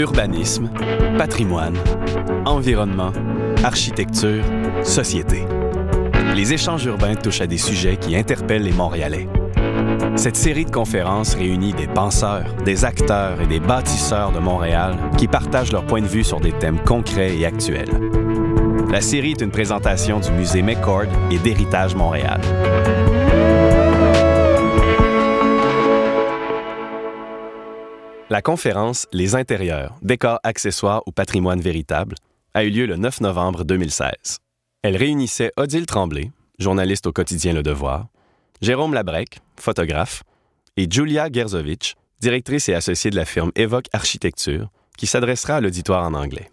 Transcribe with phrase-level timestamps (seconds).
[0.00, 0.70] Urbanisme,
[1.18, 1.76] patrimoine,
[2.46, 3.12] environnement,
[3.62, 4.42] architecture,
[4.82, 5.44] société.
[6.34, 9.28] Les échanges urbains touchent à des sujets qui interpellent les Montréalais.
[10.16, 15.28] Cette série de conférences réunit des penseurs, des acteurs et des bâtisseurs de Montréal qui
[15.28, 17.90] partagent leur point de vue sur des thèmes concrets et actuels.
[18.90, 22.40] La série est une présentation du musée McCord et d'Héritage Montréal.
[28.32, 32.14] La conférence Les intérieurs, décors accessoires au patrimoine véritable
[32.54, 34.38] a eu lieu le 9 novembre 2016.
[34.82, 36.30] Elle réunissait Odile Tremblay,
[36.60, 38.06] journaliste au quotidien Le Devoir,
[38.62, 40.22] Jérôme Labrec, photographe,
[40.76, 46.04] et Julia Gerzovich, directrice et associée de la firme Evoque Architecture, qui s'adressera à l'auditoire
[46.04, 46.52] en anglais.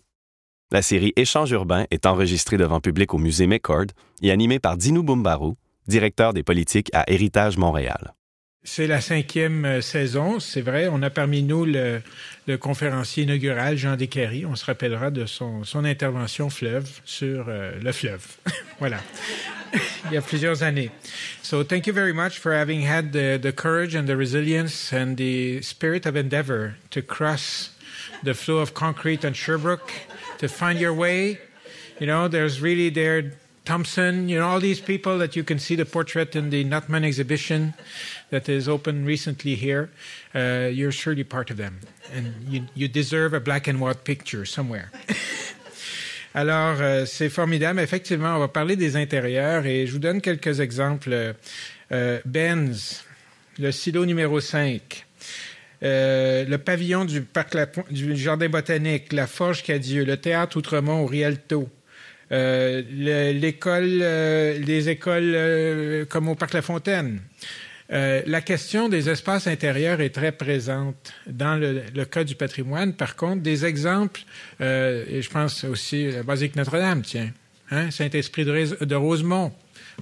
[0.71, 3.85] La série Échange urbain est enregistrée devant public au musée McCord
[4.23, 5.53] et animée par Dinou Bumbaru,
[5.87, 8.15] directeur des politiques à Héritage Montréal.
[8.69, 10.89] C'est la cinquième euh, saison, c'est vrai.
[10.91, 12.01] On a parmi nous le,
[12.47, 14.45] le conférencier inaugural, Jean Descaries.
[14.45, 18.25] On se rappellera de son, son intervention fleuve sur euh, le fleuve.
[18.79, 18.99] voilà.
[20.05, 20.91] Il y a plusieurs années.
[21.41, 25.15] So thank you very much for having had the, the courage and the resilience and
[25.15, 27.71] the spirit of endeavor to cross
[28.23, 29.93] the flow of concrete on Sherbrooke,
[30.39, 31.39] to find your way.
[32.01, 33.31] You know, there's really there
[33.67, 37.03] Thompson, you know, all these people that you can see the portrait in the Nutman
[37.03, 37.73] exhibition
[38.29, 39.89] that is open recently here.
[40.33, 41.79] Uh, you're surely part of them.
[42.13, 44.91] And you, you deserve a black and white picture somewhere.
[46.33, 47.79] Alors, euh, c'est formidable.
[47.79, 51.33] Effectivement, on va parler des intérieurs et je vous donne quelques exemples.
[51.91, 53.03] Euh, Benz,
[53.57, 55.05] le silo numéro 5.
[55.83, 61.01] Euh, le pavillon du parc La, du jardin botanique, la forge Cadieux, le théâtre Outremont
[61.01, 61.69] au Rialto,
[62.31, 67.21] euh, l'école, euh, les écoles euh, comme au Parc La Fontaine.
[67.91, 72.93] Euh, la question des espaces intérieurs est très présente dans le, le cas du patrimoine.
[72.93, 74.21] Par contre, des exemples,
[74.59, 77.31] euh, et je pense aussi la Basique Notre-Dame, tiens,
[77.71, 79.53] hein, Saint-Esprit de, Rosemont,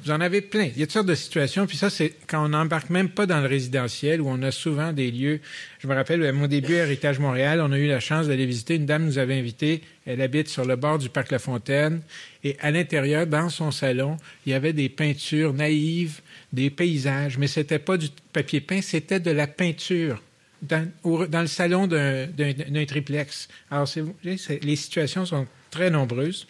[0.04, 0.70] vous en avez plein.
[0.76, 1.68] Il y a toutes sortes de situations.
[1.68, 4.92] Puis ça, c'est quand on n'embarque même pas dans le résidentiel, où on a souvent
[4.92, 5.40] des lieux.
[5.80, 8.76] Je me rappelle, à mon début, Héritage Montréal, on a eu la chance d'aller visiter.
[8.76, 9.84] Une dame nous avait invités.
[10.06, 12.02] Elle habite sur le bord du parc La Fontaine.
[12.44, 16.20] Et à l'intérieur, dans son salon, il y avait des peintures naïves,
[16.56, 17.38] des paysages.
[17.38, 20.22] Mais c'était pas du papier peint, c'était de la peinture.
[20.62, 23.48] Dans, le salon d'un triplex.
[23.70, 23.88] Alors,
[24.24, 26.48] les situations sont très nombreuses.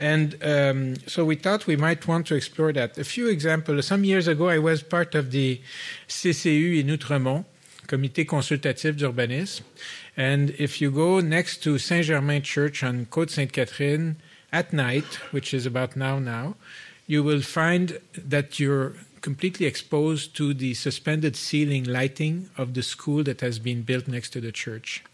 [0.00, 2.98] And um, so we thought we might want to explore that.
[2.98, 3.84] A few examples.
[3.84, 5.60] Some years ago, I was part of the
[6.08, 7.44] CCU in Outremont,
[7.88, 9.64] Comité consultatif d'urbanisme.
[10.16, 14.16] And if you go next to Saint Germain Church on Côte Sainte Catherine
[14.52, 16.54] at night, which is about now now,
[17.08, 23.22] you will find that you're completely exposed to the suspended ceiling lighting of the school
[23.24, 25.04] that has been built next to the church.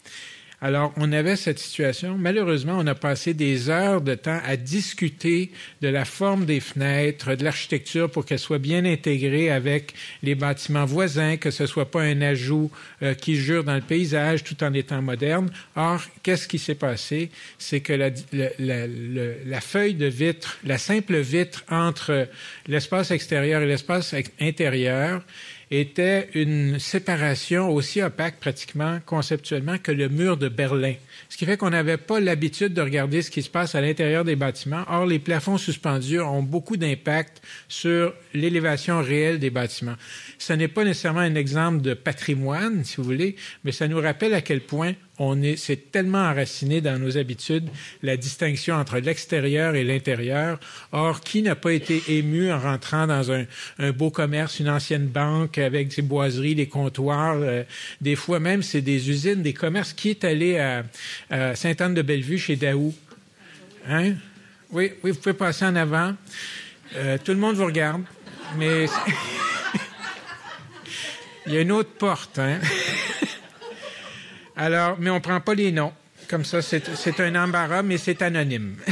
[0.61, 2.17] Alors, on avait cette situation.
[2.17, 5.51] Malheureusement, on a passé des heures de temps à discuter
[5.81, 9.93] de la forme des fenêtres, de l'architecture pour qu'elle soit bien intégrée avec
[10.23, 12.71] les bâtiments voisins, que ce soit pas un ajout
[13.03, 15.49] euh, qui jure dans le paysage tout en étant moderne.
[15.75, 17.29] Or, qu'est-ce qui s'est passé?
[17.57, 18.87] C'est que la, la, la,
[19.45, 22.27] la, feuille de vitre, la simple vitre entre
[22.67, 25.21] l'espace extérieur et l'espace intérieur,
[25.71, 30.93] était une séparation aussi opaque pratiquement conceptuellement que le mur de Berlin.
[31.29, 34.23] Ce qui fait qu'on n'avait pas l'habitude de regarder ce qui se passe à l'intérieur
[34.23, 34.85] des bâtiments.
[34.89, 39.95] Or, les plafonds suspendus ont beaucoup d'impact sur l'élévation réelle des bâtiments.
[40.37, 44.33] Ce n'est pas nécessairement un exemple de patrimoine, si vous voulez, mais ça nous rappelle
[44.33, 47.69] à quel point on est, c'est tellement enraciné dans nos habitudes,
[48.03, 50.59] la distinction entre l'extérieur et l'intérieur.
[50.91, 53.45] Or, qui n'a pas été ému en rentrant dans un,
[53.91, 57.63] beau commerce, une ancienne banque avec ses boiseries, des comptoirs, euh,
[58.01, 59.93] des fois même c'est des usines, des commerces.
[59.93, 60.83] Qui est allé à,
[61.29, 62.93] à Sainte-Anne-de-Bellevue chez Daou?
[63.87, 64.13] Hein?
[64.71, 66.13] Oui, oui, vous pouvez passer en avant.
[66.95, 68.03] Euh, tout le monde vous regarde,
[68.57, 68.85] mais
[71.45, 72.59] il y a une autre porte, hein?
[74.55, 75.93] Alors, mais on prend pas les noms.
[76.27, 78.77] Comme ça, c'est un embarras, mais c'est anonyme.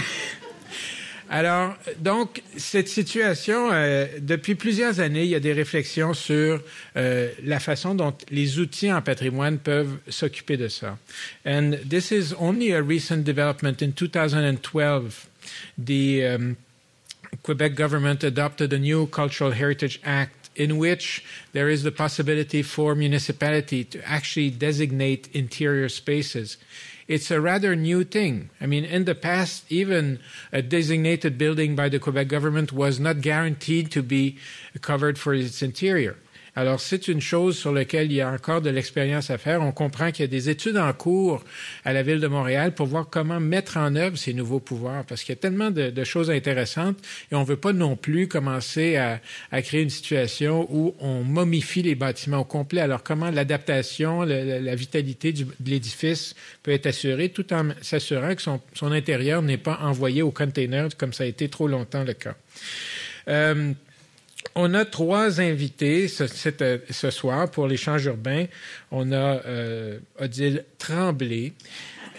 [1.29, 6.61] Alors, donc, cette situation, euh, depuis plusieurs années, il y a des réflexions sur
[6.95, 10.97] euh, la façon dont les outils en patrimoine peuvent s'occuper de ça.
[11.43, 13.81] And this is only a recent development.
[13.81, 15.27] In 2012,
[15.83, 16.55] the um,
[17.41, 22.95] Quebec government adopted a new Cultural Heritage Act in which there is the possibility for
[22.95, 26.57] municipality to actually designate interior spaces.
[27.07, 28.49] It's a rather new thing.
[28.61, 30.19] I mean, in the past, even
[30.51, 34.37] a designated building by the Quebec government was not guaranteed to be
[34.81, 36.17] covered for its interior.
[36.55, 39.61] Alors, c'est une chose sur laquelle il y a encore de l'expérience à faire.
[39.61, 41.43] On comprend qu'il y a des études en cours
[41.83, 45.23] à la Ville de Montréal pour voir comment mettre en œuvre ces nouveaux pouvoirs, parce
[45.23, 46.97] qu'il y a tellement de, choses intéressantes
[47.31, 49.19] et on ne veut pas non plus commencer à,
[49.61, 52.81] créer une situation où on momifie les bâtiments au complet.
[52.81, 58.91] Alors, comment l'adaptation, la, vitalité de l'édifice peut être assurée tout en s'assurant que son,
[58.91, 62.35] intérieur n'est pas envoyé au container comme ça a été trop longtemps le cas.
[63.27, 63.73] Euh,
[64.55, 68.45] on a trois invités ce, soir pour l'échange urbain.
[68.91, 71.53] On a euh, Odile Tremblay,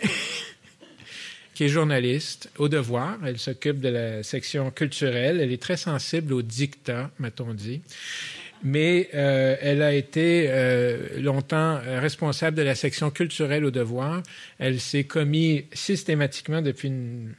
[1.54, 3.18] qui est journaliste au devoir.
[3.24, 5.40] Elle s'occupe de la section culturelle.
[5.40, 7.82] Elle est très sensible au dictat, m'a-t-on dit.
[8.66, 14.22] Mais euh, elle a été euh, longtemps responsable de la section culturelle au devoir.
[14.58, 16.90] Elle s'est commis systématiquement depuis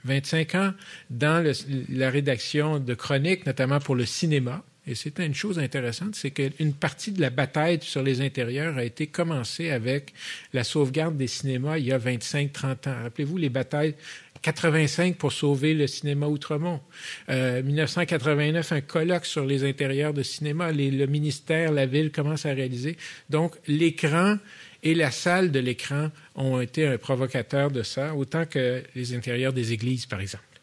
[0.03, 0.73] 25 ans
[1.09, 1.43] dans
[1.89, 4.63] la rédaction de chroniques, notamment pour le cinéma.
[4.87, 8.83] Et c'est une chose intéressante, c'est qu'une partie de la bataille sur les intérieurs a
[8.83, 10.13] été commencée avec
[10.53, 13.03] la sauvegarde des cinémas il y a 25-30 ans.
[13.03, 13.95] Rappelez-vous les batailles
[14.45, 16.79] 85 pour sauver le cinéma Outremont.
[17.29, 20.71] Euh, 1989, un colloque sur les intérieurs de cinéma.
[20.71, 22.95] le ministère, la ville commencent à réaliser.
[23.27, 24.37] Donc, l'écran
[24.83, 29.51] et la salle de l'écran ont été un provocateur de ça, autant que les intérieurs
[29.51, 30.54] des églises, par exemple.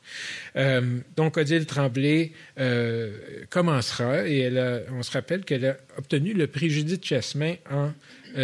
[0.56, 3.12] Euh, donc, Odile Tremblay euh,
[3.50, 4.50] commencera et
[4.90, 7.92] on se rappelle qu'elle a obtenu le prix Judith Chasmin en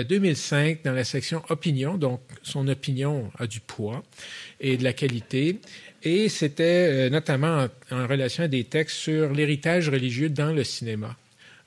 [0.09, 1.97] 2005 euh, dans la section opinion.
[1.97, 4.03] Donc, son opinion a du poids
[4.61, 5.61] et de la qualité.
[6.03, 11.17] Et c'était notamment en, relation à des textes sur l'héritage religieux dans le cinéma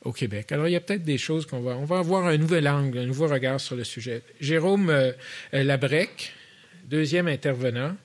[0.04, 0.52] au Québec.
[0.52, 1.76] Alors, il y a peut-être des choses qu'on va...
[1.76, 4.24] On va avoir un nouvel angle, un nouveau regard sur le sujet.
[4.40, 4.92] Jérôme
[5.52, 6.34] Labrec,
[6.86, 7.96] deuxième intervenant,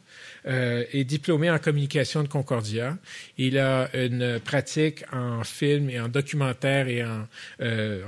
[0.46, 2.96] euh, est diplômé en communication de Concordia.
[3.36, 7.26] Il a une pratique en film et en documentaire et en,
[7.60, 8.02] euh,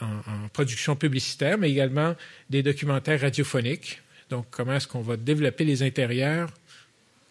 [0.00, 2.14] en, production publicitaire, mais également
[2.50, 4.02] des documentaires radiophoniques.
[4.28, 6.50] Donc, comment est-ce qu'on va développer les intérieurs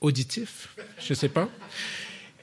[0.01, 0.69] auditifs?
[1.00, 1.50] Je ne sais pas.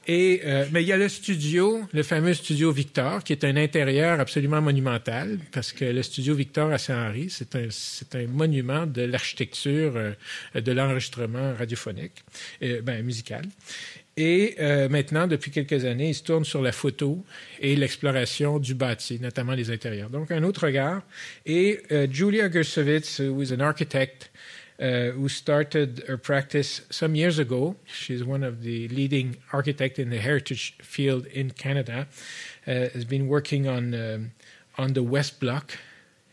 [0.09, 3.57] Et, euh, mais il y a le studio, le fameux studio Victor, qui est un
[3.57, 8.85] intérieur absolument monumental, parce que le studio Victor à Saint-Henri, c'est un, c'est un monument
[8.85, 10.13] de l'architecture euh,
[10.55, 12.23] de l'enregistrement radiophonique,
[12.63, 13.43] euh, ben, musical.
[14.15, 17.23] Et euh, maintenant, depuis quelques années, il se tourne sur la photo
[17.59, 20.09] et l'exploration du bâti, notamment les intérieurs.
[20.09, 21.03] Donc, un autre regard.
[21.45, 24.31] Et Julia Gersowitz, who is an architect,
[24.79, 27.75] uh, who started her practice some years ago.
[27.85, 32.07] She's one of the leading architects in the heritage field in Canada.
[32.67, 34.31] Uh, has been working on um,
[34.77, 35.77] on the West Block.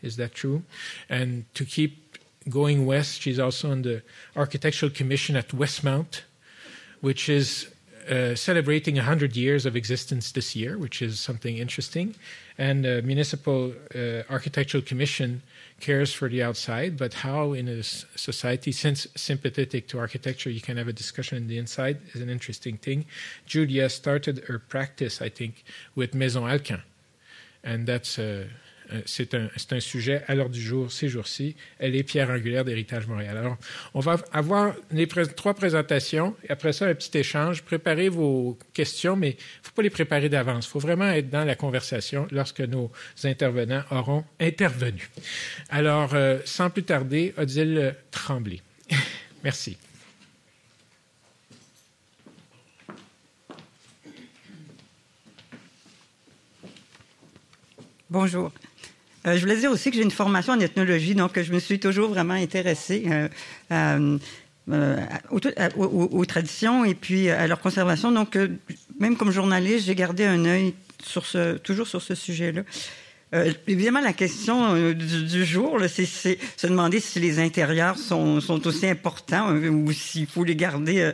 [0.01, 0.63] Is that true?
[1.09, 2.17] And to keep
[2.49, 4.03] going west, she's also on the
[4.35, 6.21] Architectural Commission at Westmount,
[7.01, 7.67] which is
[8.09, 12.13] uh, celebrating 100 years of existence this year, which is something interesting.
[12.57, 15.41] And the Municipal uh, Architectural Commission
[15.79, 20.77] cares for the outside, but how in a society since sympathetic to architecture you can
[20.77, 23.05] have a discussion in the inside is an interesting thing.
[23.45, 25.63] Julia started her practice, I think,
[25.93, 26.83] with Maison Alcan,
[27.63, 28.49] and that's a
[29.05, 31.55] c'est un, un, sujet à l'heure du jour ces jours-ci.
[31.79, 33.37] Elle est pierre angulaire d'Héritage Montréal.
[33.37, 33.57] Alors,
[33.93, 37.63] on va avoir les trois présentations et après ça, un petit échange.
[37.63, 40.67] Préparez vos questions, mais il ne faut pas les préparer d'avance.
[40.67, 42.91] Il faut vraiment être dans la conversation lorsque nos
[43.23, 45.09] intervenants auront intervenu.
[45.69, 48.61] Alors, euh, sans plus tarder, Odile Tremblay.
[49.43, 49.77] Merci.
[58.09, 58.51] Bonjour.
[59.25, 61.79] Euh, je voulais dire aussi que j'ai une formation en ethnologie, donc je me suis
[61.79, 63.05] toujours vraiment intéressée
[63.71, 64.17] euh,
[64.71, 68.11] euh, aux, traditions et puis à leur conservation.
[68.11, 68.37] Donc,
[68.99, 72.61] même comme journaliste, j'ai gardé un œil sur ce, toujours sur ce sujet-là.
[73.67, 79.53] Évidemment, la question du, jour, c'est se demander si les intérieurs sont, sont aussi importants
[79.53, 81.13] ou s'il faut les garder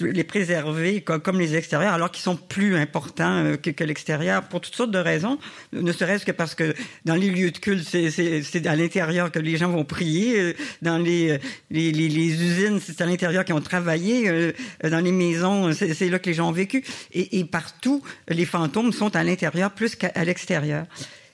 [0.00, 4.74] les préserver comme, les extérieurs, alors qu'ils sont plus importants euh, que, l'extérieur pour toutes
[4.74, 5.38] sortes de raisons,
[5.72, 9.56] ne serait-ce que parce que dans les lieux de culte, c'est à l'intérieur que les
[9.56, 11.38] gens vont prier, euh, dans les,
[11.70, 14.52] les, usines, c'est à l'intérieur qu'ils ont travaillé, euh,
[14.84, 16.84] dans les maisons, c'est là que les gens ont vécu.
[17.12, 20.86] Et, partout, les fantômes sont à l'intérieur plus qu'à l'extérieur.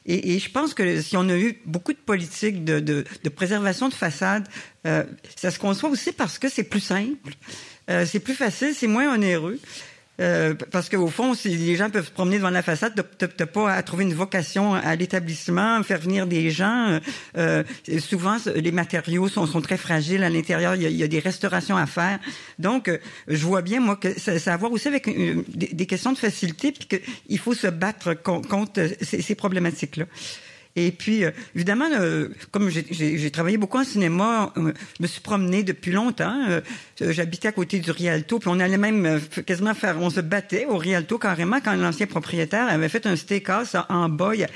[0.06, 3.94] Et, je pense que si on a eu beaucoup de politiques de, de, préservation de
[3.94, 4.46] façade,
[4.84, 7.32] ça se conçoit aussi parce que c'est plus simple.
[7.90, 9.58] Euh, c'est plus facile, c'est moins onéreux.
[10.20, 13.72] Euh, parce qu'au fond, si les gens peuvent se promener devant la façade, t'as pas
[13.72, 17.00] à trouver une vocation à l'établissement, faire venir des gens.
[17.36, 17.64] Euh,
[17.98, 20.74] souvent, les matériaux sont, très fragiles à l'intérieur.
[20.76, 22.18] Il, y a des restaurations à faire.
[22.58, 25.08] Donc, euh, je vois bien moi que ça, a à voir aussi avec
[25.48, 30.04] des, questions de facilité, puis qu'il faut se battre contre, ces problématiques-là.
[30.76, 35.20] Et puis, euh, évidemment, euh, comme j'ai travaillé beaucoup en cinéma, euh, je me suis
[35.20, 36.34] promené depuis longtemps.
[37.00, 40.76] J'habitais à côté du Rialto, puis on allait même quasiment faire, on se battait au
[40.76, 44.32] Rialto carrément quand l'ancien propriétaire avait fait un steakhouse en bas.
[44.34, 44.46] Il,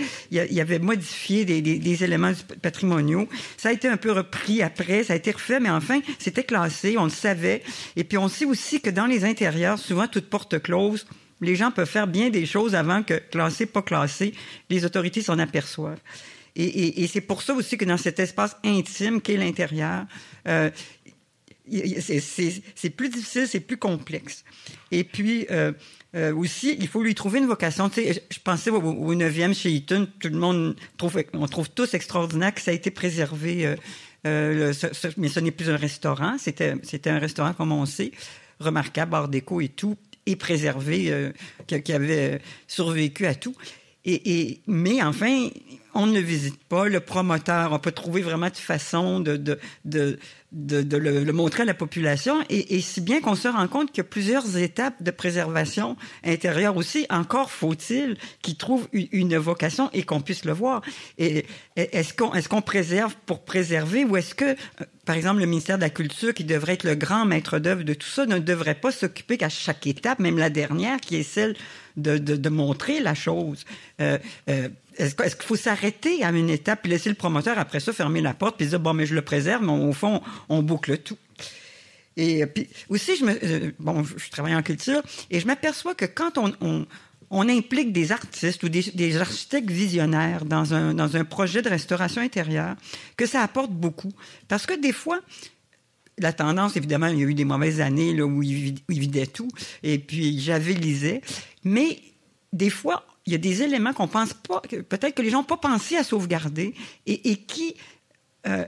[0.50, 2.32] il, avait modifié des, des, des, éléments
[2.62, 3.28] patrimoniaux.
[3.56, 6.96] Ça a été un peu repris après, ça a été refait, mais enfin, c'était classé,
[6.98, 7.62] on le savait.
[7.96, 11.06] Et puis, on sait aussi que dans les intérieurs, souvent, toute porte close,
[11.40, 14.34] les gens peuvent faire bien des choses avant que classé, pas classé,
[14.70, 16.00] les autorités s'en aperçoivent.
[16.56, 20.06] Et, c'est pour ça aussi que dans cet espace intime qu'est l'intérieur,
[20.48, 20.70] euh,
[21.70, 24.44] c'est plus difficile, c'est plus complexe.
[24.90, 25.72] Et puis euh,
[26.16, 27.88] euh, aussi, il faut lui trouver une vocation.
[27.88, 31.94] Tu sais, je pensais au, 9e chez Eaton, tout le monde trouve, on trouve tous
[31.94, 33.76] extraordinaire que ça a été préservé.
[34.24, 34.72] mais
[35.28, 38.10] ce n'est plus un restaurant, c'était c'était un restaurant comme on sait,
[38.58, 39.96] remarquable, art déco et tout
[40.28, 41.32] et préservé, euh,
[41.66, 43.54] qui, avait survécu à tout.
[44.04, 45.48] Et, mais enfin,
[45.98, 47.72] on ne visite pas le promoteur.
[47.72, 49.58] On peut trouver vraiment de façon de, de,
[50.52, 52.36] de, le, montrer à la population.
[52.48, 55.96] Et, et si bien qu'on se rend compte qu'il y a plusieurs étapes de préservation
[56.24, 57.04] intérieure aussi.
[57.10, 60.82] Encore faut-il qu'ils trouvent une vocation et qu'on puisse le voir.
[61.18, 64.54] Et est-ce qu'on qu'on préserve pour préserver ou est-ce que, euh,
[65.04, 67.94] par exemple, le ministère de la Culture, qui devrait être le grand maître d'œuvre de
[67.94, 71.56] tout ça, ne devrait pas s'occuper qu'à chaque étape, même la dernière, qui est celle
[71.96, 73.64] de, de, de montrer la chose.
[74.00, 77.92] Euh, euh, est-ce, qu'il faut s'arrêter à une étape puis laisser le promoteur après ça
[77.92, 80.98] fermer la porte puis dire bon mais je le préserve, mais au fond on boucle
[80.98, 81.18] tout.
[82.16, 86.04] Et puis aussi je me euh, bon je travaille en culture et je m'aperçois que
[86.04, 86.52] quand on,
[87.30, 92.20] on, implique des artistes ou des, architectes visionnaires dans un, dans un projet de restauration
[92.22, 92.74] intérieure,
[93.16, 94.12] que ça apporte beaucoup.
[94.48, 95.20] Parce que des fois,
[96.18, 99.48] la tendance, évidemment, il y a eu des mauvaises années là, où ils vidaient tout,
[99.82, 101.20] et puis javelisait.
[101.64, 101.98] Mais
[102.52, 105.44] des fois, il y a des éléments qu'on pense pas, peut-être que les gens n'ont
[105.44, 106.72] pas pensé à sauvegarder
[107.04, 107.76] et, qui,
[108.46, 108.64] euh,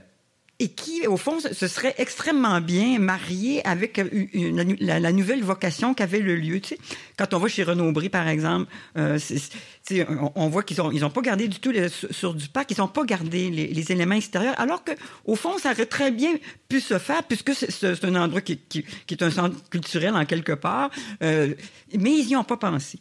[0.59, 6.35] et qui, au fond, se serait extrêmement bien marié avec la, nouvelle vocation qu'avait le
[6.35, 6.59] lieu.
[6.59, 6.77] Tu sais,
[7.17, 9.17] quand on va chez Renaud-Brie, par exemple, euh,
[10.35, 12.87] on, voit qu'ils n'ont ils ont pas gardé du tout sur du parc, ils n'ont
[12.87, 14.91] pas gardé les, éléments extérieurs, alors que
[15.25, 16.33] au fond, ça aurait très bien
[16.69, 20.53] pu se faire, puisque c'est un endroit qui, qui, est un centre culturel en quelque
[20.53, 20.91] part,
[21.23, 21.55] euh,
[21.97, 22.99] mais ils n'y ont pas pensé.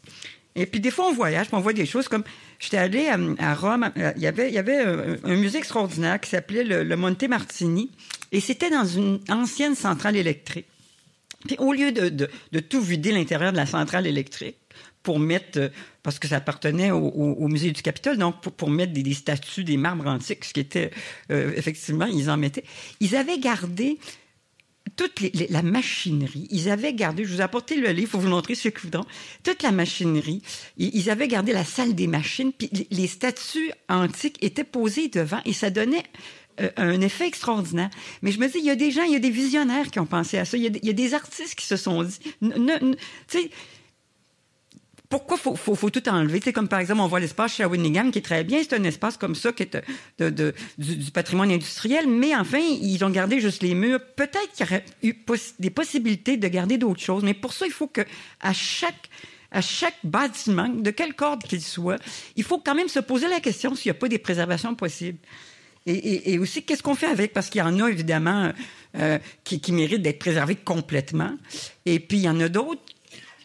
[0.57, 2.25] Et puis des fois, on voyage, on voit des choses comme...
[2.59, 6.21] J'étais allé à, Rome, euh, il y avait, il y avait euh, un musée extraordinaire
[6.21, 7.91] qui s'appelait le, Monte Martini,
[8.33, 10.67] et c'était dans une ancienne centrale électrique.
[11.47, 14.57] Puis au lieu de, de, tout vider l'intérieur de la centrale électrique,
[15.03, 15.69] pour mettre, euh,
[16.03, 20.07] parce que ça appartenait au, musée du Capitole, donc pour, mettre des, statues, des marbres
[20.07, 20.91] antiques, ce qui était,
[21.31, 22.65] effectivement, ils en mettaient.
[23.01, 23.99] Ils avaient gardé
[24.97, 25.21] toute
[25.51, 28.69] la machinerie, ils avaient gardé, je vous ai apporté le livre, faut vous montrer ce
[28.69, 28.87] que
[29.43, 30.43] toute la machinerie,
[30.77, 35.53] ils, avaient gardé la salle des machines, puis les statues antiques étaient posées devant et
[35.53, 36.05] ça donnait
[36.61, 37.91] euh, un effet extraordinaire.
[38.23, 40.01] Mais je me dis, il y a des gens, il y a des visionnaires qui
[40.01, 42.03] ont pensé à ça, il y a, il y a des artistes qui se sont
[42.03, 42.97] dit, tu
[43.29, 43.51] sais,
[45.11, 46.41] pourquoi faut, faut, tout enlever?
[46.43, 48.85] C'est comme par exemple, on voit l'espace chez Shawinigan qui est très bien, c'est un
[48.85, 49.77] espace comme ça qui est
[50.19, 53.99] de, du, patrimoine industriel, mais enfin, ils ont gardé juste les murs.
[54.15, 55.17] Peut-être qu'il y aurait eu
[55.59, 58.03] des possibilités de garder d'autres choses, mais pour ça, il faut que
[58.41, 62.01] à chaque bâtiment, de quelle corde qu'il soit,
[62.37, 65.19] il faut quand même se poser la question s'il n'y a pas des préservations possibles.
[65.87, 67.33] Et aussi, qu'est-ce qu'on fait avec?
[67.33, 68.53] Parce qu'il y en a, évidemment,
[68.97, 71.35] euh, qui, qui méritent d'être préservés complètement.
[71.87, 72.83] Et puis, il y en a d'autres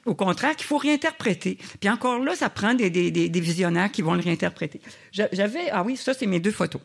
[0.06, 1.58] au contraire, qu'il faut réinterpréter.
[1.80, 4.80] Puis encore là, ça prend des, visionnaires qui vont le réinterpréter.
[5.12, 6.82] J'avais, ah oui, ça, c'est mes deux photos.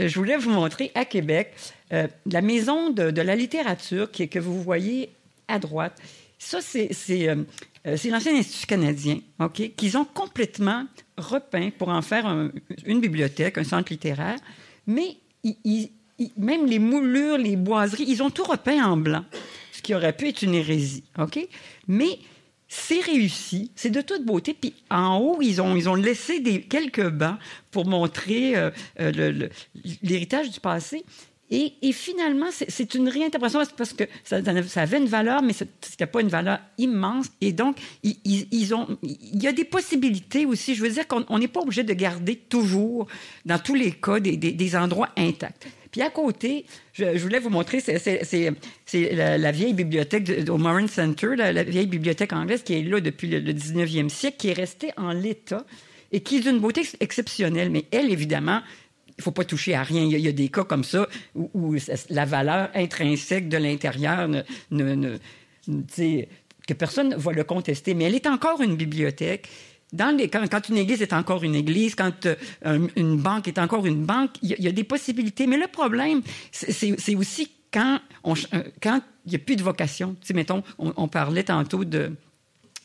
[0.00, 1.52] Euh, je voulais vous montrer à Québec
[1.92, 5.10] euh, la maison de, la littérature qui, que vous voyez
[5.48, 6.00] à droite.
[6.38, 6.90] Ça, c'est
[7.28, 7.36] euh,
[7.84, 10.86] l'ancien Institut canadien, OK, qu'ils ont complètement
[11.18, 12.26] repeint pour en faire
[12.86, 14.38] une bibliothèque, un centre littéraire,
[14.86, 15.16] mais
[16.36, 19.24] même les moulures, les boiseries, ils ont tout repeint en blanc
[19.80, 21.04] ce qui aurait pu être une hérésie.
[21.18, 21.38] OK?
[21.88, 22.18] Mais
[22.68, 24.54] c'est réussi, c'est de toute beauté.
[24.54, 27.38] Puis en haut, ils ont, ils ont laissé des, quelques bancs
[27.70, 28.70] pour montrer euh,
[29.00, 29.48] euh,
[30.02, 31.02] l'héritage du passé.
[31.52, 34.36] Et, finalement, c'est une réinterprétation parce que ça,
[34.76, 37.26] avait une valeur, mais c'était pas une valeur immense.
[37.40, 40.76] Et donc, ont, il y a des possibilités aussi.
[40.76, 43.08] Je veux dire qu'on n'est pas obligé de garder toujours,
[43.44, 45.66] dans tous les cas, des, des endroits intacts.
[45.90, 48.52] Puis à côté, je, voulais vous montrer, c'est
[48.92, 53.52] la, vieille bibliothèque au Moran Center, la, vieille bibliothèque anglaise qui est là depuis le,
[53.52, 55.64] 19e siècle, qui est restée en l'état
[56.12, 57.70] et qui est d'une beauté exceptionnelle.
[57.70, 58.60] Mais elle, évidemment,
[59.18, 60.04] il faut pas toucher à rien.
[60.04, 61.76] Il y a, des cas comme ça où,
[62.08, 65.16] la valeur intrinsèque de l'intérieur ne, ne,
[66.66, 67.94] que personne ne va le contester.
[67.94, 69.48] Mais elle est encore une bibliothèque.
[69.98, 74.30] Quand, une église est encore une église, quand euh, une banque est encore une banque,
[74.42, 75.46] il y, a des possibilités.
[75.46, 78.62] Mais le problème, c'est aussi quand euh,
[79.26, 80.16] il n'y a plus de vocation.
[80.20, 82.08] Tu sais, mettons, on parlait tantôt du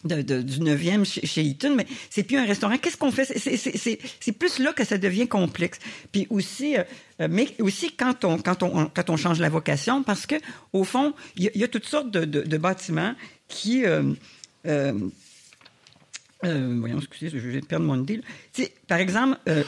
[0.08, 2.78] 9e chez, Eaton, mais c'est plus un restaurant.
[2.78, 3.26] Qu'est-ce qu'on fait?
[3.26, 5.80] C'est plus là que ça devient complexe.
[6.12, 10.36] Puis aussi, euh, mais aussi quand on, change la vocation, parce que
[10.74, 13.14] au fond, il y, a toutes sortes de, bâtiments
[13.48, 13.84] qui...
[13.86, 14.94] Euh,
[16.80, 18.22] voyons, excusez, je vais perdre mon idée.
[18.88, 19.64] Par exemple, euh,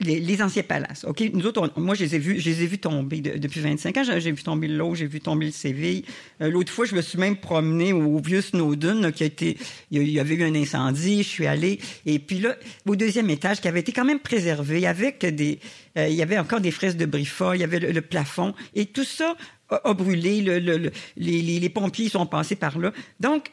[0.00, 1.04] les, anciens palaces.
[1.04, 3.96] Ok, nous autres, moi, je les ai vus, je les ai vus tomber depuis 25
[3.96, 4.02] ans.
[4.04, 6.04] J'ai vu tomber l'eau, j'ai vu tomber le Séville.
[6.40, 9.56] Euh, l'autre fois, je me suis même promené au vieux Snowdon, qui a été,
[9.90, 11.22] il y avait eu un incendie.
[11.22, 12.56] Je suis allé, et puis là,
[12.86, 15.58] au deuxième étage, qui avait été quand même préservé, avec des,
[15.96, 19.04] il y avait encore des fraises de Brifa, il y avait le plafond, et tout
[19.04, 19.36] ça
[19.70, 22.92] a, brûlé, le, les, pompiers sont passés par là.
[23.20, 23.50] Donc,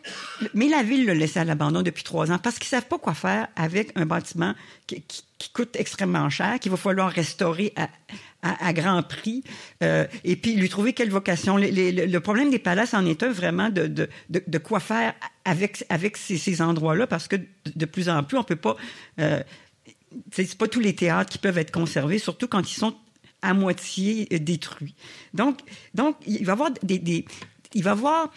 [0.53, 3.13] mais la ville le laissait à l'abandon depuis trois ans parce qu'ils savent pas quoi
[3.13, 4.53] faire avec un bâtiment
[4.88, 5.03] qui,
[5.53, 7.89] coûte extrêmement cher, qu'il va falloir restaurer à,
[8.41, 9.43] à, grand prix,
[9.84, 11.57] euh, et puis lui trouver quelle vocation.
[11.57, 16.17] le problème des palaces en est un vraiment de, de, de, quoi faire avec, avec
[16.17, 17.36] ces, ces endroits-là, parce que
[17.75, 18.75] de plus en plus, on peut pas...
[19.19, 19.41] Euh,
[20.31, 22.95] c'est pas tous les théâtres qui peuvent être conservés, surtout quand ils sont
[23.42, 24.96] à moitié euh, détruit.
[25.34, 25.60] Donc,
[25.94, 27.25] donc il va y avoir des,
[27.74, 28.34] il va avoir,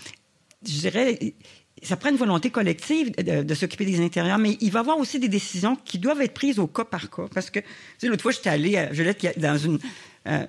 [0.66, 1.18] je dirais,
[1.82, 5.18] ça prend une volonté collective de, s'occuper des intérieurs, mais il va y avoir aussi
[5.18, 7.28] des décisions qui doivent être prises au cas par cas.
[7.32, 7.66] Parce que, tu
[7.98, 9.02] sais, l'autre fois, j'étais allé, à, je
[9.36, 9.78] dans une,
[10.26, 10.46] euh,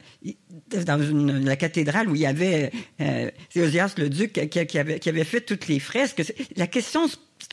[0.86, 5.10] dans une, la cathédrale où il y avait euh, Théosias le duc qui, avait, qui
[5.10, 6.22] avait fait toutes les fresques.
[6.56, 7.08] La question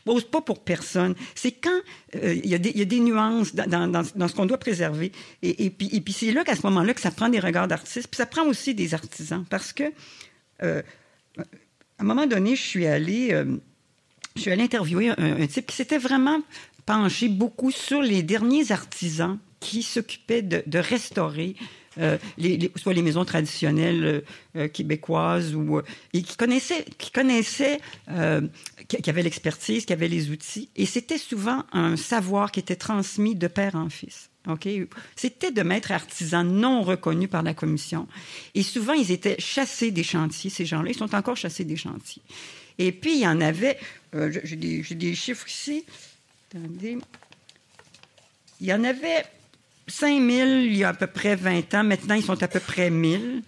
[0.04, 1.14] pose pas pour personne.
[1.34, 1.80] C'est quand
[2.14, 5.12] euh, il, y a des, nuances dans, ce qu'on doit préserver.
[5.42, 8.26] Et, puis, c'est là qu'à ce moment-là que ça prend des regards d'artistes, puis ça
[8.26, 9.84] prend aussi des artisans, parce que
[10.62, 10.82] euh,
[11.38, 11.42] à
[12.02, 13.56] un moment donné, je suis allée, euh,
[14.36, 16.40] je suis allée interviewer un, type qui s'était vraiment
[16.84, 21.56] penché beaucoup sur les derniers artisans qui s'occupaient de restaurer
[21.98, 22.18] euh,
[22.76, 24.20] soit les maisons traditionnelles euh,
[24.56, 25.80] euh, québécoises ou
[26.12, 27.80] et qui connaissaient, qui connaissaient,
[28.88, 30.68] qui, avaient l'expertise, qui avaient les outils.
[30.76, 34.30] Et c'était souvent un savoir qui était transmis de père en fils.
[35.16, 38.06] C'était de maîtres artisans non reconnus par la commission.
[38.54, 40.50] Et souvent, ils étaient chassés des chantiers.
[40.50, 42.22] Ces gens-là, ils sont encore chassés des chantiers.
[42.78, 43.78] Et puis, il y en avait.
[44.44, 45.84] J'ai des, des chiffres ici.
[46.54, 46.98] Attendez.
[48.60, 49.24] Il y en avait
[49.88, 51.84] 5000 il y a à peu près 20 ans.
[51.84, 53.42] Maintenant, ils sont à peu près 1000.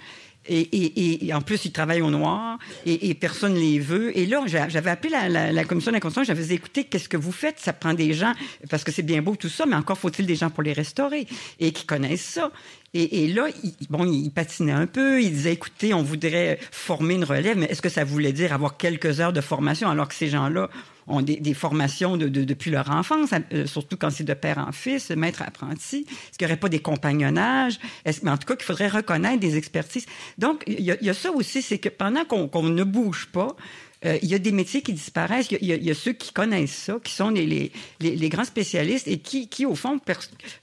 [0.51, 4.17] Et, et, en plus, ils travaillent au noir et, personne ne les veut.
[4.17, 7.33] Et là, j'avais appelé la, la, la commission d'inconscience, j'avais dit, écoutez, qu'est-ce que vous
[7.33, 7.59] faites?
[7.59, 8.33] Ça prend des gens,
[8.71, 11.27] parce que c'est bien beau tout ça, mais encore faut-il des gens pour les restaurer
[11.61, 12.51] et qui connaissent ça.
[12.95, 13.49] Et, et là,
[13.91, 15.23] bon, il patinait un peu.
[15.23, 18.79] Il disait, écoutez, on voudrait former une relève, mais est-ce que ça voulait dire avoir
[18.79, 20.71] quelques heures de formation alors que ces gens-là
[21.09, 25.11] ont des, formations de, depuis leur enfance, euh, surtout quand c'est de père en fils,
[25.11, 26.07] maître apprenti.
[26.09, 27.79] Est-ce qu'il n'y aurait pas des compagnonnages?
[28.23, 30.07] mais en tout cas, qu'il faudrait reconnaître des expertises.
[30.39, 33.57] Donc, il y a, ça aussi, c'est que pendant qu'on ne bouge pas,
[34.05, 35.51] euh, il y a des métiers qui disparaissent.
[35.51, 39.19] Il y, a, ceux qui connaissent ça, qui sont les, les, les, grands spécialistes et
[39.19, 39.99] qui, qui au fond,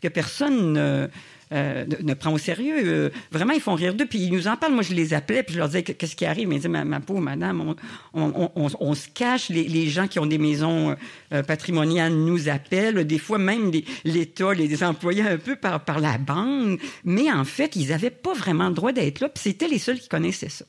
[0.02, 1.10] que personne ne
[1.52, 2.76] euh, ne, prend au sérieux.
[2.84, 4.06] Euh, vraiment, ils font rire d'eux.
[4.06, 4.74] Puis ils nous en parlent.
[4.74, 6.44] Moi, je les appelais, puis je leur disais qu'est-ce qui arrive?
[6.44, 7.76] Ils me disaient, ma, pauvre madame,
[8.14, 9.50] on, se cache.
[9.50, 10.96] Les, gens qui ont des maisons
[11.34, 13.06] euh, patrimoniales nous appellent.
[13.06, 13.72] Des fois, même
[14.04, 16.78] l'État les employés un peu par, par la bande.
[17.04, 19.30] Mais en fait, ils n'avaient pas vraiment le droit d'être là.
[19.30, 20.66] Puis c'était les seuls qui connaissaient ça.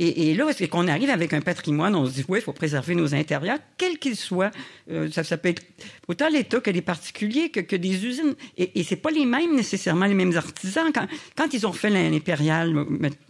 [0.00, 2.94] Et, là, c'est qu'on arrive avec un patrimoine, on se dit, oui, il faut préserver
[2.94, 4.52] nos intérieurs, quels qu'ils soient.
[4.92, 5.62] Euh, ça, peut être
[6.06, 8.34] autant l'État que les particuliers, que, des usines.
[8.56, 10.92] Et, et c'est pas les mêmes, nécessairement, les mêmes artisans.
[11.36, 12.86] Quand, ils ont fait l'impérial,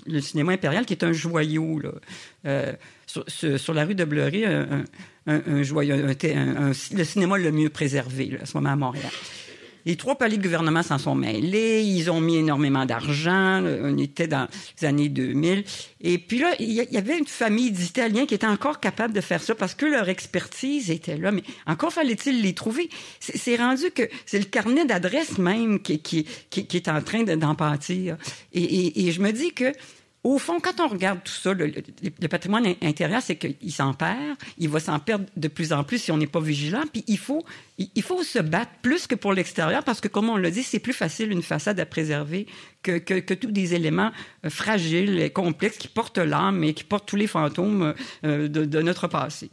[0.07, 1.93] le cinéma impérial, qui est un joyau, là,
[2.45, 2.73] euh,
[3.07, 4.45] sur, la rue de Bleury,
[5.27, 9.11] le cinéma le mieux préservé, à ce moment à Montréal.
[9.89, 11.83] Les trois paliers de gouvernement s'en sont mêlés.
[11.83, 13.65] Ils ont mis énormément d'argent.
[13.65, 14.47] On était dans
[14.79, 15.65] les années 2000.
[16.03, 19.43] Et puis là, il y avait une famille d'Italiens qui étaient encore capables de faire
[19.43, 21.33] ça parce que leur expertise était là.
[21.33, 22.91] Mais encore fallait-il les trouver.
[23.19, 28.19] C'est rendu que c'est le carnet d'adresses même qui, est en train d'en pâtir.
[28.53, 29.73] Et je me dis que
[30.25, 31.71] au fond, quand on regarde tout ça, le,
[32.29, 36.13] patrimoine intérieur, c'est qu'il s'en perd, il va s'en perdre de plus en plus si
[36.13, 37.45] on n'est pas vigilant, puis il faut,
[37.79, 40.81] il faut se battre plus que pour l'extérieur, parce que, comme on l'a dit, c'est
[40.81, 42.47] plus facile une façade à préserver
[42.83, 44.11] que, que, tous des éléments
[44.45, 48.83] euh, fragiles et complexes qui portent l'âme et qui portent tous les fantômes euh, de,
[48.83, 49.51] notre passé.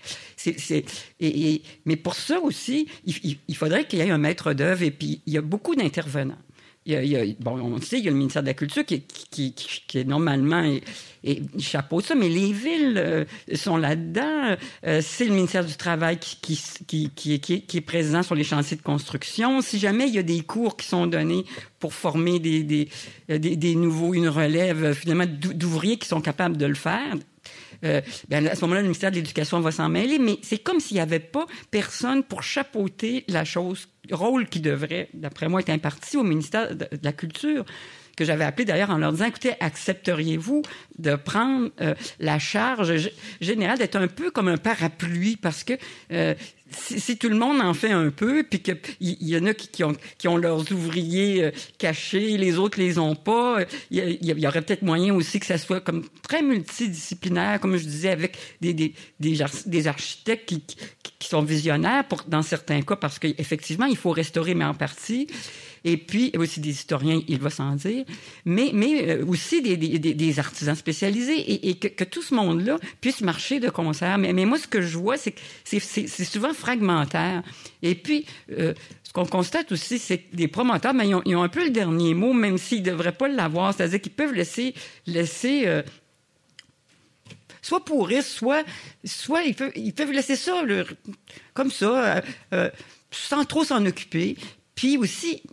[1.85, 5.21] Mais pour ça aussi, il, il faudrait qu'il y ait un maître d'œuvre, et puis
[5.27, 6.37] il y a beaucoup d'intervenants
[6.85, 9.01] il y a, bon, on sait, il y a le ministère de la Culture qui,
[9.01, 10.83] qui, qui, est normalement et,
[11.23, 14.55] et, chapeau ça, mais les villes euh, sont là-dedans.
[14.85, 18.77] Euh, c'est le ministère du Travail qui, qui, qui, qui, est présent sur les chantiers
[18.77, 19.61] de construction.
[19.61, 21.45] Si jamais il y a des cours qui sont donnés
[21.79, 22.89] pour former des, des,
[23.27, 27.15] des, des nouveaux, une relève finalement d'ouvriers qui sont capables de le faire,
[27.83, 30.79] euh, ben, à ce moment-là, le ministère de l'Éducation va s'en mêler, mais c'est comme
[30.79, 35.69] s'il n'y avait pas personne pour chapeauter la chose, rôle qui devrait, d'après moi, être
[35.69, 37.65] imparti au ministère de la Culture
[38.15, 40.61] que j'avais appelé d'ailleurs en leur disant, écoutez, accepteriez-vous
[40.97, 43.11] de prendre euh, la charge
[43.41, 45.73] générale, d'être un peu comme un parapluie, parce que
[46.11, 46.33] euh,
[46.75, 50.37] si, tout le monde en fait un peu, puis qu'il y, en a qui, ont,
[50.37, 53.59] leurs ouvriers euh, cachés, les autres les ont pas,
[53.91, 58.09] il y, aurait peut-être moyen aussi que ça soit comme très multidisciplinaire, comme je disais,
[58.09, 60.61] avec des, des, des, des architectes qui,
[61.19, 65.27] qui, sont visionnaires pour, dans certains cas, parce qu'effectivement, il faut restaurer, mais en partie
[65.85, 68.05] et puis aussi des historiens, il va s'en dire,
[68.43, 73.69] mais, mais euh, aussi des, artisans spécialisés et, que, tout ce monde-là puisse marcher de
[73.69, 74.17] concert.
[74.17, 77.43] Mais, mais moi, ce que je vois, c'est que c'est souvent fragmentaire.
[77.83, 81.49] Et puis, euh, ce qu'on constate aussi, c'est que les promoteurs, mais ils, ont, un
[81.49, 83.75] peu le dernier mot, même s'ils ne devraient pas l'avoir.
[83.75, 84.73] C'est-à-dire qu'ils peuvent laisser,
[85.05, 85.83] laisser euh,
[87.61, 88.63] soit pourrir, soit,
[89.03, 90.63] soit ils, peuvent, ils peuvent laisser ça
[91.53, 92.23] comme ça,
[93.11, 94.35] sans trop s'en occuper.
[94.73, 95.43] Puis aussi,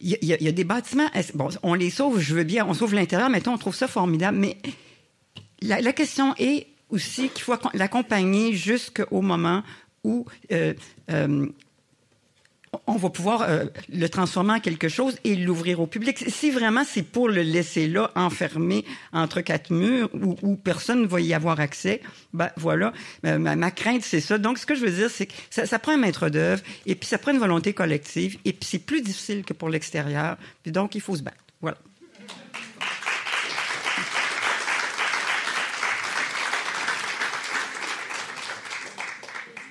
[0.00, 3.30] il y, a des bâtiments, bon, on les sauve, je veux bien, on sauve l'intérieur,
[3.30, 4.58] mettons, on trouve ça formidable, mais
[5.62, 9.62] la, question est aussi qu'il faut l'accompagner jusqu'au moment
[10.04, 10.74] où euh,
[11.10, 11.46] euh,
[12.86, 16.24] on va pouvoir euh, le transformer en quelque chose et l'ouvrir au public.
[16.28, 21.20] Si vraiment c'est pour le laisser là, enfermé entre quatre murs, où, personne ne va
[21.20, 22.00] y avoir accès,
[22.32, 22.92] ben voilà,
[23.24, 24.38] euh, ma, crainte, c'est ça.
[24.38, 27.08] Donc, ce que je veux dire, c'est que ça, prend un maître d'œuvre, et puis
[27.08, 30.36] ça prend une volonté collective, et puis c'est plus difficile que pour l'extérieur,
[30.66, 31.44] donc il faut se battre.
[31.60, 31.78] Voilà.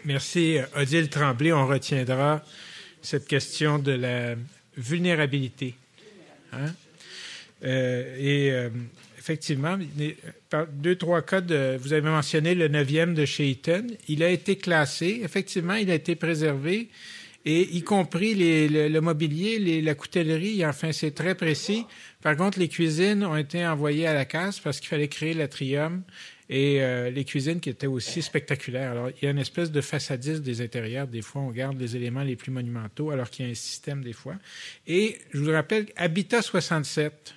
[0.05, 1.51] Merci, Odile Tremblay.
[1.51, 2.43] On retiendra
[3.05, 4.35] cette question de la
[4.75, 5.75] vulnérabilité.
[6.51, 6.73] Hein?
[7.63, 8.69] Euh, et euh,
[9.17, 9.77] effectivement,
[10.49, 13.57] par deux, trois cas, de, vous avez mentionné le neuvième de chez.
[14.07, 15.21] Il a été classé.
[15.23, 16.89] Effectivement, il a été préservé.
[17.47, 21.85] Et y compris les, le, mobilier, les, la coutellerie, enfin, c'est très précis.
[22.23, 26.01] Par contre, les cuisines ont été envoyées à la casse parce qu'il fallait créer l'atrium
[26.49, 28.91] et euh, les cuisines qui étaient aussi spectaculaires.
[28.91, 31.07] Alors, il y a une espèce de façadisme des intérieurs.
[31.07, 34.03] Des fois, on garde les éléments les plus monumentaux, alors qu'il y a un système
[34.03, 34.35] des fois.
[34.85, 37.33] Et je vous rappelle, Habitat 67.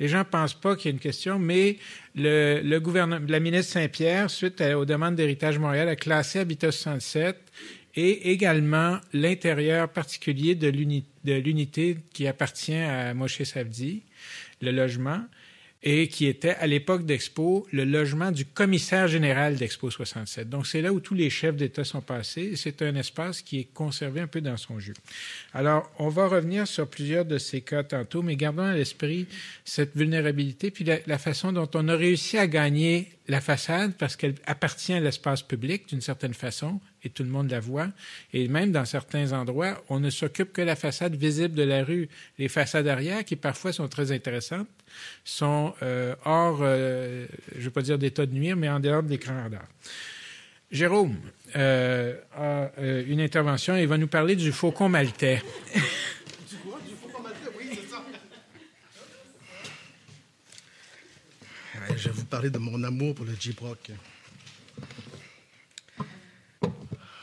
[0.00, 1.78] Les gens ne pensent pas qu'il y a une question, mais
[2.14, 7.36] le, le gouvernement, la ministre Saint-Pierre, suite aux demandes d'héritage Montréal, a classé Habitat 67
[7.96, 14.02] et également l'intérieur particulier de l'unité qui appartient à Moshe Savdi,
[14.62, 15.24] le logement
[15.82, 20.48] et qui était à l'époque d'Expo le logement du commissaire général d'Expo 67.
[20.48, 22.54] Donc c'est là où tous les chefs d'État sont passés.
[22.56, 24.94] C'est un espace qui est conservé un peu dans son jus.
[25.54, 29.26] Alors on va revenir sur plusieurs de ces cas tantôt, mais gardons à l'esprit
[29.64, 34.16] cette vulnérabilité puis la, la, façon dont on a réussi à gagner la façade parce
[34.16, 37.88] qu'elle appartient à l'espace public d'une certaine façon et tout le monde la voit.
[38.32, 41.84] Et même dans certains endroits, on ne s'occupe que de la façade visible de la
[41.84, 42.08] rue.
[42.38, 44.68] Les façades arrière, qui parfois sont très intéressantes,
[45.24, 49.02] sont euh, hors, euh, je ne veux pas dire d'état de nuire, mais en dehors
[49.02, 49.66] de l'écran radar.
[50.70, 51.16] Jérôme
[51.56, 55.42] euh, a une intervention et va nous parler du faucon maltais.
[61.96, 63.90] Je vais vous parler de mon amour pour le J-Brock.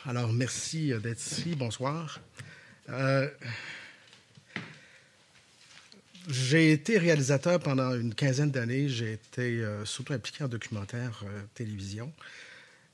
[0.06, 1.56] Alors, merci d'être ici.
[1.56, 2.20] Bonsoir.
[6.28, 8.90] J'ai été réalisateur pendant une quinzaine d'années.
[8.90, 12.12] J'ai été euh, surtout impliqué en documentaire euh, télévision.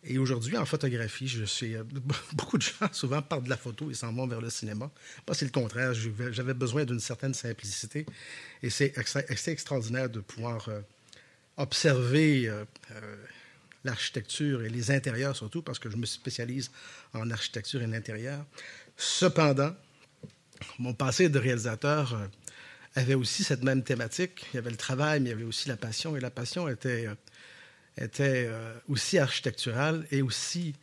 [0.04, 1.76] Et aujourd'hui, en photographie, je suis.
[1.76, 1.84] Euh,
[2.34, 4.91] beaucoup de gens souvent partent de la photo et s'en vont vers le cinéma.
[5.28, 5.93] Moi, c'est le contraire.
[6.32, 8.06] J'avais besoin d'une certaine simplicité.
[8.63, 8.93] Et c'est
[9.47, 10.67] extraordinaire de pouvoir
[11.57, 12.51] observer
[13.83, 16.71] l'architecture et les intérieurs surtout, parce que je me spécialise
[17.13, 18.45] en architecture et l'intérieur.
[18.97, 19.75] Cependant,
[20.79, 22.29] mon passé de réalisateur
[22.95, 24.45] avait aussi cette même thématique.
[24.53, 26.15] Il y avait le travail, mais il y avait aussi la passion.
[26.17, 27.15] Et la passion était, euh,
[27.97, 30.75] était euh, aussi architecturale et aussi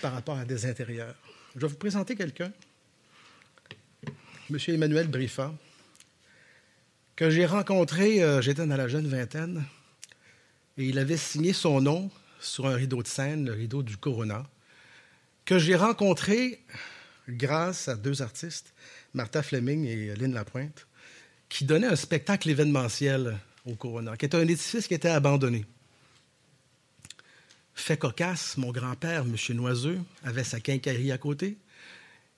[0.00, 1.14] par rapport à des intérieurs.
[1.54, 2.52] Je vais vous présenter quelqu'un,
[4.50, 4.58] M.
[4.68, 5.52] Emmanuel Brifa,
[7.16, 9.64] que j'ai rencontré, euh, j'étais dans la jeune vingtaine,
[10.78, 14.46] et il avait signé son nom sur un rideau de scène, le rideau du Corona,
[15.44, 16.62] que j'ai rencontré
[17.28, 18.72] grâce à deux artistes,
[19.14, 20.86] Martha Fleming et Lynn Lapointe,
[21.48, 25.66] qui donnaient un spectacle événementiel au Corona, qui était un édifice qui était abandonné.
[27.74, 29.36] Fait cocasse, mon grand-père, M.
[29.56, 31.56] Noiseux, avait sa quincaillerie à côté.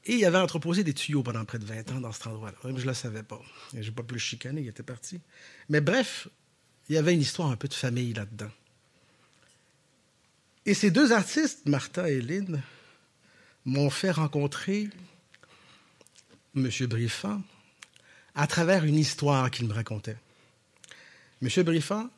[0.04, 2.56] Et il avait entreposé des tuyaux pendant près de 20 ans dans cet endroit-là.
[2.64, 3.40] Je ne le savais pas.
[3.72, 5.20] Je n'ai pas pu le chicaner, il était parti.
[5.68, 6.28] Mais bref,
[6.92, 8.50] il y avait une histoire un peu de famille là-dedans.
[10.66, 12.62] Et ces deux artistes, Martha et Lynn,
[13.64, 14.90] m'ont fait rencontrer
[16.54, 16.68] M.
[16.82, 17.40] Briffat
[18.34, 20.18] à travers une histoire qu'il me racontait.
[21.40, 21.48] M.
[21.62, 22.10] Briffat,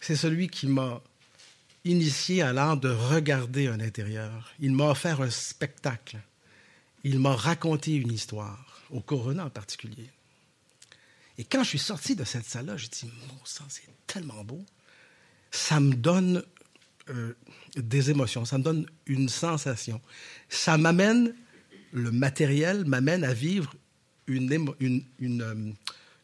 [0.00, 1.00] c'est celui qui m'a
[1.84, 4.52] initié à l'art de regarder un intérieur.
[4.58, 6.18] Il m'a offert un spectacle.
[7.04, 10.10] Il m'a raconté une histoire, au Corona en particulier.
[11.38, 14.64] Et quand je suis sorti de cette salle-là, j'ai dit, mon sang, c'est tellement beau.
[15.50, 16.42] Ça me donne
[17.10, 17.34] euh,
[17.76, 20.00] des émotions, ça me donne une sensation.
[20.48, 21.34] Ça m'amène,
[21.92, 23.72] le matériel m'amène à vivre
[24.26, 25.72] une, une, euh,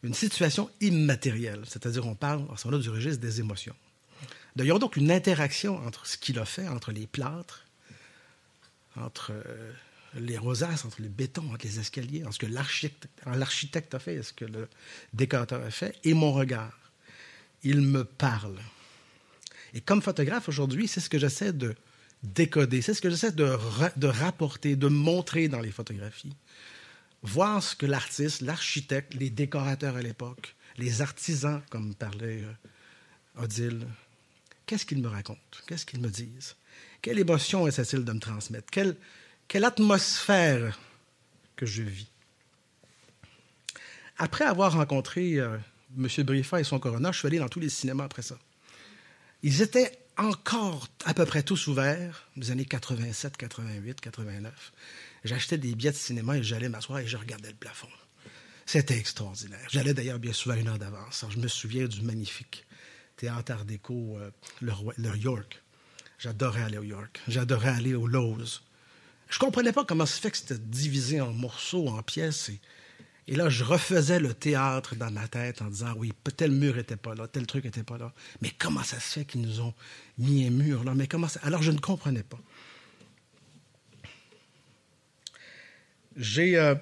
[0.03, 1.63] une situation immatérielle.
[1.65, 3.75] C'est-à-dire, on parle en ce moment du registre des émotions.
[4.55, 7.65] D'ailleurs, donc une interaction entre ce qu'il a fait, entre les plâtres,
[8.95, 9.71] entre euh,
[10.15, 12.45] les rosaces, entre le béton, entre les escaliers, entre ce que
[13.25, 14.67] l'architecte a fait et ce que le
[15.13, 16.77] décorateur a fait, et mon regard.
[17.63, 18.59] Il me parle.
[19.73, 21.75] Et comme photographe aujourd'hui, c'est ce que j'essaie de
[22.23, 23.57] décoder, c'est ce que j'essaie de,
[23.97, 26.35] de rapporter, de montrer dans les photographies.
[27.23, 33.87] Voir ce que l'artiste, l'architecte, les décorateurs à l'époque, les artisans, comme parlait euh, Odile,
[34.65, 35.39] qu'est-ce qu'ils me racontent?
[35.67, 36.55] Qu'est-ce qu'ils me disent?
[37.01, 38.67] Quelle émotion essaie-t-il de me transmettre?
[39.47, 40.79] Quelle atmosphère
[41.55, 42.07] que je vis?
[44.17, 45.57] Après avoir rencontré euh,
[45.97, 46.07] M.
[46.23, 48.37] Briffa et son corona, je suis allé dans tous les cinémas après ça.
[49.43, 54.71] Ils étaient encore à peu près tous ouverts, les années 87, 88, 89.
[55.23, 57.89] J'achetais des billets de cinéma et j'allais m'asseoir et je regardais le plafond.
[58.65, 59.67] C'était extraordinaire.
[59.69, 61.25] J'allais d'ailleurs bien souvent une heure d'avance.
[61.29, 62.65] Je me souviens du magnifique
[63.17, 64.31] théâtre Art déco, euh,
[64.61, 65.61] le, York.
[66.17, 67.21] J'adorais aller au York.
[67.27, 68.63] J'adorais aller au Lowe's.
[69.29, 72.51] Je comprenais pas comment se fait que c'était divisé en morceaux, en pièces.
[73.27, 76.95] Et, là, je refaisais le théâtre dans ma tête en disant, oui, tel mur était
[76.95, 78.13] pas là, tel truc était pas là.
[78.41, 79.73] Mais comment ça se fait qu'ils nous ont
[80.17, 80.93] mis un mur là?
[80.93, 81.39] Mais comment ça...
[81.43, 82.39] Alors, je ne comprenais pas.
[86.15, 86.75] J'ai euh,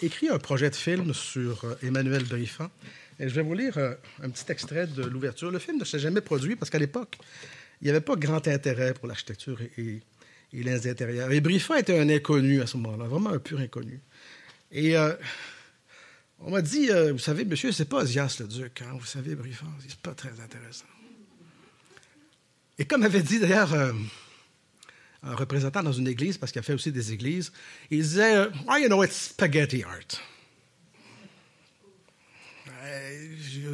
[0.00, 2.70] écrit un projet de film sur euh, Emmanuel Briffant
[3.20, 5.50] je vais vous lire euh, un petit extrait de l'ouverture.
[5.50, 7.18] Le film ne s'est jamais produit parce qu'à l'époque,
[7.80, 10.00] il n'y avait pas grand intérêt pour l'architecture et,
[10.52, 11.30] les intérieurs.
[11.32, 14.00] Et Brifa était un inconnu à ce moment-là, vraiment un pur inconnu.
[14.72, 15.14] Et euh,
[16.40, 19.34] on m'a dit, euh, vous savez, monsieur, c'est pas Osias le Duc, hein, vous savez,
[19.34, 20.86] Brifa, c'est pas très intéressant.
[22.78, 26.92] Et comme avait dit d'ailleurs un représentant dans une église, parce qu'il a fait aussi
[26.92, 27.52] des églises,
[27.90, 30.22] il disait, oh, you know, it's spaghetti art.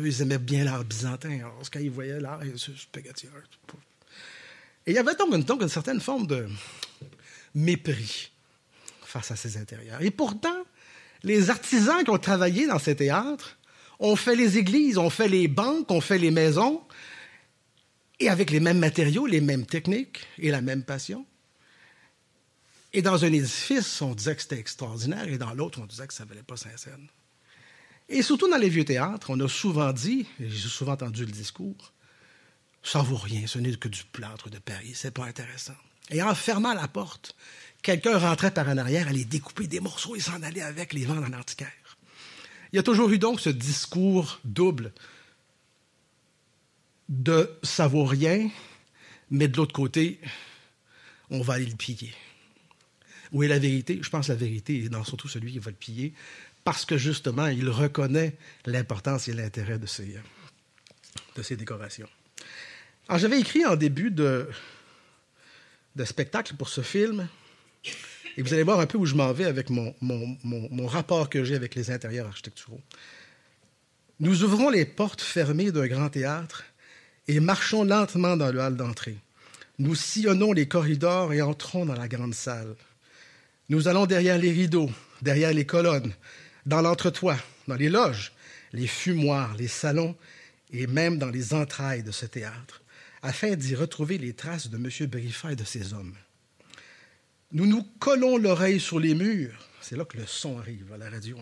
[0.03, 1.39] ils aimaient bien l'art byzantin.
[1.39, 3.79] Alors, quand ils voyaient l'art, spaghetti art.
[4.87, 6.47] Et il y avait donc donc une certaine forme de
[7.55, 8.31] mépris
[9.03, 10.03] face à ces intérieurs.
[10.03, 10.65] Et pourtant,
[11.23, 13.59] les artisans qui ont travaillé dans ces théâtres
[13.99, 16.83] ont fait les églises, ont fait les banques, ont fait les maisons,
[18.21, 21.25] et avec les mêmes matériaux, les mêmes techniques et la même passion.
[22.93, 26.15] Et dans un édifice, on disait que c'était extraordinaire, et dans l'autre, on disait que
[26.15, 26.99] ça ne valait pas sincère.
[28.09, 31.33] Et surtout dans les vieux théâtres, on a souvent dit, et j'ai souvent entendu le
[31.33, 31.94] discours,
[32.85, 35.75] ça vaut rien, ce n'est que du plâtre de Paris, c'est pas intéressant.
[36.11, 37.35] Et en fermant la porte,
[37.83, 41.15] quelqu'un rentrait par en arrière, allait découper des morceaux et s'en allait avec les vents
[41.15, 41.73] dans l'antiquaire.
[42.73, 44.93] Il y a toujours eu donc ce discours double
[47.09, 48.51] de ça vaut rien,
[49.31, 50.21] mais de l'autre côté,
[51.31, 52.15] on va aller le piller.
[53.33, 53.99] Où est la vérité?
[54.03, 56.13] Je pense que la vérité est dans surtout celui qui va le piller,
[56.65, 60.19] parce que justement, il reconnaît l'importance et l'intérêt de ces,
[61.37, 62.09] de ces décorations.
[63.09, 64.49] Alors, j'avais écrit en début de,
[66.05, 67.29] spectacle pour ce film,
[68.37, 71.29] et vous allez voir un peu où je m'en vais avec mon, mon, mon, rapport
[71.29, 72.81] que j'ai avec les intérieurs architecturaux.
[74.21, 76.65] Nous ouvrons les portes fermées d'un grand théâtre
[77.29, 79.19] et marchons lentement dans le hall d'entrée.
[79.79, 82.75] Nous sillonnons les corridors et entrons dans la grande salle.
[83.69, 84.91] Nous allons derrière les rideaux,
[85.21, 86.13] derrière les colonnes,
[86.65, 87.39] dans l'entretoit,
[87.69, 88.33] dans les loges,
[88.73, 90.17] les fumoirs, les salons
[90.71, 92.83] et même dans les entrailles de ce théâtre,
[93.25, 95.09] afin d'y retrouver les traces de M.
[95.09, 96.15] Briffa et de ses hommes.
[97.53, 99.67] Nous nous collons l'oreille sur les murs.
[99.81, 101.39] C'est là que le son arrive à la radio.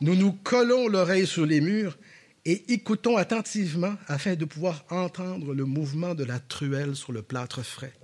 [0.00, 1.96] Nous nous collons l'oreille sur les murs
[2.44, 7.62] et écoutons attentivement afin de pouvoir entendre le mouvement de la truelle sur le plâtre
[7.62, 7.94] frais.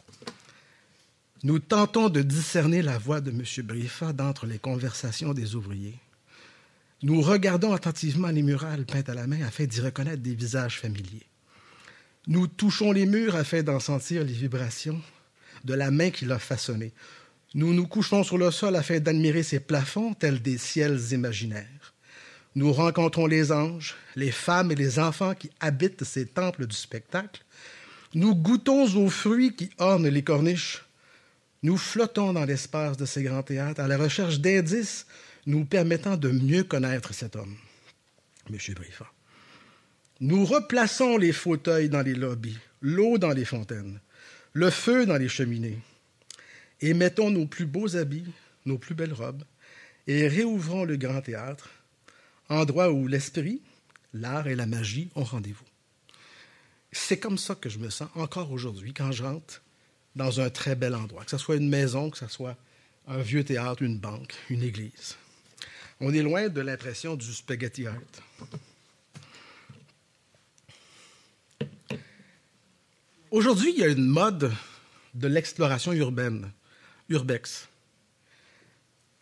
[1.42, 3.42] Nous tentons de discerner la voix de M.
[3.66, 5.98] Briffa d'entre les conversations des ouvriers.
[7.02, 11.26] Nous regardons attentivement les murales peintes à la main afin d'y reconnaître des visages familiers.
[12.28, 15.00] Nous touchons les murs afin d'en sentir les vibrations
[15.64, 16.92] de la main qui l'a façonné.
[17.54, 21.94] Nous nous couchons sur le sol afin d'admirer ces plafonds tels des ciels imaginaires.
[22.54, 27.42] Nous rencontrons les anges, les femmes et les enfants qui habitent ces temples du spectacle.
[28.14, 30.84] Nous goûtons aux fruits qui ornent les corniches.
[31.62, 35.06] Nous flottons dans l'espace de ces grands théâtres à la recherche d'indices
[35.46, 37.56] nous permettant de mieux connaître cet homme,
[38.50, 38.56] M.
[38.74, 39.06] Briffa.
[40.22, 43.98] Nous replaçons les fauteuils dans les lobbies, l'eau dans les fontaines,
[44.52, 45.80] le feu dans les cheminées,
[46.80, 48.30] et mettons nos plus beaux habits,
[48.64, 49.42] nos plus belles robes,
[50.06, 51.70] et réouvrons le grand théâtre,
[52.48, 53.62] endroit où l'esprit,
[54.14, 55.66] l'art et la magie ont rendez-vous.
[56.92, 59.60] C'est comme ça que je me sens encore aujourd'hui quand je rentre
[60.14, 62.56] dans un très bel endroit, que ce soit une maison, que ce soit
[63.08, 65.16] un vieux théâtre, une banque, une église.
[65.98, 67.98] On est loin de l'impression du spaghetti art.
[73.32, 74.52] Aujourd'hui, il y a une mode
[75.14, 76.52] de l'exploration urbaine,
[77.08, 77.66] urbex.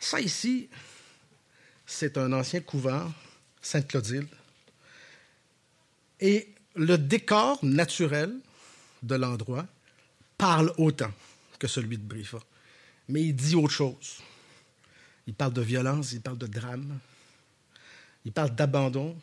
[0.01, 0.69] Ça ici,
[1.87, 3.13] c'est un ancien couvent,
[3.63, 4.27] Sainte-Clotilde.
[6.19, 8.37] Et le décor naturel
[9.05, 9.69] de l'endroit
[10.37, 11.13] parle autant
[11.61, 12.41] que celui de Briffa.
[13.07, 14.19] Mais il dit autre chose.
[15.29, 16.99] Il parle de violence, il parle de drame,
[18.25, 19.17] il parle d'abandon.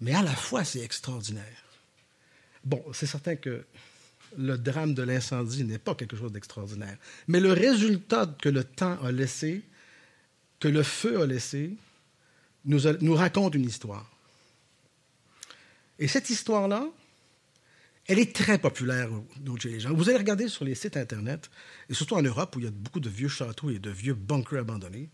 [0.00, 1.71] Mais à la fois, c'est extraordinaire.
[2.64, 3.64] Bon, c'est certain que
[4.38, 6.96] le drame de l'incendie n'est pas quelque chose d'extraordinaire.
[7.28, 9.62] Mais le résultat que le temps a laissé,
[10.60, 11.76] que le feu a laissé,
[12.64, 14.10] nous, raconte une histoire.
[15.98, 16.86] Et cette histoire-là,
[18.06, 19.08] elle est très populaire
[19.58, 19.94] chez les gens.
[19.94, 21.50] Vous allez regarder sur les sites Internet,
[21.88, 24.14] et surtout en Europe où il y a beaucoup de vieux châteaux et de vieux
[24.14, 25.08] bunkers abandonnés.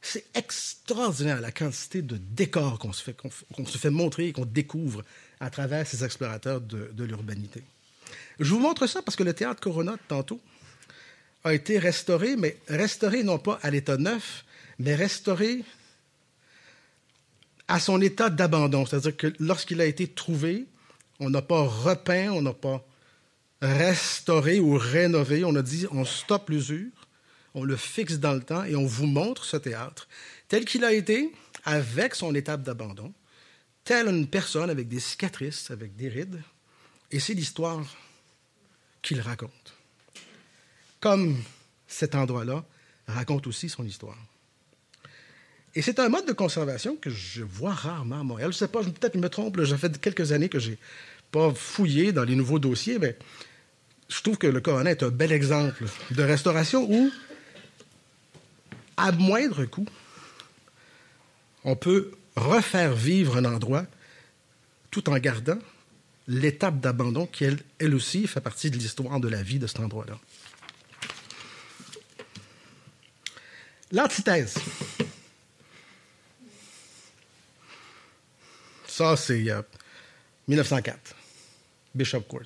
[0.00, 3.16] C'est extraordinaire la quantité de décors qu'on se fait,
[3.66, 5.04] se fait montrer et qu'on découvre
[5.40, 7.62] à travers ces explorateurs de, l'urbanité.
[8.40, 10.40] Je vous montre ça parce que le théâtre Corona, tantôt,
[11.44, 14.44] a été restauré, mais restauré non pas à l'état neuf,
[14.78, 15.64] mais restauré
[17.68, 18.86] à son état d'abandon.
[18.86, 20.66] C'est-à-dire que lorsqu'il a été trouvé,
[21.20, 22.84] on n'a pas repeint, on n'a pas
[23.60, 25.44] restauré ou rénové.
[25.44, 26.90] On a dit on stoppe l'usure,
[27.54, 30.08] on le fixe dans le temps et on vous montre ce théâtre
[30.48, 31.32] tel qu'il a été,
[31.64, 33.12] avec son étape d'abandon,
[33.88, 36.42] telle une personne avec des cicatrices, avec des rides.
[37.10, 37.82] Et c'est l'histoire
[39.00, 39.72] qu'il raconte.
[41.00, 41.42] Comme
[41.86, 42.66] cet endroit-là
[43.06, 44.18] raconte aussi son histoire.
[45.74, 48.52] Et c'est un mode de conservation que je vois rarement à Montréal.
[48.52, 50.76] Je ne sais pas, peut-être je me trompe, j'ai fait quelques années que j'ai
[51.30, 53.16] pas fouillé dans les nouveaux dossiers, mais
[54.10, 57.10] je trouve que le Coronet est un bel exemple de restauration où,
[58.98, 59.86] à moindre coût,
[61.64, 63.86] on peut refaire vivre un endroit
[64.90, 65.58] tout en gardant
[66.26, 69.80] l'étape d'abandon qui, elle, elle aussi, fait partie de l'histoire de la vie de cet
[69.80, 70.18] endroit-là.
[73.90, 74.58] L'antithèse.
[78.86, 79.46] Ça, c'est
[80.48, 81.14] 1904,
[81.94, 82.42] Bishop Court.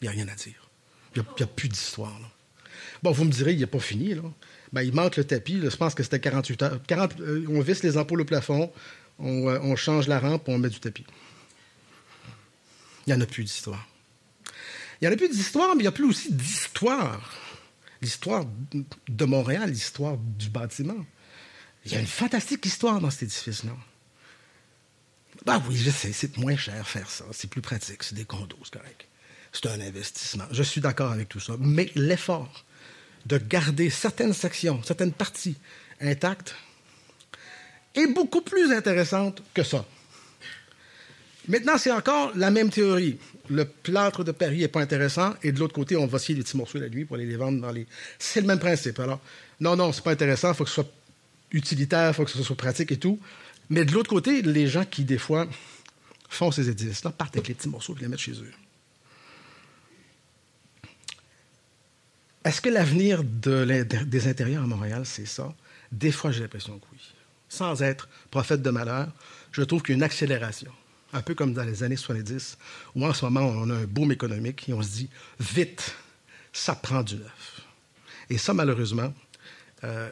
[0.00, 0.68] Il n'y a rien à dire.
[1.14, 2.18] Il n'y a, plus d'histoire.
[3.02, 4.14] Bon, vous me direz, il n'est pas fini.
[4.14, 4.22] Là.
[4.76, 5.58] Ben, il manque le tapis.
[5.62, 6.80] Je pense que c'était 48 heures.
[6.86, 8.70] 40, euh, on visse les ampoules au plafond,
[9.18, 11.06] on, euh, on change la rampe, on met du tapis.
[13.06, 13.88] Il n'y en a plus d'histoire.
[15.00, 17.32] Il n'y en a plus d'histoire, mais il n'y a plus aussi d'histoire.
[18.02, 18.44] L'histoire
[19.08, 21.06] de Montréal, l'histoire du bâtiment.
[21.86, 23.72] Il y a une fantastique histoire dans cet édifice-là.
[25.46, 27.24] Ben oui, je sais, c'est moins cher faire ça.
[27.32, 29.08] C'est plus pratique, c'est des condos, c'est correct.
[29.52, 30.44] C'est un investissement.
[30.50, 31.54] Je suis d'accord avec tout ça.
[31.58, 32.66] Mais l'effort
[33.26, 35.56] de garder certaines sections, certaines parties
[36.00, 36.54] intactes
[37.94, 39.84] est beaucoup plus intéressante que ça.
[41.48, 43.18] Maintenant, c'est encore la même théorie.
[43.48, 46.42] Le plâtre de Paris n'est pas intéressant, et de l'autre côté, on va scier des
[46.42, 47.86] petits morceaux la nuit pour aller les vendre dans les.
[48.18, 48.98] C'est le même principe.
[48.98, 49.20] Alors,
[49.60, 50.92] non, non, c'est pas intéressant, il faut que ce soit
[51.52, 53.18] utilitaire, il faut que ce soit pratique et tout.
[53.70, 55.46] Mais de l'autre côté, les gens qui, des fois,
[56.28, 58.52] font ces édifices-là partent avec les petits morceaux et les mettent chez eux.
[62.46, 65.52] Est-ce que l'avenir de des intérieurs à Montréal, c'est ça?
[65.90, 67.00] Des fois, j'ai l'impression que oui.
[67.48, 69.08] sans être prophète de malheur,
[69.50, 70.70] je trouve qu'il y a une accélération.
[71.12, 72.56] Un peu comme dans les années 70,
[72.94, 75.96] où en ce moment, on a un boom économique et on se dit, vite,
[76.52, 77.62] ça prend du neuf.
[78.30, 79.12] Et ça, malheureusement,
[79.82, 80.08] euh,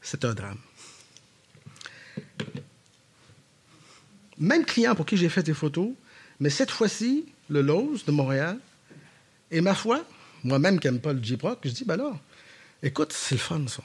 [0.00, 0.58] c'est un drame.
[4.36, 5.90] Même client pour qui j'ai fait des photos,
[6.40, 8.58] mais cette fois-ci, le Lowe's de Montréal,
[9.52, 10.04] et ma foi,
[10.44, 12.18] moi-même qui n'aime pas le J-Proc, je dis, ben là,
[12.82, 13.82] écoute, c'est le fun, ça.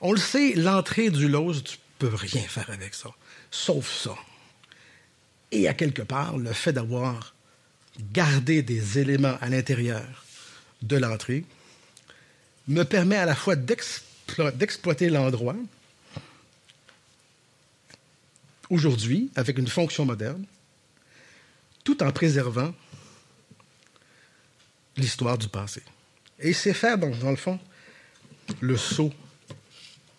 [0.00, 3.10] On le sait, l'entrée du Lowe's, tu peux rien faire avec ça,
[3.50, 4.14] sauf ça.
[5.52, 7.34] Et à quelque part, le fait d'avoir
[8.12, 10.24] gardé des éléments à l'intérieur
[10.82, 11.44] de l'entrée
[12.66, 15.56] me permet à la fois d'exploiter l'endroit,
[18.70, 20.44] aujourd'hui, avec une fonction moderne,
[21.84, 22.74] tout en préservant
[24.96, 25.82] l'histoire du passé.
[26.38, 27.58] Et c'est faire, dans, le fond,
[28.60, 29.12] le saut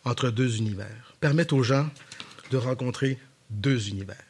[0.04, 1.90] entre deux univers, permettre aux gens
[2.52, 3.20] de rencontrer
[3.50, 4.24] deux univers.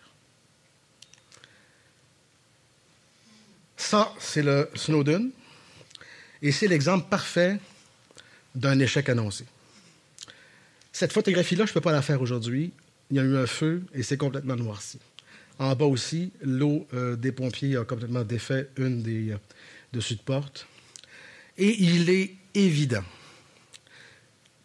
[3.78, 5.30] Ça, c'est le Snowden,
[6.42, 7.60] et c'est l'exemple parfait
[8.56, 9.46] d'un échec annoncé.
[10.92, 12.72] Cette photographie-là, je ne peux pas la faire aujourd'hui.
[13.12, 14.98] Il y a eu un feu et c'est complètement noirci.
[15.60, 19.38] En bas aussi, l'eau euh, des pompiers a complètement défait une des euh,
[20.00, 20.68] de porte.
[21.58, 23.04] Et il est évident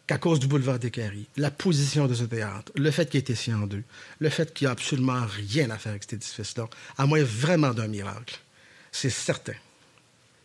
[0.07, 3.21] qu'à cause du boulevard des Caries, la position de ce théâtre, le fait qu'il ait
[3.21, 3.83] été scié en deux,
[4.19, 6.67] le fait qu'il n'y a absolument rien à faire avec cet édifice-là,
[6.97, 8.39] à moins vraiment d'un miracle,
[8.91, 9.55] c'est certain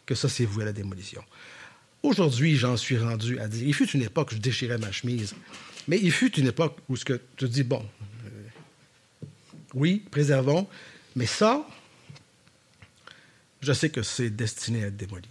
[0.04, 1.22] que ça, c'est voué à la démolition.
[2.04, 5.34] Aujourd'hui, j'en suis rendu à dire, il fut une époque où je déchirais ma chemise,
[5.88, 7.84] mais il fut une époque où ce que tu dis, bon,
[8.24, 9.26] euh,
[9.74, 10.68] oui, préservons,
[11.16, 11.66] mais ça,
[13.66, 15.28] je sais que c'est destiné à être démoli.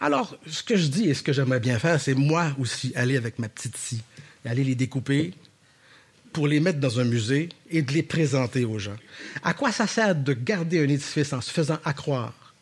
[0.00, 3.16] Alors, ce que je dis et ce que j'aimerais bien faire, c'est moi aussi aller
[3.16, 4.02] avec ma petite scie,
[4.44, 5.34] aller les découper
[6.32, 8.96] pour les mettre dans un musée et de les présenter aux gens.
[9.44, 12.54] À quoi ça sert de garder un édifice en se faisant accroire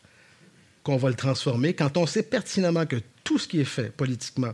[0.83, 4.53] qu'on va le transformer quand on sait pertinemment que tout ce qui est fait politiquement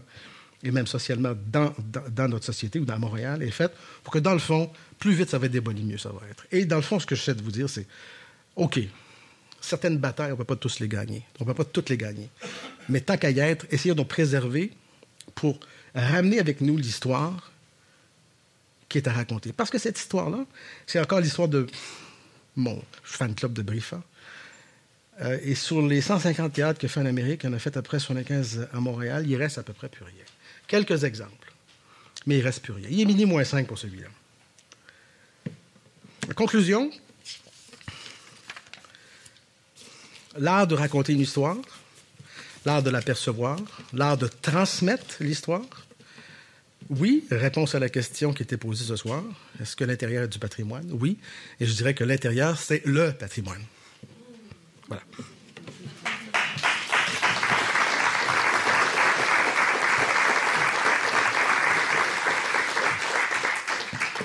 [0.63, 1.73] et même socialement dans,
[2.11, 3.73] dans, notre société ou dans Montréal est fait
[4.03, 6.47] pour que, dans le fond, plus vite ça va être démoli, mieux ça va être.
[6.53, 7.87] Et dans le fond, ce que je sais de vous dire, c'est
[8.57, 8.81] OK,
[9.67, 11.23] certaines batailles, on ne peut pas tous les gagner.
[11.41, 12.29] On ne peut pas toutes les gagner.
[12.89, 14.73] Mais tant qu'à y être, essayons de préserver
[15.35, 15.59] pour
[15.95, 17.53] ramener avec nous l'histoire
[18.89, 19.53] qui est à raconter.
[19.53, 20.47] Parce que cette histoire-là,
[20.87, 21.67] c'est encore l'histoire de
[22.55, 24.03] mon fan club de Brifa.
[25.23, 28.69] Euh, et sur les 150 théâtres a fait en Amérique, il a fait après 75
[28.73, 30.25] à Montréal, il reste à peu près plus rien.
[30.69, 31.53] Quelques exemples,
[32.27, 32.89] mais il reste plus rien.
[32.91, 34.09] Il est mini moins 5 pour celui-là.
[36.35, 36.91] Conclusion,
[40.39, 41.57] l'art de raconter une histoire,
[42.65, 43.59] l'art de l'apercevoir,
[43.93, 45.65] l'art de transmettre l'histoire.
[46.89, 49.23] Oui, réponse à la question qui était posée ce soir.
[49.61, 50.89] Est-ce que l'intérieur est du patrimoine?
[50.93, 51.19] Oui.
[51.59, 53.63] Et je dirais que l'intérieur, c'est le patrimoine.
[54.89, 55.03] Voilà.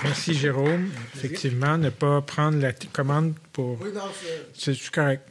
[0.04, 0.90] Merci, Jérôme.
[1.16, 3.80] Effectivement, ne pas prendre la commande pour.
[3.82, 3.90] Oui,
[4.54, 5.31] c'est correct?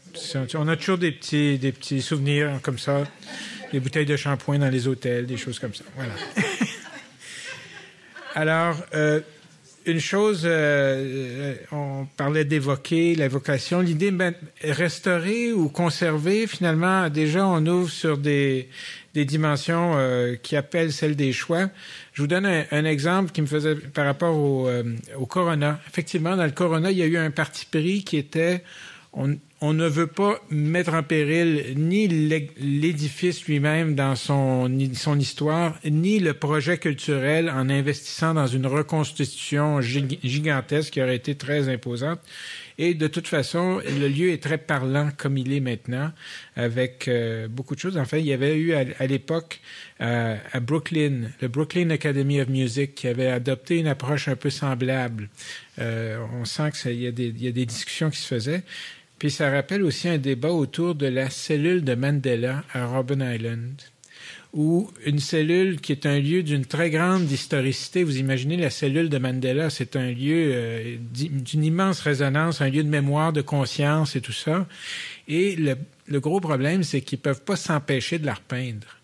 [0.54, 3.04] On a toujours des petits, des petits souvenirs comme ça,
[3.72, 5.84] des bouteilles de shampoing dans les hôtels, des choses comme ça.
[5.96, 6.12] Voilà.
[8.34, 9.20] Alors, euh,
[9.86, 13.80] une chose, euh, euh, on parlait d'évoquer l'évocation.
[13.80, 18.68] L'idée, ben, restaurer ou conserver, finalement, déjà, on ouvre sur des,
[19.14, 19.96] des dimensions
[20.42, 21.70] qui appellent celles des choix.
[22.12, 24.70] Je vous donne un, exemple qui me faisait par rapport au,
[25.16, 25.80] au Corona.
[25.88, 28.62] Effectivement, dans le Corona, il y a eu un parti pris qui était
[29.12, 34.70] on, on ne veut pas mettre en péril ni l'édifice lui-même dans son,
[35.18, 41.68] histoire, ni le projet culturel en investissant dans une reconstitution gigantesque qui aurait été très
[41.68, 42.20] imposante.
[42.78, 46.12] Et de toute façon, le lieu est très parlant comme il est maintenant,
[46.56, 47.98] avec euh, beaucoup de choses.
[47.98, 49.60] En fait, il y avait eu à, l'époque
[50.00, 54.48] euh, à Brooklyn, le Brooklyn Academy of Music, qui avait adopté une approche un peu
[54.48, 55.28] semblable.
[55.78, 58.62] Euh, on sent qu'il y, a des discussions qui se faisaient.
[59.20, 63.74] Puis ça rappelle aussi un débat autour de la cellule de Mandela à Robben Island,
[64.54, 69.10] où une cellule qui est un lieu d'une très grande historicité, vous imaginez la cellule
[69.10, 74.16] de Mandela, c'est un lieu euh, d'une immense résonance, un lieu de mémoire, de conscience
[74.16, 74.66] et tout ça.
[75.28, 78.99] Et le, le gros problème, c'est qu'ils peuvent pas s'empêcher de la repeindre.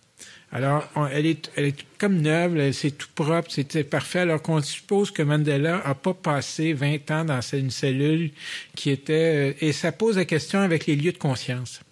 [0.56, 5.10] Alors, elle, est, elle est comme neuve, c'est tout propre, c'était parfait, alors qu'on suppose
[5.10, 8.30] que Mandela a pas passé 20 ans dans une cellule
[8.74, 9.52] qui était...
[9.52, 11.82] Euh, et ça pose la question avec les lieux de conscience.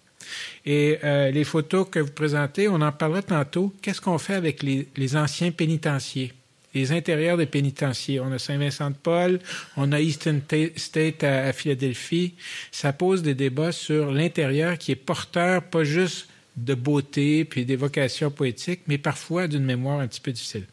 [0.65, 3.71] Et euh, les photos que vous présentez, on en parlera tantôt.
[3.83, 6.33] Qu'est-ce qu'on fait avec les, les anciens pénitenciers?
[6.73, 8.19] les intérieurs des pénitenciers.
[8.19, 9.39] On a Saint-Vincent-de-Paul,
[9.77, 10.41] on a Eastern
[10.75, 12.33] State à, Philadelphie.
[12.71, 16.27] Ça pose des débats sur l'intérieur qui est porteur pas juste
[16.57, 20.65] de beauté puis d'évocation poétique, mais parfois d'une mémoire un petit peu difficile.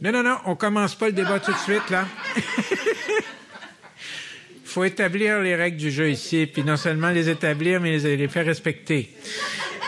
[0.00, 2.08] Non, non, non, on commence pas le débat tout de suite, là.
[2.36, 2.42] Il
[4.64, 8.28] faut établir les règles du jeu ici, puis non seulement les établir, mais les, les
[8.28, 9.14] faire respecter.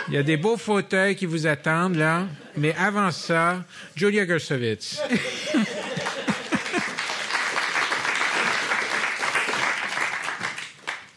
[0.08, 2.28] Il y a des beaux fauteuils qui vous attendent, là.
[2.56, 3.64] Mais avant ça,
[3.96, 5.00] Julia Gersovitz.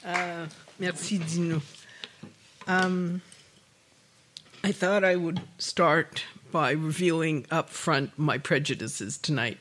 [0.06, 0.48] uh,
[0.80, 1.62] merci, Dino.
[2.68, 3.20] Um,
[4.68, 9.60] I thought I would start by revealing up front my prejudices tonight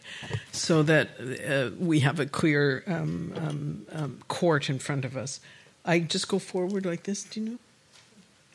[0.50, 1.11] so that
[1.48, 5.38] uh, we have a clear um, um, um, court in front of us.
[5.84, 7.59] I just go forward like this, do you know?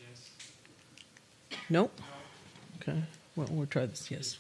[0.02, 0.30] Yes.
[1.70, 1.90] No?
[2.82, 3.02] Okay.
[3.38, 4.38] Well, we'll try this, yes.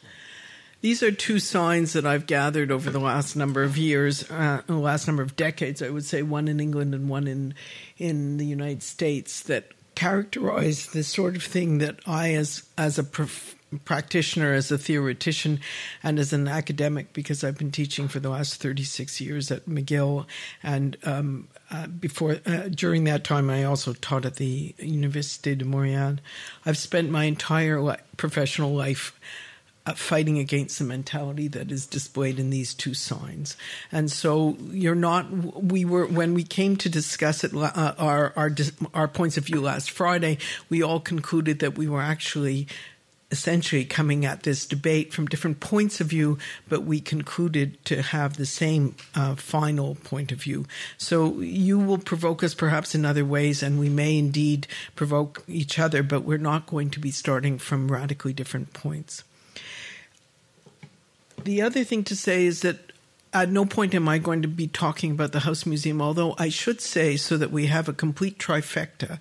[0.81, 4.75] These are two signs that I've gathered over the last number of years, uh, the
[4.75, 7.53] last number of decades, I would say, one in England and one in
[7.97, 13.03] in the United States, that characterize the sort of thing that I, as as a
[13.03, 15.59] prof- practitioner, as a theoretician,
[16.03, 20.25] and as an academic, because I've been teaching for the last 36 years at McGill,
[20.61, 25.65] and um, uh, before uh, during that time, I also taught at the Université de
[25.65, 26.19] Montréal.
[26.65, 29.17] I've spent my entire li- professional life
[29.95, 33.57] fighting against the mentality that is displayed in these two signs.
[33.91, 35.31] And so you're not.
[35.31, 38.51] We were when we came to discuss it, uh, our our
[38.93, 40.37] our points of view last Friday.
[40.69, 42.67] We all concluded that we were actually
[43.31, 48.35] essentially coming at this debate from different points of view, but we concluded to have
[48.35, 50.65] the same uh, final point of view.
[50.97, 55.79] So you will provoke us perhaps in other ways, and we may indeed provoke each
[55.79, 59.23] other, but we're not going to be starting from radically different points.
[61.43, 62.91] The other thing to say is that
[63.33, 66.49] at no point am I going to be talking about the House Museum, although I
[66.49, 69.19] should say, so that we have a complete trifecta,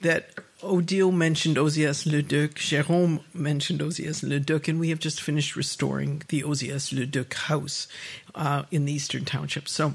[0.00, 0.30] that
[0.62, 5.56] Odile mentioned Ozias Le Duc, Jérôme mentioned Ozias Le Duc, and we have just finished
[5.56, 7.88] restoring the Ozias Le Duc house
[8.34, 9.68] uh, in the Eastern Township.
[9.68, 9.94] So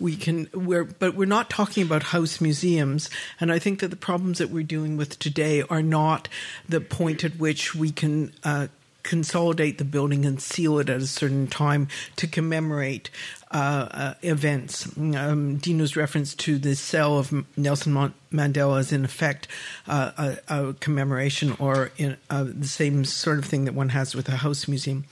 [0.00, 3.10] we can, we're, but we're not talking about house museums.
[3.40, 6.28] And I think that the problems that we're dealing with today are not
[6.68, 8.68] the point at which we can uh,
[9.04, 11.86] consolidate the building and seal it at a certain time
[12.16, 13.10] to commemorate
[13.52, 14.88] uh, uh, events.
[14.96, 19.46] Um, Dino's reference to the cell of Nelson Mandela is in effect
[19.86, 24.16] uh, a, a, commemoration or in, uh, the same sort of thing that one has
[24.16, 25.04] with a house museum.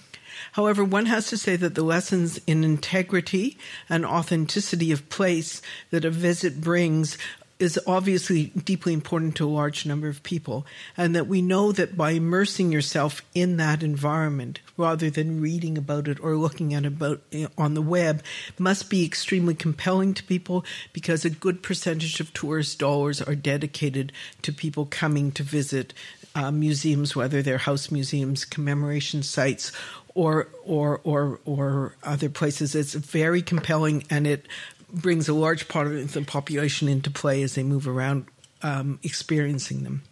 [0.52, 3.56] However, one has to say that the lessons in integrity
[3.88, 7.16] and authenticity of place that a visit brings
[7.58, 11.96] is obviously deeply important to a large number of people, and that we know that
[11.96, 17.20] by immersing yourself in that environment rather than reading about it or looking at about
[17.56, 18.22] on the web
[18.58, 24.12] must be extremely compelling to people because a good percentage of tourist dollars are dedicated
[24.42, 25.94] to people coming to visit
[26.34, 29.72] uh, museums, whether they're house museums, commemoration sites,
[30.14, 32.74] or or or or other places.
[32.74, 34.46] It's very compelling, and it
[34.92, 38.26] brings a large part of the population into play as they move around
[38.62, 40.02] um, experiencing them.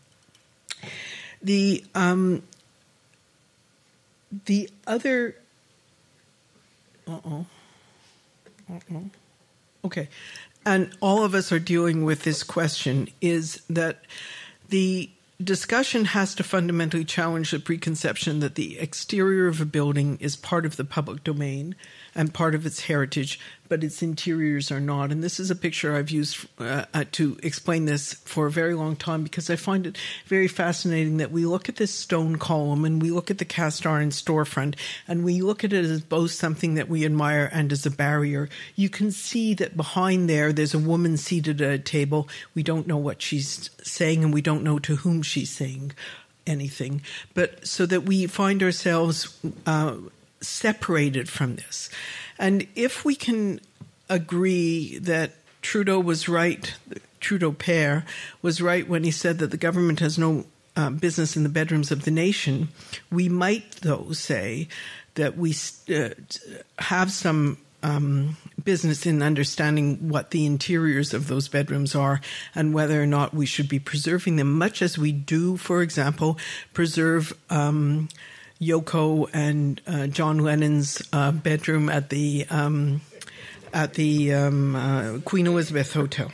[1.43, 2.43] The um,
[4.45, 5.37] the other
[7.09, 7.47] uh oh
[8.71, 9.11] uh oh
[9.85, 10.09] okay,
[10.65, 14.05] and all of us are dealing with this question is that
[14.69, 15.11] the
[15.43, 20.67] discussion has to fundamentally challenge the preconception that the exterior of a building is part
[20.67, 21.75] of the public domain
[22.15, 23.39] and part of its heritage,
[23.69, 25.13] but its interiors are not.
[25.13, 28.75] And this is a picture I've used uh, uh, to explain this for a very
[28.75, 29.97] long time because I find it
[30.27, 33.87] very fascinating that we look at this stone column and we look at the cast
[33.87, 34.75] iron storefront
[35.07, 38.49] and we look at it as both something that we admire and as a barrier.
[38.75, 42.29] You can see that behind there, there's a woman seated at a table.
[42.55, 45.93] We don't know what she's saying and we don't know to whom she's saying
[46.47, 47.03] anything,
[47.35, 49.97] but so that we find ourselves uh,
[50.41, 51.91] separated from this.
[52.39, 53.61] And if we can
[54.09, 55.33] agree that
[55.63, 56.75] Trudeau was right,
[57.21, 58.05] Trudeau pair
[58.43, 61.91] was right when he said that the government has no uh, business in the bedrooms
[61.91, 62.69] of the nation,
[63.11, 64.69] we might, though, say
[65.15, 65.55] that we
[65.95, 66.11] uh,
[66.79, 72.21] have some um, business in understanding what the interiors of those bedrooms are
[72.55, 76.39] and whether or not we should be preserving them, much as we do, for example,
[76.73, 77.33] preserve.
[77.49, 78.09] Um,
[78.61, 83.01] Yoko and uh, John Lennon's uh, bedroom at the um,
[83.73, 86.31] at the um, uh, Queen Elizabeth Hotel.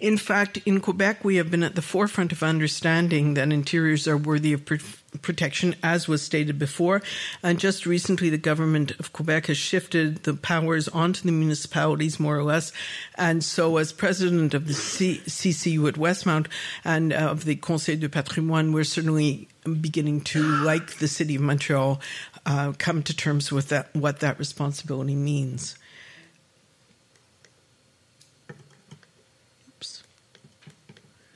[0.00, 4.16] In fact, in Quebec, we have been at the forefront of understanding that interiors are
[4.16, 4.76] worthy of pr-
[5.22, 7.02] protection, as was stated before.
[7.42, 12.38] And just recently, the government of Quebec has shifted the powers onto the municipalities, more
[12.38, 12.72] or less.
[13.16, 16.46] And so, as president of the C- CCU at Westmount
[16.84, 21.42] and uh, of the Conseil du Patrimoine, we're certainly beginning to, like the city of
[21.42, 22.00] Montreal,
[22.46, 25.76] uh, come to terms with that, what that responsibility means.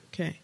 [0.08, 0.40] Okay.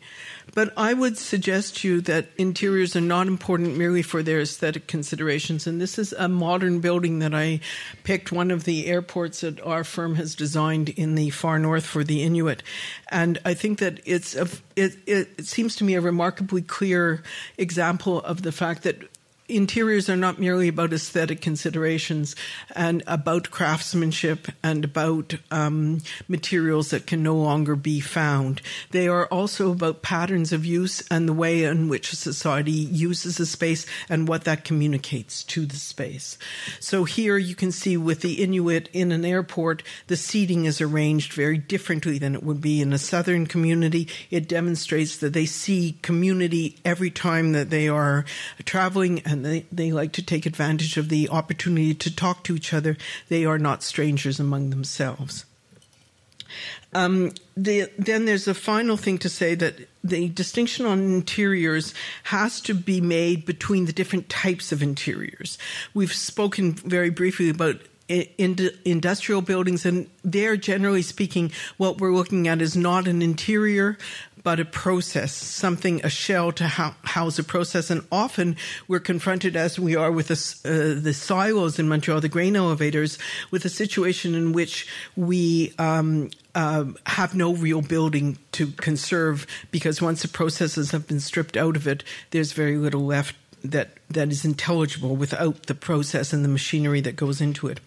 [0.59, 4.89] But I would suggest to you that interiors are not important merely for their aesthetic
[4.89, 5.69] considerations.
[5.69, 7.61] And this is a modern building that I
[8.03, 12.03] picked, one of the airports that our firm has designed in the far north for
[12.03, 12.65] the Inuit.
[13.09, 17.23] And I think that it's a, it, it seems to me a remarkably clear
[17.57, 19.05] example of the fact that
[19.49, 22.37] interiors are not merely about aesthetic considerations
[22.77, 28.61] and about craftsmanship and about um, materials that can no longer be found.
[28.91, 33.47] They are also about patterns of use and the way in which society uses a
[33.47, 36.37] space and what that communicates to the space.
[36.79, 41.33] So here you can see with the Inuit in an airport, the seating is arranged
[41.33, 44.09] very differently than it would be in a southern community.
[44.31, 48.25] It demonstrates that they see community every time that they are
[48.65, 52.57] traveling and and they, they like to take advantage of the opportunity to talk to
[52.57, 52.97] each other.
[53.28, 55.45] They are not strangers among themselves.
[56.93, 61.93] Um, the, then there's a final thing to say that the distinction on interiors
[62.24, 65.59] has to be made between the different types of interiors.
[65.93, 67.76] We've spoken very briefly about
[68.09, 73.99] in industrial buildings, and there, generally speaking, what we're looking at is not an interior,
[74.43, 77.91] but a process, something, a shell to house a process.
[77.91, 82.28] And often we're confronted, as we are with the, uh, the silos in Montreal, the
[82.28, 83.18] grain elevators,
[83.51, 84.86] with a situation in which
[85.16, 91.20] we um, uh, have no real building to conserve because once the processes have been
[91.20, 96.33] stripped out of it, there's very little left that that is intelligible without the process
[96.33, 97.81] and the machinery that goes into it.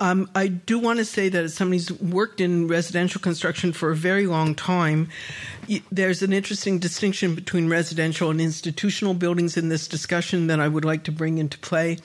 [0.00, 3.90] Um, I do want to say that as somebody who's worked in residential construction for
[3.90, 5.08] a very long time,
[5.92, 10.84] there's an interesting distinction between residential and institutional buildings in this discussion that I would
[10.84, 11.98] like to bring into play.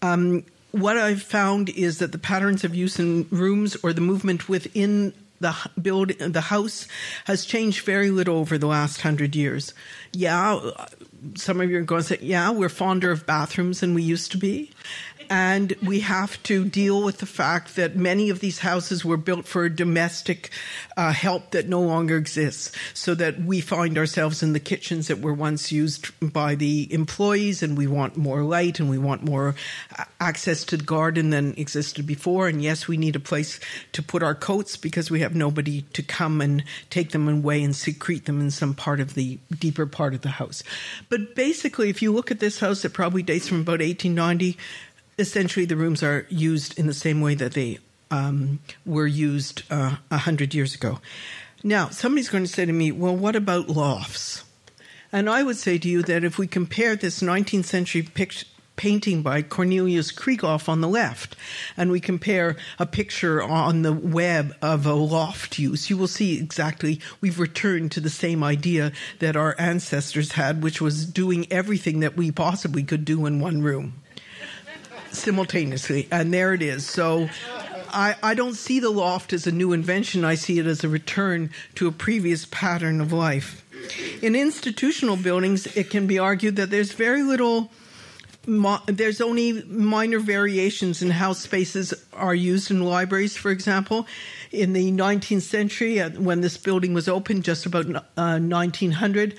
[0.00, 4.48] Um, what I've found is that the patterns of use in rooms or the movement
[4.48, 6.88] within the build the house
[7.24, 9.72] has changed very little over the last hundred years.
[10.12, 10.58] Yeah,
[11.36, 14.32] some of you are going to say, yeah, we're fonder of bathrooms than we used
[14.32, 14.70] to be.
[15.30, 19.46] And we have to deal with the fact that many of these houses were built
[19.46, 20.50] for domestic
[20.96, 25.20] uh, help that no longer exists, so that we find ourselves in the kitchens that
[25.20, 29.54] were once used by the employees, and we want more light and we want more
[29.98, 32.48] uh, access to the garden than existed before.
[32.48, 33.60] And yes, we need a place
[33.92, 37.76] to put our coats because we have nobody to come and take them away and
[37.76, 40.62] secrete them in some part of the deeper part of the house.
[41.08, 44.56] But basically, if you look at this house, it probably dates from about 1890
[45.18, 47.78] essentially the rooms are used in the same way that they
[48.10, 51.00] um, were used uh, a uh, hundred years ago.
[51.62, 54.44] Now, somebody's going to say to me, "Well, what about lofts?"
[55.10, 58.46] And I would say to you that if we compare this 19th century picture
[58.76, 61.34] painting by Cornelius Krieghoff on the left,
[61.76, 66.38] and we compare a picture on the web of a loft use, you will see
[66.38, 72.00] exactly we've returned to the same idea that our ancestors had, which was doing everything
[72.00, 74.00] that we possibly could do in one room
[75.18, 76.86] simultaneously, and there it is.
[76.86, 77.28] So
[77.90, 80.24] I, I don't see the loft as a new invention.
[80.24, 83.64] I see it as a return to a previous pattern of life.
[84.22, 87.70] In institutional buildings, it can be argued that there's very little.
[88.86, 94.06] there's only minor variations in how spaces are used in libraries, for example.
[94.50, 99.36] In the 19th century, uh, when this building was opened, just about uh, 1900,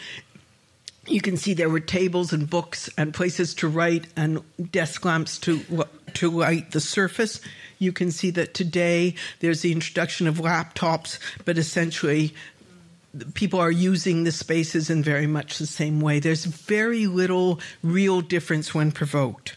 [1.10, 4.42] you can see there were tables and books and places to write and
[4.72, 5.86] desk lamps to
[6.16, 7.42] to light the surface.
[7.78, 12.34] You can see that today there's the introduction of laptops, but essentially
[13.34, 16.20] people are using the spaces in very much the same way.
[16.20, 19.56] There's very little real difference when provoked.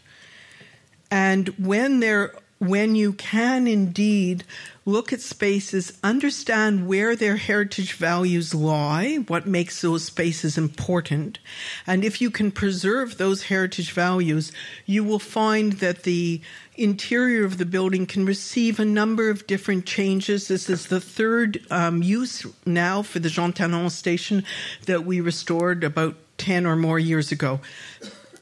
[1.11, 4.44] And when there when you can indeed
[4.84, 11.40] look at spaces, understand where their heritage values lie, what makes those spaces important,
[11.88, 14.52] and if you can preserve those heritage values,
[14.86, 16.40] you will find that the
[16.76, 20.46] interior of the building can receive a number of different changes.
[20.46, 24.44] This is the third um, use now for the Jean Talon station
[24.86, 27.60] that we restored about 10 or more years ago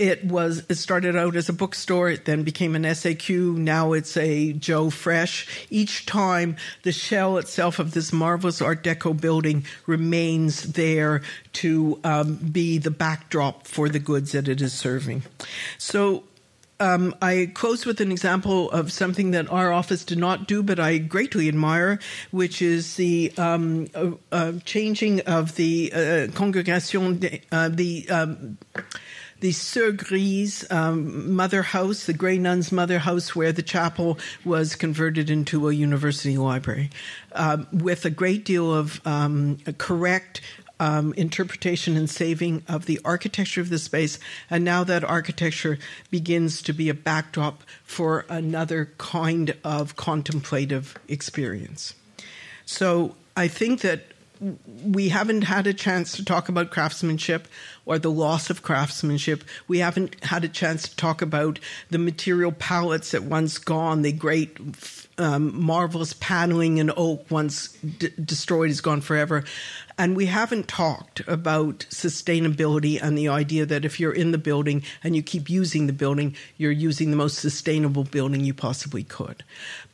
[0.01, 4.17] it was it started out as a bookstore, it then became an SAQ, now it's
[4.17, 5.67] a Joe Fresh.
[5.69, 11.21] Each time the shell itself of this marvelous Art Deco building remains there
[11.53, 15.23] to um, be the backdrop for the goods that it is serving.
[15.77, 16.25] So
[16.81, 20.81] um, I close with an example of something that our office did not do, but
[20.81, 21.99] I greatly admire,
[22.31, 28.57] which is the um, uh, uh, changing of the uh, congregation, de, uh, the um,
[29.41, 34.77] the Sœur Grise um, mother house, the Grey Nuns mother house, where the chapel was
[34.77, 36.91] converted into a university library,
[37.33, 40.41] um, with a great deal of um, correct
[40.79, 44.19] um, interpretation and saving of the architecture of the space,
[44.49, 45.79] and now that architecture
[46.11, 51.95] begins to be a backdrop for another kind of contemplative experience.
[52.65, 54.10] So I think that
[54.41, 57.47] we haven't had a chance to talk about craftsmanship
[57.85, 59.45] or the loss of craftsmanship.
[59.69, 61.59] We haven't had a chance to talk about
[61.91, 64.57] the material palettes that once gone, the great
[65.19, 69.45] um, marvelous paneling in oak once d- destroyed is gone forever.
[69.99, 74.83] And we haven't talked about sustainability and the idea that if you're in the building
[75.05, 79.45] and you keep using the building, you're using the most sustainable building you possibly could.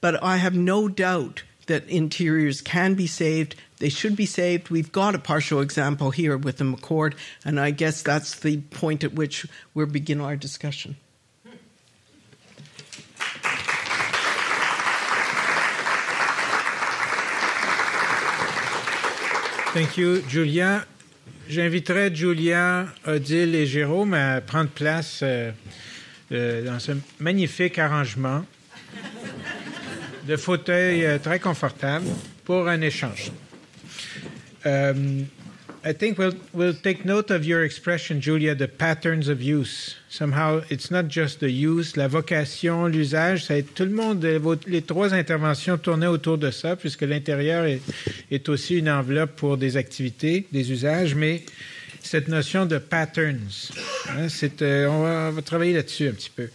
[0.01, 3.57] But I have no doubt that interiors can be saved.
[3.79, 4.71] They should be saved.
[4.71, 7.15] We've got a partial example here with the McCord,
[7.45, 10.97] and I guess that's the point at which we'll begin our discussion.
[19.73, 20.87] Thank you, Julia.
[21.51, 25.53] J'inviterai Julia, Odile et Jérôme à prendre place euh,
[26.33, 28.47] euh, dans ce magnifique arrangement
[30.27, 32.09] de fauteuils euh, très confortables
[32.45, 33.31] pour un échange.
[34.65, 35.27] Um,
[35.85, 39.95] I think we'll, we'll take note of your expression, Julia, the patterns of use.
[40.09, 43.47] Somehow, it's not just the use, la vocation, l'usage.
[43.47, 44.25] Tout le monde,
[44.67, 49.77] les trois interventions tournaient autour de ça, puisque l'intérieur est, aussi une enveloppe pour des
[49.77, 51.45] activités, des usages, mais
[52.03, 53.39] cette notion de patterns,
[54.09, 54.27] hein,
[54.63, 56.49] euh, on, va, travailler là-dessus un petit peu.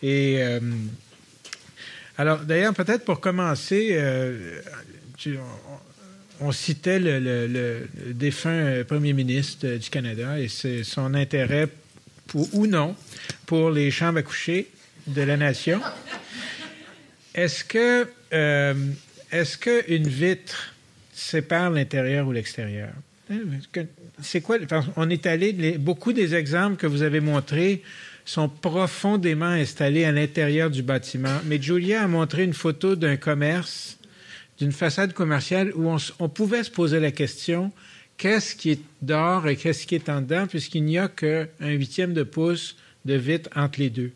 [0.00, 0.40] Et
[2.18, 4.60] alors, d'ailleurs, peut-être pour commencer, euh,
[6.40, 11.68] on, citait le, défunt premier ministre du Canada et son intérêt,
[12.26, 12.96] pour, ou non,
[13.44, 14.68] pour les chambres à coucher
[15.06, 15.80] de la nation.
[17.34, 18.74] Est-ce que, euh,
[19.30, 20.74] est-ce qu'une vitre
[21.12, 22.88] sépare l'intérieur ou l'extérieur?
[24.22, 24.56] C'est quoi?
[24.96, 27.82] On est allé, beaucoup des exemples que vous avez montrés
[28.26, 31.38] sont profondément installés à l'intérieur du bâtiment.
[31.44, 33.96] Mais Julia a montré une photo d'un commerce
[34.58, 37.72] d'une façade commerciale où on, pouvait se poser la question
[38.16, 42.14] qu'est-ce qui est dehors et qu'est-ce qui est en dedans, puisqu'il n'y a qu'un huitième
[42.14, 44.12] de pouce de vitre entre les deux.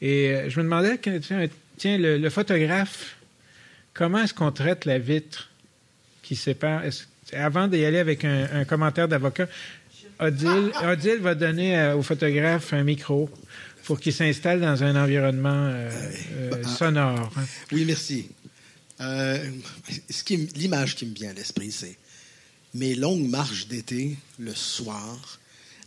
[0.00, 3.16] Et euh, je me demandais, tiens, le, photographe,
[3.92, 5.50] comment est-ce qu'on traite la vitre
[6.22, 6.82] qui sépare?
[7.32, 9.48] Avant d'y aller avec un commentaire d'avocat,
[10.20, 13.28] Odile, Odile, va donner à, au photographe un micro
[13.84, 15.90] pour qu'il s'installe dans un environnement euh,
[16.32, 17.32] euh, sonore.
[17.72, 18.28] Oui, merci.
[19.00, 19.38] Euh,
[20.56, 21.96] L'image qui me vient à l'esprit, c'est
[22.74, 25.38] mes longues marches d'été le soir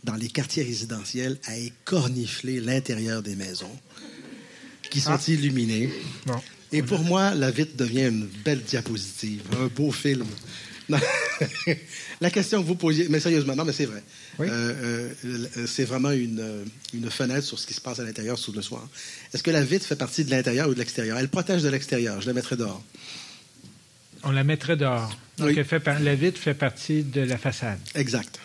[0.04, 3.76] dans les quartiers résidentiels à écornifler l'intérieur des maisons
[4.90, 5.20] qui sont ah.
[5.30, 5.90] illuminées.
[6.26, 6.40] Bon.
[6.70, 10.26] Et pour moi, la vitre devient une belle diapositive, un beau film.
[12.20, 14.02] la question que vous posiez, mais sérieusement, non, mais c'est vrai.
[14.38, 14.48] Oui.
[14.50, 18.52] Euh, euh, c'est vraiment une, une, fenêtre sur ce qui se passe à l'intérieur sous
[18.52, 18.86] le soir.
[19.32, 21.18] Est-ce que la vitre fait partie de l'intérieur ou de l'extérieur?
[21.18, 22.20] Elle protège de l'extérieur.
[22.20, 22.82] Je la mettrais dehors.
[24.24, 25.16] On la mettrait dehors.
[25.38, 25.64] Donc, oui.
[25.64, 27.78] fait, la vitre fait partie de la façade.
[27.94, 28.40] Exact.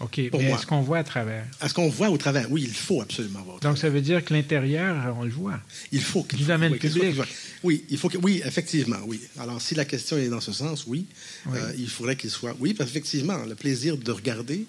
[0.00, 0.30] OK.
[0.30, 1.44] Pour mais est-ce qu'on voit à travers?
[1.62, 2.50] Est-ce qu'on voit au travers?
[2.50, 3.60] Oui, il faut absolument voir.
[3.60, 5.60] Donc, ça veut dire que l'intérieur, on le voit.
[5.92, 7.16] Il faut qu'il Du domaine oui, public.
[7.62, 9.20] oui, il faut que, oui, effectivement, oui.
[9.38, 11.06] Alors, si la question est dans ce sens, oui,
[11.46, 11.58] oui.
[11.58, 12.56] Euh, il faudrait qu'il soit.
[12.60, 14.64] Oui, parce qu'effectivement, le plaisir de regarder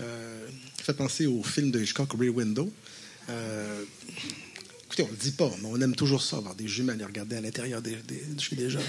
[0.00, 0.46] euh,
[0.78, 2.72] fait penser au film de Hitchcock, Rear Window.
[3.28, 3.84] Euh,
[4.90, 7.04] écoutez, on ne le dit pas, mais on aime toujours ça, voir des jumelles et
[7.04, 8.80] regarder à l'intérieur des, des, chez gens.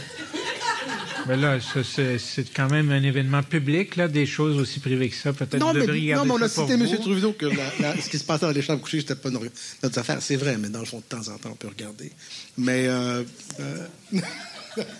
[1.27, 5.31] Mais là, c'est quand même un événement public, là, des choses aussi privées que ça.
[5.31, 6.87] Peut-être non, mais, non, mais on a cité M.
[6.99, 9.45] Trudeau que la, la, ce qui se passait dans les chambres couchées, c'était pas notre,
[9.83, 10.17] notre affaire.
[10.21, 12.11] C'est vrai, mais dans le fond, de temps en temps, on peut regarder.
[12.57, 13.21] Mais euh,
[13.59, 13.85] euh,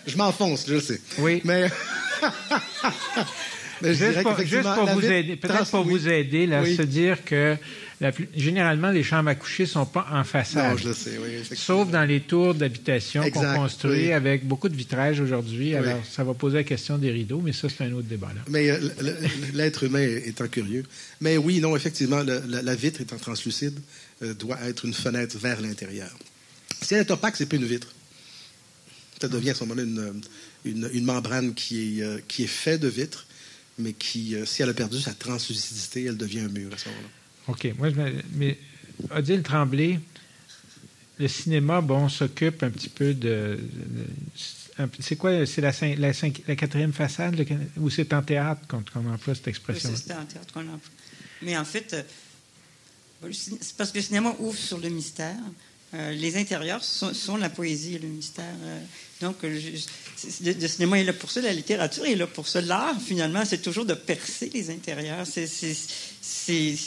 [0.05, 1.01] je m'enfonce, je le sais.
[1.17, 1.41] Oui.
[1.45, 1.67] Mais.
[3.81, 5.93] mais juste, pour, juste pour vous aider, peut-être pour oui.
[5.93, 6.75] vous aider, là, oui.
[6.75, 7.57] se dire que
[8.01, 10.71] la plus- généralement, les chambres à coucher sont pas en façade.
[10.71, 11.55] Non, je le sais, oui.
[11.55, 14.11] Sauf dans les tours d'habitation qu'on construit oui.
[14.11, 15.75] avec beaucoup de vitrages aujourd'hui.
[15.75, 18.31] Alors, ça va poser la question des rideaux, mais ça, c'est un autre débat.
[18.35, 18.41] Là.
[18.49, 18.79] Mais euh,
[19.53, 20.83] l'être humain étant curieux.
[21.21, 23.79] Mais oui, non, effectivement, le- la, la vitre étant translucide
[24.23, 26.11] euh, doit être une fenêtre vers l'intérieur.
[26.81, 27.93] Si elle est opaque, c'est pas une vitre.
[29.21, 30.21] Ça devient à ce moment-là une,
[30.65, 33.27] une, une membrane qui est, euh, qui est faite de vitre,
[33.77, 37.07] mais qui, si elle a perdu sa translucidité, elle devient un mur à ce moment-là.
[37.47, 37.73] OK.
[37.77, 37.89] Moi,
[38.33, 38.57] mais
[39.15, 39.99] Odile Tremblay,
[41.17, 43.59] le cinéma, bon, s'occupe un petit peu de.
[44.99, 45.45] c'est quoi?
[45.45, 46.11] C'est la, la,
[46.47, 47.35] la quatrième façade?
[47.37, 47.45] le-
[47.77, 49.89] ou c'est en théâtre qu'on qu'on emploie cette Oui, expression?
[49.89, 50.91] c'est- C'était en théâtre qu'on l'emploie.
[51.41, 55.35] Mais en fait, euh, c'est parce que le cinéma ouvre sur le mystère.
[55.93, 58.45] Euh, les intérieurs sont, la poésie et le mystère.
[58.63, 58.79] euh,
[59.19, 62.61] donc, euh, je- le, cinéma est là pour ça, la littérature est là pour ça.
[62.61, 65.27] L'art, finalement, c'est toujours de percer les intérieurs.
[65.27, 65.75] C'est-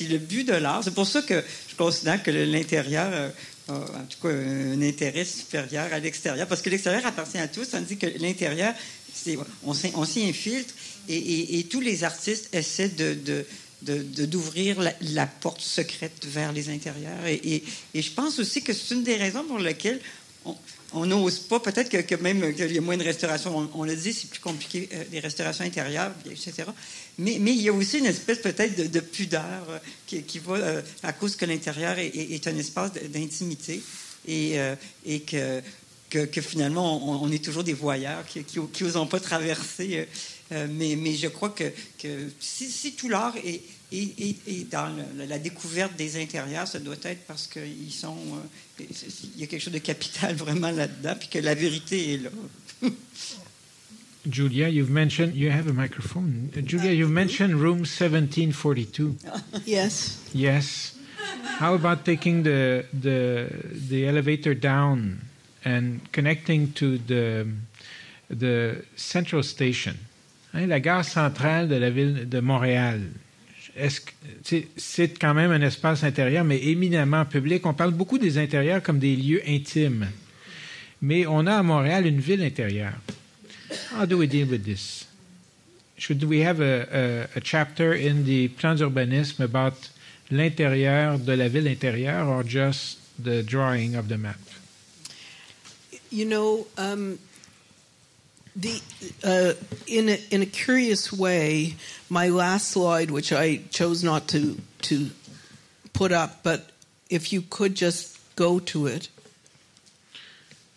[0.09, 0.83] le but de l'art.
[0.83, 3.31] C'est pour ça que je considère que l'intérieur
[3.69, 7.69] a, en tout cas, un intérêt supérieur à l'extérieur, parce que l'extérieur appartient à tous,
[7.71, 8.75] tandis que l'intérieur,
[9.65, 9.75] on
[10.05, 10.75] s'y infiltre,
[11.09, 13.45] et, tous les artistes essaient de
[13.85, 17.27] d'ouvrir la, porte secrète vers les intérieurs.
[17.27, 17.63] Et,
[17.95, 20.01] je pense aussi que c'est une des raisons pour lesquelles
[20.93, 23.97] on- n'ose pas, peut-être que, même qu'il y a moins de restauration, on, on le
[23.97, 26.69] dit, c'est plus compliqué, euh, les restaurations intérieures, etc.
[27.19, 30.83] Mais, il y a aussi une espèce peut-être de, de pudeur euh, qui, va, euh,
[31.03, 33.83] à cause que l'intérieur est, un espace d'intimité
[34.29, 34.57] et,
[35.27, 38.45] que, finalement, on, est toujours des voyeurs qui
[38.85, 40.07] n'osent pas traverser.
[40.51, 41.65] mais, mais je crois que,
[41.99, 43.63] que si, si tout l'art est,
[43.95, 48.17] est- est- est dans le- la découverte des intérieurs, ça doit être parce qu'ils sont.
[48.81, 48.85] euh,
[49.37, 52.31] il y a quelque chose de capital vraiment là-dedans, puis que la vérité est là.
[54.31, 56.49] Julia, you've mentioned, you have a microphone.
[56.57, 59.15] Uh, Julia, you've mentioned room 1742.
[59.67, 60.19] Yes.
[60.35, 60.95] Yes.
[61.61, 63.49] How about taking the, the,
[63.91, 65.19] the elevator down
[65.65, 67.47] and connecting to the,
[68.31, 69.95] the central station?
[70.55, 73.03] Hein, la gare centrale de la ville de Montréal.
[74.45, 77.67] C'est- c'est quand même un espace intérieur, mais éminemment public.
[77.67, 80.09] On parle beaucoup des intérieurs comme des lieux intimes.
[81.03, 82.95] Mais on a à Montréal une ville intérieure.
[83.99, 85.07] How do we deal with this?
[85.99, 89.75] Should we have a chapter in the plans d'urbanisme about
[90.31, 94.37] l'intérieur de la ville intérieure or just the drawing of the map?
[96.13, 97.19] You know, um,
[98.57, 98.81] the
[99.23, 99.53] uh,
[99.87, 101.75] in a, in a curious way,
[102.09, 105.11] my last slide, which I chose not to to
[105.93, 106.71] put up, but
[107.11, 109.09] if you could just go to it,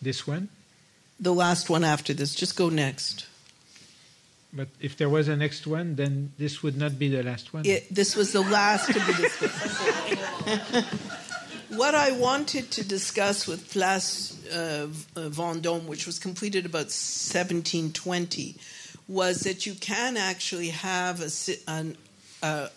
[0.02, 0.50] This one?
[1.20, 3.26] the last one after this, just go next.
[4.54, 7.66] But if there was a next one, then this would not be the last one.
[7.66, 9.82] It, this was the last to be discussed.
[11.70, 18.56] what I wanted to discuss with Place uh, uh, Vendôme, which was completed about 1720,
[19.08, 21.30] was that you can actually have a,
[21.70, 21.98] an,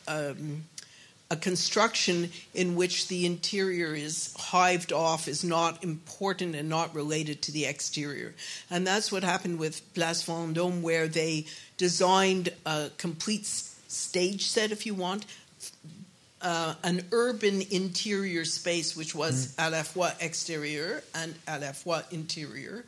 [0.08, 0.64] um,
[1.30, 7.42] a construction in which the interior is hived off, is not important and not related
[7.42, 8.34] to the exterior.
[8.70, 14.86] And that's what happened with Place Vendôme, where they designed a complete stage set, if
[14.86, 15.26] you want,
[16.42, 22.02] uh, an urban interior space, which was à la fois exterior and à la fois
[22.10, 22.84] interior,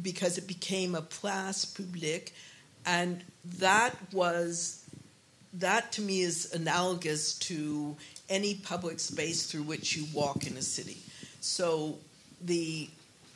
[0.00, 2.34] because it became a place publique.
[2.86, 3.22] And
[3.58, 4.84] that was
[5.54, 7.96] that to me is analogous to
[8.28, 10.98] any public space through which you walk in a city.
[11.40, 11.98] So
[12.42, 12.88] the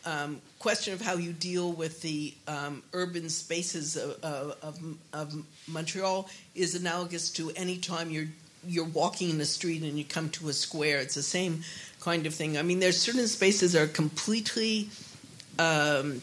[0.04, 5.34] um, question of how you deal with the um, urban spaces of, of, of, of
[5.66, 8.26] Montreal is analogous to any time you're
[8.66, 11.00] you're walking in the street and you come to a square.
[11.00, 11.62] It's the same
[12.00, 12.58] kind of thing.
[12.58, 14.88] I mean, there's certain spaces that are completely
[15.58, 16.22] um,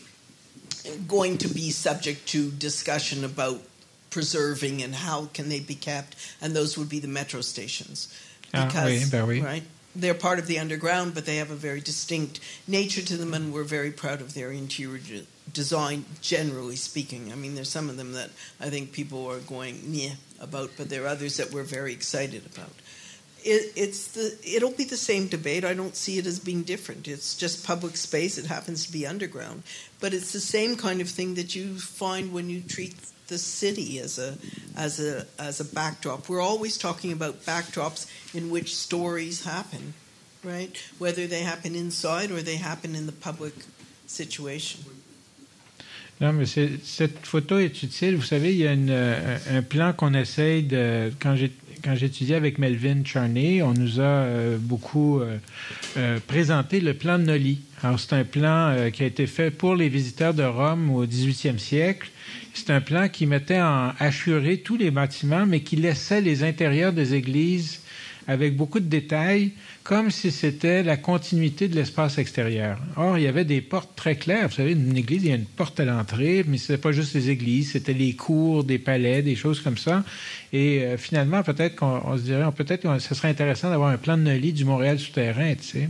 [1.07, 3.61] going to be subject to discussion about
[4.09, 8.13] preserving and how can they be kept, and those would be the metro stations.
[8.53, 9.41] Ah, oui, ben oui.
[9.41, 9.63] right,
[9.95, 13.53] they're part of the underground, but they have a very distinct nature to them, and
[13.53, 17.31] we're very proud of their interior design, generally speaking.
[17.31, 18.29] I mean, there's some of them that
[18.59, 22.45] I think people are going meh about, but there are others that we're very excited
[22.45, 22.71] about.
[23.41, 25.63] It, it's the it'll be the same debate.
[25.63, 27.07] I don't see it as being different.
[27.07, 28.37] It's just public space.
[28.37, 29.63] It happens to be underground,
[30.01, 32.95] but it's the same kind of thing that you find when you treat
[33.27, 34.37] the city as a
[34.75, 36.27] as a as a backdrop.
[36.27, 39.93] We're always talking about backdrops in which stories happen,
[40.43, 40.75] right?
[40.97, 43.53] Whether they happen inside or they happen in the public
[44.05, 44.83] situation.
[46.21, 48.17] Non, mais cette photo est utile.
[48.17, 51.11] Vous savez, il y a euh, un plan qu'on essaye de.
[51.19, 51.51] Quand j'ai
[51.81, 57.23] quand j'étudiais avec Melvin Charney, on nous a euh, beaucoup euh, présenté le plan de
[57.23, 57.61] Nolly.
[57.81, 61.57] Alors, c'est un plan qui a été fait pour les visiteurs de Rome au 18e
[61.57, 62.09] siècle.
[62.53, 66.91] C'est un plan qui mettait en hachuré tous les bâtiments, mais qui laissait les intérieurs
[66.91, 67.79] des églises
[68.27, 69.53] avec beaucoup de détails,
[69.89, 72.77] comme si c'était la continuité de l'espace extérieur.
[72.95, 74.47] Or, il y avait des portes très claires.
[74.47, 76.91] Vous savez, une église, il y a une porte à l'entrée, mais ce n'était pas
[76.91, 80.03] juste les églises, c'était les cours, des palais, des choses comme ça.
[80.53, 83.97] Et euh, finalement, peut-être qu'on on se dirait, peut-être que ce serait intéressant d'avoir un
[83.97, 85.89] plan de Nolly du Montréal souterrain, tu sais.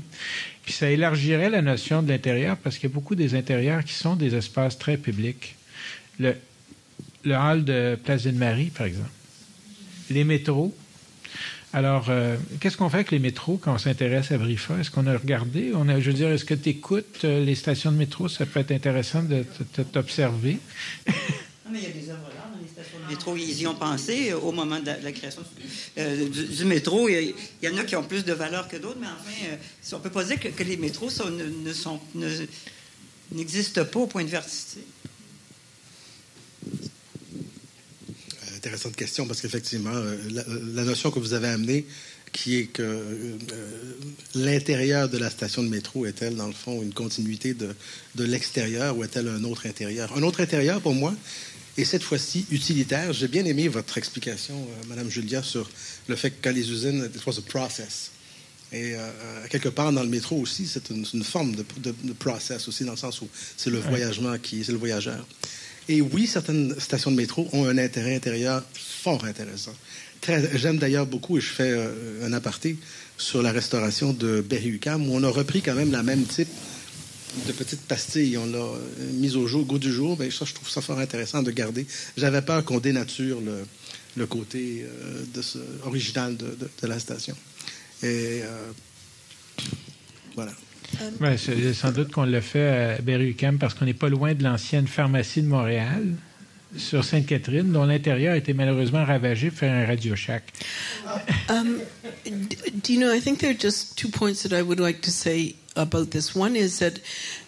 [0.64, 3.96] Puis ça élargirait la notion de l'intérieur parce qu'il y a beaucoup des intérieurs qui
[3.96, 5.58] sont des espaces très publics.
[6.22, 6.36] Le,
[7.26, 9.10] hall de Place Ville-Marie, par exemple.
[10.10, 10.74] Les métros,
[11.72, 14.78] alors, euh, qu'est-ce qu'on fait avec les métros quand on s'intéresse à Brifa?
[14.80, 15.72] Est-ce qu'on a regardé?
[15.76, 18.28] On a, je veux dire, est-ce que tu écoutes euh, les stations de métro?
[18.28, 19.46] Ça peut être intéressant de
[19.84, 20.58] t'observer.
[21.72, 23.36] mais il y a des œuvres d'art dans les stations de métro.
[23.36, 25.44] Ils y ont pensé au moment de la, de la création
[26.00, 27.08] euh, du, du, métro.
[27.08, 29.52] Il y en a qui ont plus de valeur que d'autres, mais enfin,
[29.94, 32.00] on ne peut pas dire que, que les métros sont, ne, ne, sont,
[33.32, 34.88] n'existent pas au point de vue artistique.
[38.60, 39.94] Intéressante question parce qu'effectivement,
[40.32, 40.44] la,
[40.74, 41.86] la, notion que vous avez amenée,
[42.32, 43.38] qui est que euh,
[44.36, 47.74] l'intérieur de la station de métro est-elle, dans le fond, une continuité de,
[48.16, 50.16] de l'extérieur ou est-elle un autre intérieur?
[50.16, 51.16] Un autre intérieur, pour moi,
[51.78, 53.14] et cette fois-ci utilitaire.
[53.14, 55.70] J'ai bien aimé votre explication, euh, Madame Julia, sur
[56.08, 58.12] le fait que quand les usines, it was a process.
[58.72, 59.10] Et euh,
[59.50, 62.84] quelque part dans le métro aussi, c'est une, une, forme de, de, de, process aussi,
[62.84, 65.26] dans le sens où c'est le voyagement qui, c'est le voyageur.
[65.90, 69.74] Et oui, certaines stations de métro ont un intérêt intérieur fort intéressant.
[70.54, 72.78] J'aime d'ailleurs beaucoup, et je fais euh, un aparté
[73.18, 76.48] sur la restauration de Berry-UQAM, où on a repris quand même la même type
[77.48, 78.38] de petite pastille.
[78.38, 78.66] On l'a
[79.14, 80.16] mise au, jour, au goût du jour.
[80.16, 81.88] Bien, ça, je trouve ça fort intéressant de garder.
[82.18, 83.40] J'avais peur qu'on dénature
[84.16, 85.44] le, côté euh,
[85.86, 87.36] original de, la station.
[88.04, 88.72] Et euh,
[90.36, 90.54] voilà.
[91.22, 94.44] Ouais, c'est sans doute qu'on l'a fait à Berry-UQAM parce qu'on n'est pas loin de
[94.44, 96.16] l'ancienne pharmacie de Montréal,
[96.78, 100.44] sur Sainte-Catherine, dont l'intérieur était malheureusement ravagé par un Radio Shack.
[101.50, 101.82] Um,
[102.84, 105.10] do you know, I think there are just two points that I would like to
[105.10, 106.36] say about this.
[106.36, 107.00] One is that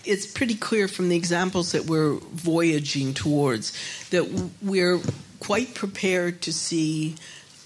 [0.05, 3.73] it's pretty clear from the examples that we're voyaging towards
[4.09, 4.25] that
[4.63, 4.99] we're
[5.39, 7.13] quite prepared to see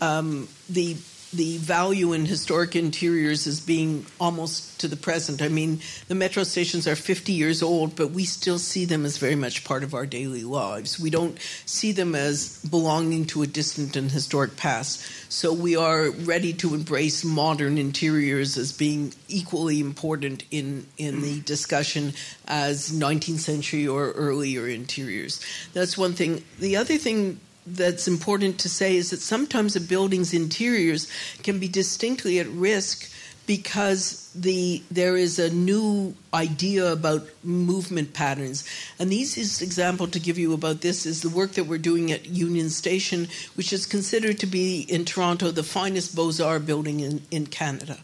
[0.02, 0.98] um, the
[1.36, 5.42] the value in historic interiors as being almost to the present.
[5.42, 9.18] I mean, the metro stations are 50 years old, but we still see them as
[9.18, 11.00] very much part of our daily lives.
[11.00, 15.06] We don't see them as belonging to a distant and historic past.
[15.32, 21.42] So we are ready to embrace modern interiors as being equally important in, in the
[21.42, 22.14] discussion
[22.48, 25.44] as 19th century or earlier interiors.
[25.74, 26.44] That's one thing.
[26.60, 31.08] The other thing that's important to say is that sometimes a building's interiors
[31.44, 33.12] can be distinctly at risk
[33.48, 38.64] because the there is a new idea about movement patterns.
[39.00, 42.12] And the easiest example to give you about this is the work that we're doing
[42.12, 47.22] at union station which is considered to be in toronto the finest beaux-arts building in,
[47.32, 47.98] in canada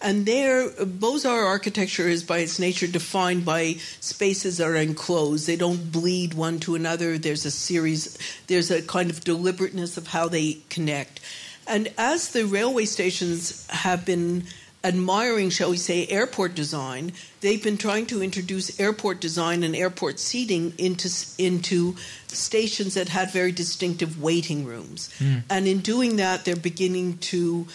[0.00, 5.46] and there, Beaux-Arts architecture is by its nature defined by spaces that are enclosed.
[5.46, 7.18] They don't bleed one to another.
[7.18, 11.20] There's a series, there's a kind of deliberateness of how they connect.
[11.66, 14.44] And as the railway stations have been
[14.84, 20.20] admiring, shall we say, airport design, they've been trying to introduce airport design and airport
[20.20, 21.96] seating into into
[22.28, 25.08] stations that had very distinctive waiting rooms.
[25.18, 25.42] Mm.
[25.48, 27.66] And in doing that, they're beginning to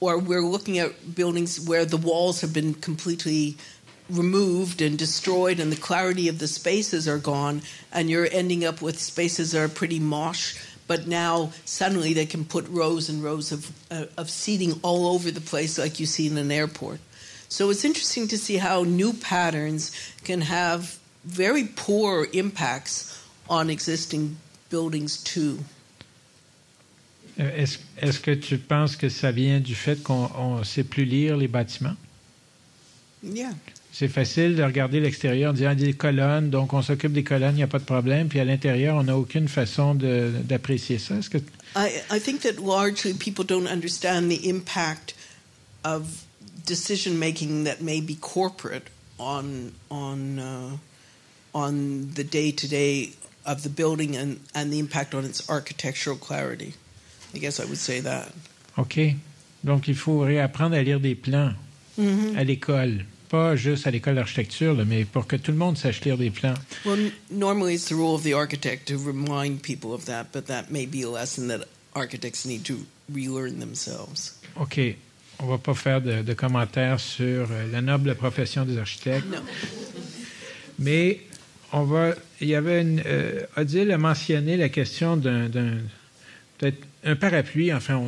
[0.00, 3.56] or we're looking at buildings where the walls have been completely
[4.08, 7.60] removed and destroyed and the clarity of the spaces are gone
[7.92, 10.56] and you're ending up with spaces that are pretty mosh
[10.88, 15.30] but now suddenly they can put rows and rows of, uh, of seating all over
[15.30, 16.98] the place like you see in an airport.
[17.50, 19.92] So it's interesting to see how new patterns
[20.24, 24.38] can have very poor impacts on existing
[24.70, 25.58] buildings too
[27.38, 31.36] Est-ce est que tu penses que ça vient du fait qu'on ne sait plus lire
[31.36, 31.94] les bâtiments?
[33.22, 33.52] Yeah.
[33.92, 37.58] C'est facile de regarder l'extérieur en disant des colonnes, donc on s'occupe des colonnes, il
[37.58, 38.28] n'y a pas de problème.
[38.28, 41.16] Puis à l'intérieur, on n'a aucune façon d'apprécier ça.
[41.16, 41.38] Est-ce que...
[41.76, 45.14] I, I think that largely people don't understand the impact
[45.84, 46.24] of
[46.66, 50.76] decision making that may be corporate on on uh,
[51.54, 53.10] on the day to day
[53.44, 56.74] of the building and, and the impact on its architectural clarity.
[57.34, 58.26] I guess I would say that.
[58.76, 58.98] OK.
[59.64, 61.52] Donc, il faut réapprendre à lire des plans
[61.96, 62.36] mm -hmm.
[62.38, 63.04] à l'école.
[63.28, 66.54] Pas juste à l'école d'architecture, mais pour que tout le monde sache lire des plans.
[66.86, 70.70] Well, normally it's the role of the architect to remind people of that, but that
[70.70, 72.74] may be a lesson that architects need to
[73.14, 74.34] relearn themselves.
[74.56, 74.96] OK.
[75.40, 79.26] On va pas faire de, de commentaires sur euh, la noble profession des architectes.
[79.30, 79.38] No.
[80.78, 81.20] Mais
[81.72, 82.14] on va.
[82.40, 83.02] Il y avait une.
[83.04, 85.48] Euh, Odile a mentionné la question d'un.
[85.48, 85.82] d'un-
[86.56, 87.72] peut-être un parapluie.
[87.72, 88.02] Enfin,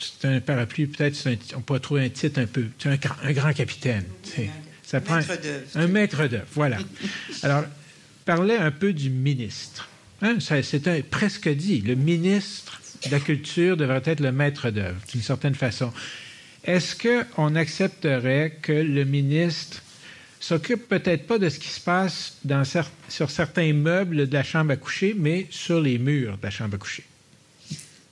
[0.00, 0.86] c'est un parapluie.
[0.86, 2.64] Peut-être un- on peut trouver un titre un peu.
[2.78, 4.04] C'est un, grand- un grand capitaine.
[4.82, 5.64] Ça prend Maître d'œuvre.
[5.74, 6.46] un maître d'œuvre.
[6.54, 6.78] Voilà.
[7.42, 7.64] Alors,
[8.24, 9.88] parlez un peu du ministre.
[10.22, 11.80] Hein, c'est un- presque dit.
[11.82, 15.92] Le ministre de la culture devrait être le maître d'œuvre, d'une certaine façon.
[16.64, 19.82] Est-ce qu'on accepterait que le ministre
[20.40, 24.42] s'occupe peut-être pas de ce qui se passe dans cer- sur certains meubles de la
[24.42, 27.04] chambre à coucher, mais sur les murs de la chambre à coucher?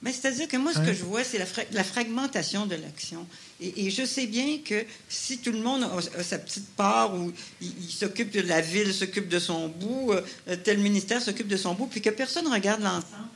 [0.07, 0.87] Mais c'est-à-dire que moi, ce Hein?
[0.87, 3.27] que je vois, c'est la, fra- la fragmentation de l'action.
[3.61, 7.15] Et, et je sais bien que si tout le monde a, a sa petite part
[7.15, 11.49] où il, il s'occupe de la ville, s'occupe de son bout, euh, tel ministère s'occupe
[11.49, 13.29] de son bout, puis que personne ne regarde l'ensemble,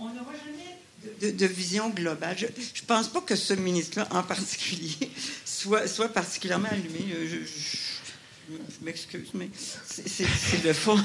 [0.00, 0.76] on- n'aura jamais
[1.20, 2.36] de, de- de vision globale.
[2.38, 5.10] Je ne pense pas que ce ministre-là, en particulier,
[5.44, 7.04] soit, soit particulièrement allumé.
[7.26, 7.44] Je, je-
[8.48, 10.24] je m'excuse, mais c'est-
[10.64, 10.98] le fond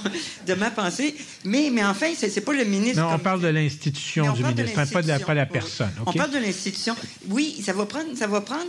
[0.48, 1.16] de ma pensée.
[1.44, 3.02] Mais, mais enfin, c'est pas le ministre.
[3.02, 5.86] Non, on parle de l'institution du de ministre, pas de la, pas la l'institution.
[5.86, 5.92] personne.
[6.06, 6.96] On parle de l'institution.
[7.30, 8.66] Oui, ça va prendre, ça va prendre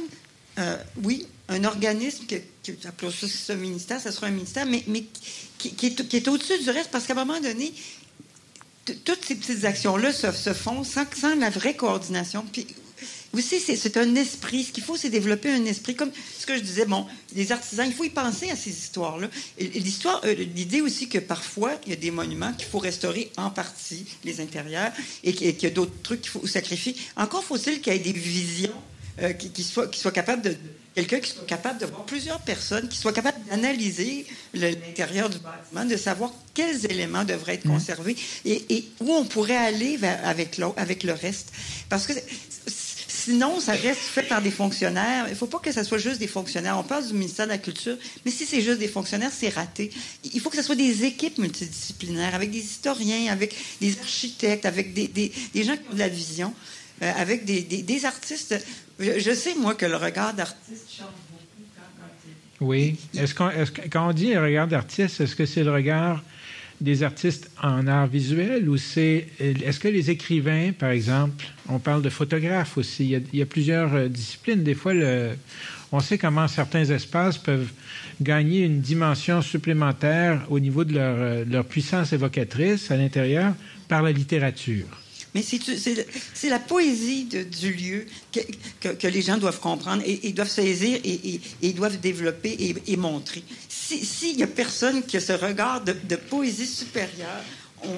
[0.59, 4.83] euh, oui, un organisme que, que appelons ça ce ministère, ça sera un ministère, mais,
[4.87, 5.05] mais
[5.59, 7.73] qui, qui est, qui est au-dessus du reste, parce qu'à un moment donné,
[9.05, 12.45] toutes ces petites actions-là se, se font sans, sans la vraie coordination.
[12.53, 12.67] Puis
[13.35, 14.65] aussi, c'est c'est un esprit.
[14.65, 15.95] Ce qu'il faut, c'est développer un esprit.
[15.95, 19.29] Comme ce que je disais, bon, les artisans, il faut y penser à ces histoires-là.
[19.59, 22.79] Et, et l'histoire, euh, l'idée aussi que parfois, il y a des monuments qu'il faut
[22.79, 26.47] restaurer en partie, les intérieurs, et qu'il et qu'il y a d'autres trucs qu'il faut
[26.47, 26.97] sacrifier.
[27.17, 28.73] Encore faut-il qu'il y ait des visions
[29.21, 30.57] euh, qui, qui soient, qui soient capables de.
[30.95, 35.85] Quelqu'un qui soit capable de voir plusieurs personnes, qui soit capable d'analyser l'intérieur du bâtiment,
[35.85, 38.15] de savoir quels éléments devraient être conservés
[38.45, 41.53] et, et où on pourrait aller avec, avec le reste.
[41.89, 42.13] Parce que
[43.25, 45.25] Sinon, ça reste fait par des fonctionnaires.
[45.29, 46.77] Il ne faut pas que ce soit juste des fonctionnaires.
[46.79, 49.91] On parle du ministère de la Culture, mais si c'est juste des fonctionnaires, c'est raté.
[50.35, 54.93] Il faut que ce soit des équipes multidisciplinaires, avec des historiens, avec des architectes, avec
[54.93, 56.53] des, des- des gens qui ont de la vision,
[57.03, 58.55] euh, avec des, des- artistes.
[58.99, 61.65] Je, sais, moi, que le regard d'artiste change beaucoup
[62.59, 62.97] quand, Oui.
[63.17, 66.23] Est-ce qu'on, est-ce quand on dit le regard d'artiste, est-ce que c'est le regard
[66.81, 69.27] des artistes en art visuel ou c'est.
[69.41, 73.95] Est-ce que les écrivains, par exemple, on parle de photographes aussi, il y a, plusieurs
[73.95, 74.63] euh, disciplines.
[74.63, 74.93] Des fois,
[75.93, 77.69] on sait comment certains espaces peuvent
[78.21, 83.55] gagner une dimension supplémentaire au niveau de leur, euh, leur puissance évocatrice à l'intérieur
[83.89, 84.87] par la littérature.
[85.35, 90.49] Mais c'est la poésie du lieu que, que- les gens doivent comprendre et, et doivent
[90.49, 92.97] saisir et, et- et doivent développer et, et
[93.95, 94.07] montrer.
[94.07, 97.43] Si- S'il n'y a personne qui a ce regard de, poésie supérieure,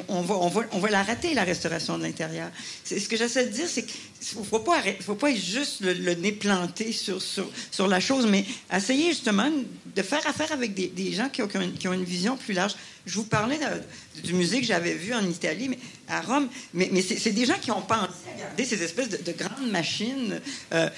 [0.08, 0.34] on, va,
[0.72, 2.50] on, la rater, la restauration de l'intérieur.
[2.84, 7.88] Ce que j'essaie de dire, c'est qu'il ne faut, pas juste le, nez planté sur,
[7.88, 8.44] la chose, mais
[8.74, 9.50] essayer justement
[9.94, 11.48] de faire affaire avec des, gens qui ont,
[11.92, 12.74] une, vision plus large.
[13.04, 15.78] Je vous parlais de- du musée que j'avais vu en Italie, mais
[16.08, 19.32] à Rome, mais, c'est des gens qui ont pensé à garder ces espèces de, de
[19.32, 20.40] grandes machines
[20.72, 20.88] euh,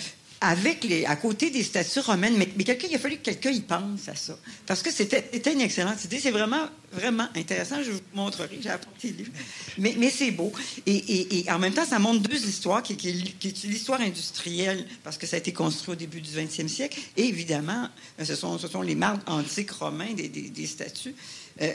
[0.40, 2.36] avec les, à côté des statues romaines.
[2.36, 4.38] Mais, quelqu'un, il a fallu que quelqu'un y pense à ça.
[4.66, 6.20] Parce que c'était une excellente idée.
[6.20, 7.82] C'est vraiment, vraiment intéressant.
[7.82, 8.58] Je vous montrerai.
[8.60, 9.32] J'ai apporté le livre.
[9.78, 10.52] Mais, c'est beau.
[10.86, 15.36] Et, en même temps, ça montre deux histoires, qui, est- l'histoire industrielle, parce que ça
[15.36, 17.00] a été construit au début du 20e siècle.
[17.16, 17.88] Et évidemment,
[18.20, 21.14] euh, ce sont, les marbres antiques romains des, statues.
[21.60, 21.72] Euh,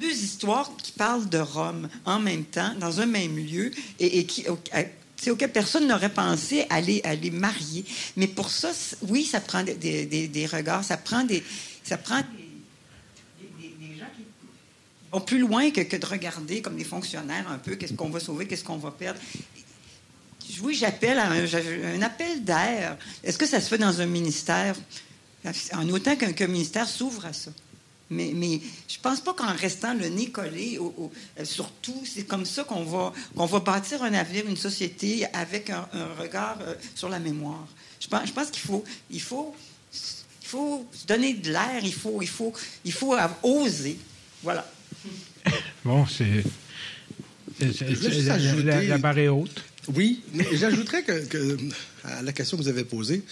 [0.00, 4.46] deux histoires qui parlent de Rome en même temps, dans un même lieu, et, qui,
[5.30, 7.84] auquel personne n'aurait pensé à les, marier.
[8.16, 11.42] Mais pour ça, oui, ça prend des, regards, ça prend des,
[11.84, 14.24] ça prend des, gens qui
[15.12, 18.20] vont plus loin que, que de regarder comme des fonctionnaires un peu, qu'est-ce qu'on va
[18.20, 19.20] sauver, qu'est-ce qu'on va perdre.
[20.60, 22.98] Oui, j'appelle à un, appel d'air.
[23.22, 24.76] Est-ce que ça se fait dans un ministère?
[25.72, 27.50] En autant qu'un ministère s'ouvre à ça.
[28.12, 32.02] Mais, mais je pense pas qu'en restant le nez collé au, au- euh, sur tout,
[32.04, 36.06] c'est comme ça qu'on va, qu'on va bâtir un avenir, une société avec un, un
[36.20, 37.66] regard euh, sur la mémoire.
[38.00, 39.54] Je pense, je pense qu'il faut, il faut,
[40.42, 42.52] il faut se donner de l'air, il faut, il faut,
[42.84, 43.96] il faut av- oser.
[44.42, 44.70] Voilà.
[45.84, 46.44] Bon, c'est.
[48.62, 49.62] la, la- barre est haute.
[49.94, 51.58] Oui, mais j'ajouterais que, que,
[52.04, 53.24] à la question que vous avez posée,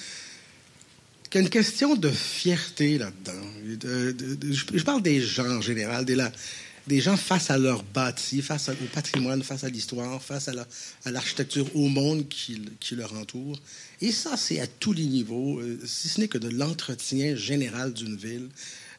[1.31, 3.47] qu'il y a une question de fierté là-dedans.
[3.65, 8.43] De- de- de- je, parle des gens en général, des, gens face à leur bâti,
[8.43, 10.67] face au patrimoine, face à l'histoire, face à la-
[11.05, 13.61] à l'architecture, au monde qui, qui leur entoure.
[14.01, 17.93] Et ça, c'est à tous les niveaux, euh, si ce n'est que de l'entretien général
[17.93, 18.49] d'une ville,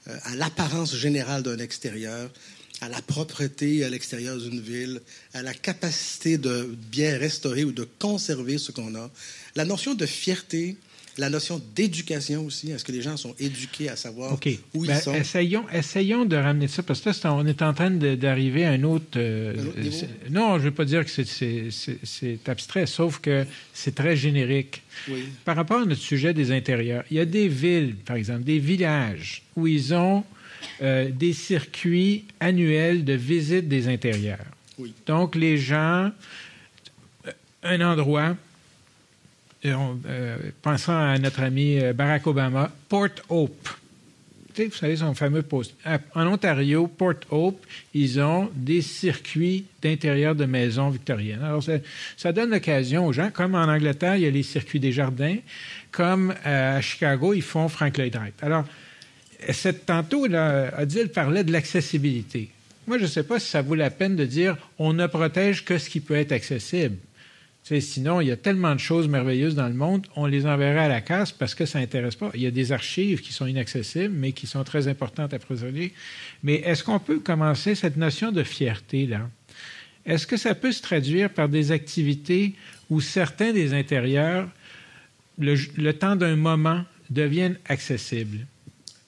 [0.08, 2.32] euh, à l'apparence générale d'un extérieur,
[2.80, 5.02] à la propreté à l'extérieur d'une ville,
[5.34, 9.12] à la capacité de bien restaurer ou de conserver ce qu'on a.
[9.56, 10.78] La notion de fierté,
[11.22, 12.72] la notion d'éducation aussi.
[12.72, 14.50] Est-ce que les gens sont éduqués à savoir OK.
[14.74, 15.14] où Ben, ils sont?
[15.14, 18.84] Essayons, essayons de ramener ça, parce que là, on est en train d'arriver à un
[18.84, 19.06] autre.
[19.18, 19.96] euh, Un autre niveau?
[19.98, 24.82] c'est- non, je ne veux pas dire que c'est- abstrait, sauf que c'est très générique.
[25.10, 25.26] Oui.
[25.46, 28.60] Par rapport à notre sujet des intérieurs, il y a des villes, par exemple, des
[28.60, 30.24] villages, où ils ont
[30.82, 34.46] euh, des circuits annuels de visite des intérieurs.
[34.78, 34.94] Oui.
[35.08, 36.12] Donc, les gens,
[37.28, 37.32] euh,
[37.64, 38.36] un endroit,
[39.66, 40.00] euh, on-
[40.62, 43.70] pensant à notre ami euh, Barack Obama, Port Hope.
[44.58, 45.74] Vous savez, son fameux poste.
[46.14, 51.42] En Ontario, Port Hope, ils ont des circuits d'intérieur de maisons victoriennes.
[51.42, 51.64] Alors,
[52.18, 55.38] ça, donne l'occasion aux gens, comme en Angleterre, il y a les circuits des jardins,
[55.90, 58.34] comme euh, à Chicago, ils font Frank Lloyd Wright.
[58.42, 58.66] Alors,
[59.52, 62.50] cette, tantôt, là, Odile parlait de l'accessibilité.
[62.88, 65.64] Moi, je ne sais pas si ça vaut la peine de dire on ne protège
[65.64, 66.98] que ce qui peut être accessible.
[67.64, 70.88] Sinon, il y a tellement de choses merveilleuses dans le monde, on les enverrait à
[70.90, 72.30] la casse parce que ça n'intéresse pas.
[72.34, 75.94] Il y a des archives qui sont inaccessibles, mais qui sont très importantes à préserver.
[76.44, 79.30] Mais est-ce qu'on peut commencer cette notion de fierté-là?
[80.06, 82.56] Est-ce que ça peut se traduire par des activités
[82.90, 84.50] où certains des intérieurs,
[85.38, 88.48] le, le temps d'un moment, deviennent accessibles?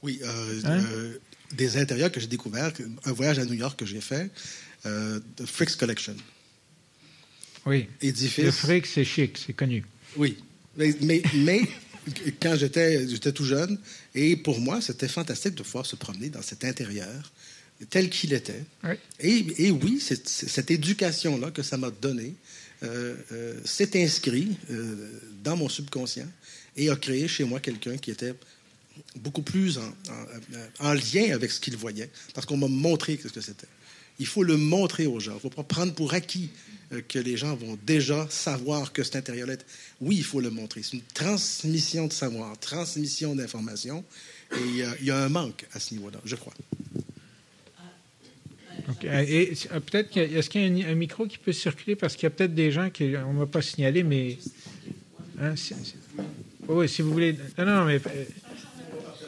[0.04, 0.84] Oui, euh, Hein?
[0.94, 1.18] euh,
[1.58, 2.72] des intérieurs que j'ai découverts,
[3.06, 4.30] un voyage à New York que j'ai fait,
[4.86, 6.16] euh, de Frick's Collection.
[7.66, 7.88] Oui.
[8.02, 8.44] Édifice.
[8.46, 9.84] Le fric, c'est chic, c'est connu.
[10.18, 10.38] Oui.
[10.78, 11.62] Mais, mais, mais
[12.42, 13.80] quand j'étais, j'étais tout jeune,
[14.16, 17.32] et pour moi, c'était fantastique de pouvoir se promener dans cet intérieur
[17.90, 18.64] tel qu'il était.
[18.84, 18.96] Oui.
[19.20, 22.34] Et, et oui, c'est cette éducation-là que ça m'a donné
[22.84, 25.10] euh, euh, s'est inscrit euh,
[25.44, 26.28] dans mon subconscient
[26.76, 28.34] et a créé chez moi quelqu'un qui était
[29.16, 29.82] beaucoup plus en,
[30.82, 33.68] en- en lien avec ce qu'il voyait, parce qu'on m'a montré ce que c'était.
[34.20, 35.32] Il faut le montrer aux gens.
[35.32, 36.50] Il ne faut pas prendre pour acquis
[37.02, 39.56] que les gens vont déjà savoir que cet intérieur-là.
[40.02, 40.82] Oui, il faut le montrer.
[40.84, 44.04] C'est une transmission de savoir, transmission d'information.
[44.56, 46.54] Et il y a- il y, a un manque à ce niveau-là, je crois.
[48.90, 49.04] OK.
[49.06, 51.96] Et euh, peut-être est-ce qu'il y a un, un micro qui peut circuler?
[51.96, 54.38] Parce qu'il y a peut-être des gens qui on m'a pas signalé, mais
[55.42, 55.74] hein, si,
[56.68, 57.36] oui, si vous voulez.
[57.58, 58.00] Non, non, mais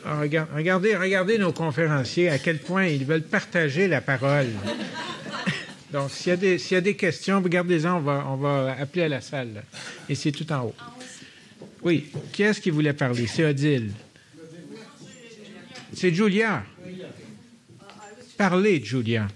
[0.06, 4.48] euh, regarde- regardez, regardez nos conférenciers à quel point ils veulent partager la parole.
[5.96, 9.22] Donc, s'il y y a des questions, regardez-en, on va, on va appeler à la
[9.22, 9.54] salle.
[9.54, 9.62] là.
[10.10, 10.76] Et c'est tout en haut.
[11.84, 12.12] Oui.
[12.34, 13.28] Qui est-ce qui voulait parler?
[13.28, 13.94] C'est Odile.
[15.94, 16.66] C'est Julia.
[18.38, 19.30] Parlez, Julia.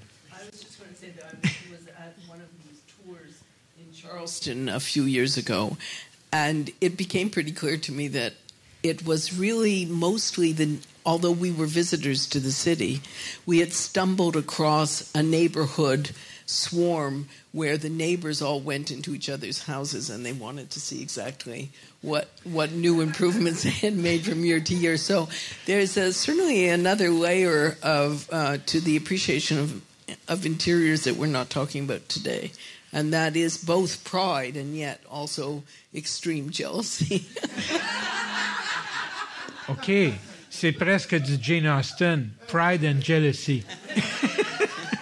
[3.93, 5.77] Charleston a few years ago,
[6.33, 8.33] and it became pretty clear to me that
[8.83, 10.79] it was really mostly the.
[11.05, 12.99] Although we were visitors to the city,
[13.45, 16.11] we had stumbled across a neighborhood
[16.49, 21.01] swarm where the neighbors all went into each other's houses and they wanted to see
[21.01, 21.69] exactly
[22.01, 24.97] what what new improvements they had made from year to year.
[24.97, 25.29] So
[25.65, 29.81] there's a, certainly another layer of uh, to the appreciation of
[30.27, 32.51] of interiors that we're not talking about today,
[32.91, 35.63] and that is both pride and yet also
[35.93, 37.27] extreme jealousy.
[39.69, 40.15] OK.
[40.51, 42.33] C'est presque du Jane Austen.
[42.47, 43.63] Pride and Jealousy.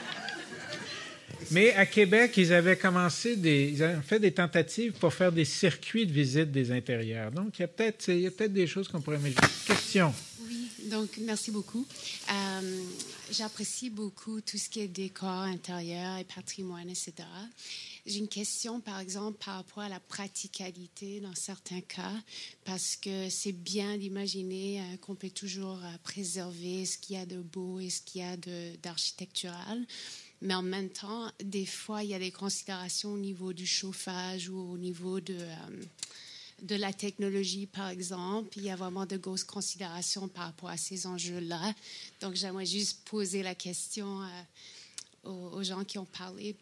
[1.51, 5.45] Mais à Québec, ils avaient commencé des, ils avaient fait des tentatives pour faire des
[5.45, 7.31] circuits de visite des intérieurs.
[7.31, 9.41] Donc, il y a peut-être, il y a peut-être des choses qu'on pourrait imaginer.
[9.65, 10.13] Question.
[10.47, 11.85] Oui, donc merci beaucoup.
[12.31, 12.83] Euh,
[13.31, 17.13] J'apprécie beaucoup tout ce qui est décor intérieur et patrimoine, etc.
[18.05, 22.13] J'ai une question, par exemple, par rapport à la praticalité dans certains cas,
[22.63, 27.25] parce que c'est bien d'imaginer euh, qu'on peut toujours euh, préserver ce qu'il y a
[27.25, 29.85] de beau et ce qu'il y a de- d'architectural.
[30.41, 34.49] Mais en même temps, des fois, il y a des considérations au niveau du chauffage
[34.49, 35.83] ou au niveau de, euh,
[36.61, 38.49] de la technologie, par exemple.
[38.57, 41.73] Il y a vraiment de grosses considérations par rapport à ces enjeux-là.
[42.21, 46.55] Donc, j'aimerais juste poser la question euh, aux, gens qui ont parlé,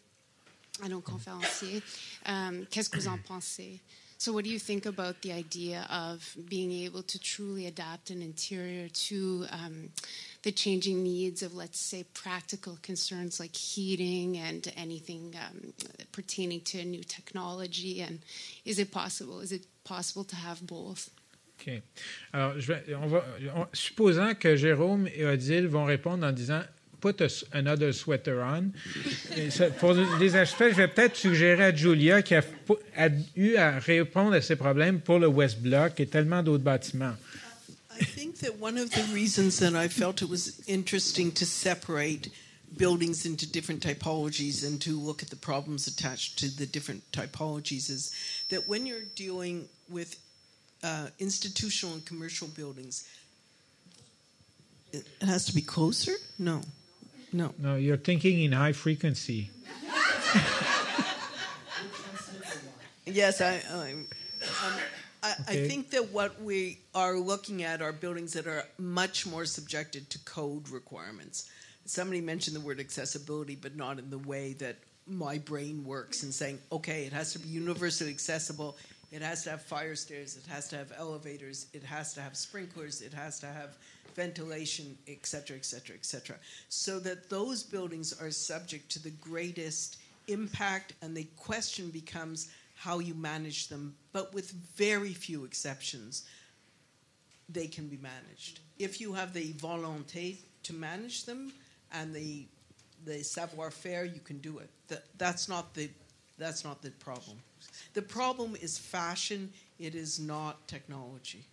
[0.82, 1.82] à nos conférenciers.
[2.26, 3.80] Um, Qu'est-ce que vous en pensez?
[4.18, 8.22] So, what do you think about the idea of being able to truly adapt an
[8.22, 9.90] interior to um,
[10.42, 15.72] the changing needs of, let's say, practical concerns like heating and anything um,
[16.12, 18.00] pertaining to new technology?
[18.00, 18.20] And
[18.64, 19.40] is it possible?
[19.40, 21.10] Is it possible to have both?
[21.60, 21.82] OK.
[22.32, 23.22] Alors, je vais, on va,
[23.54, 26.62] on- supposant que Jérôme et Odile vont répondre en disant
[27.06, 28.72] Put a another sweater on.
[29.50, 29.94] Ça- pour
[30.34, 32.42] aspects, je vais peut-être suggérer à Julia qui a,
[32.96, 37.14] a eu à répondre à ces problèmes pour le West Block et tellement d'autres bâtiments.
[38.00, 42.28] I think that one of the reasons that I felt it was interesting to separate
[42.76, 47.88] buildings into different typologies and to look at the problems attached to the different typologies
[47.88, 48.10] is
[48.48, 50.16] that when you're dealing with
[50.82, 53.04] uh, institutional and commercial buildings,
[54.92, 56.14] it has to be closer?
[56.38, 56.62] No.
[57.36, 57.52] No.
[57.58, 59.50] No, you're thinking in high frequency.
[63.04, 64.06] yes, I, um,
[65.22, 65.64] I, Okay.
[65.64, 70.08] I think that what we are looking at are buildings that are much more subjected
[70.10, 71.50] to code requirements.
[71.84, 74.76] Somebody mentioned the word accessibility, but not in the way that
[75.06, 78.78] my brain works in saying, okay, it has to be universally accessible,
[79.16, 82.36] it has to have fire stairs, it has to have elevators, it has to have
[82.36, 83.76] sprinklers, it has to have
[84.14, 86.36] ventilation, et cetera, et cetera, et cetera.
[86.68, 89.98] So that those buildings are subject to the greatest
[90.28, 96.24] impact, and the question becomes how you manage them, but with very few exceptions,
[97.48, 98.60] they can be managed.
[98.78, 101.52] If you have the volonté to manage them
[101.92, 102.46] and the
[103.04, 104.68] the savoir-faire, you can do it.
[104.88, 105.88] That, that's not the
[106.38, 107.36] that's not the problem.
[107.94, 109.50] The problem is fashion.
[109.78, 111.44] It is not technology.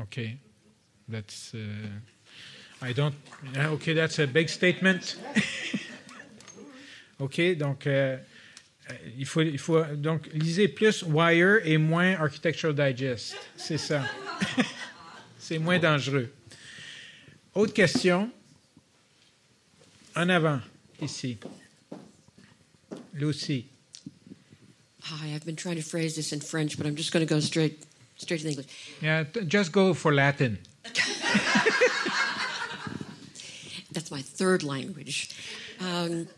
[0.00, 0.38] Okay,
[1.08, 1.54] that's.
[1.54, 1.58] Uh,
[2.80, 3.14] I don't.
[3.56, 5.16] uh, Okay, that's a big statement.
[7.20, 8.16] ok, donc euh,
[8.90, 13.36] euh, il faut, il faut donc lisez plus Wire et moins Architectural Digest.
[13.56, 14.04] C'est ça.
[15.38, 16.32] C'est moins dangereux.
[17.54, 18.30] Autre question.
[20.16, 20.60] En avant,
[21.00, 21.38] ici.
[23.14, 23.66] Lucy.
[25.04, 27.40] Hi, I've been trying to phrase this in French, but I'm just going to go
[27.40, 27.84] straight
[28.16, 28.66] straight to the English.
[29.00, 30.58] Yeah, just go for Latin.
[33.92, 35.30] That's my third language.
[35.80, 36.28] Um,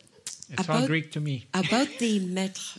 [0.50, 1.46] It's all About- Greek to me.
[1.54, 2.78] about the maître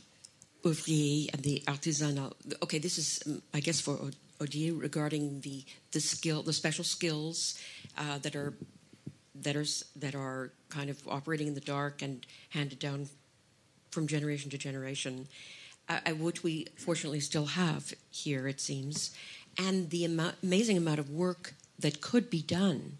[0.63, 2.33] ouvrier and the artisanal.
[2.63, 6.83] Okay, this is, um, I guess, for Od- Odier regarding the the skill, the special
[6.83, 7.57] skills
[7.97, 8.53] uh, that are
[9.43, 9.65] that are
[9.99, 13.07] that are kind of operating in the dark and handed down
[13.91, 15.27] from generation to generation,
[15.87, 19.15] uh, which we fortunately still have here, it seems,
[19.57, 22.97] and the amount, amazing amount of work that could be done.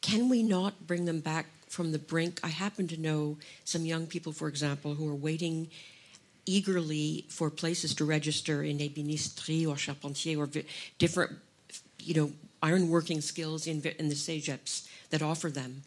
[0.00, 2.40] Can we not bring them back from the brink?
[2.42, 5.68] I happen to know some young people, for example, who are waiting
[6.44, 10.64] eagerly for places to register in ébénisterie or charpentier or vi-
[10.98, 11.32] different,
[12.00, 12.32] you know,
[12.62, 15.82] ironworking skills in, in the CEGEPs that offer them.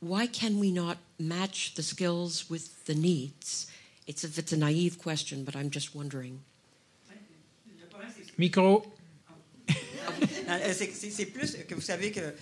[0.00, 3.66] Why can we not match the skills with the needs?
[4.06, 6.40] It's if it's a naive question, but I'm just wondering.
[8.36, 8.84] Micro.
[10.74, 12.32] C'est c'est- c'est plus que vous savez que euh,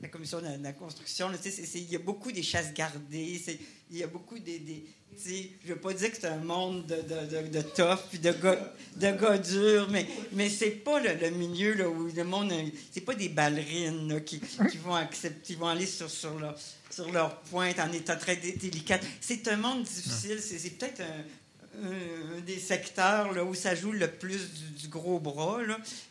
[0.00, 1.30] la commission de la, construction,
[1.74, 3.42] il y a beaucoup des chasses gardées,
[3.90, 4.58] il y a beaucoup des.
[4.58, 4.84] des
[5.24, 8.20] je ne veux pas dire que c'est un monde de, de, de, de tough puis
[8.20, 12.52] de gars, de gars durs, mais, mais c'est pas le, milieu où le monde.
[12.92, 16.56] C'est pas des ballerines qui, qui vont accepter, aller sur, sur, leur,
[16.90, 19.00] sur leur pointe en état très dé- délicat.
[19.20, 20.38] C'est un monde difficile.
[20.40, 24.50] C'est peut-être un des secteurs où ça joue le plus
[24.80, 25.58] du, gros bras,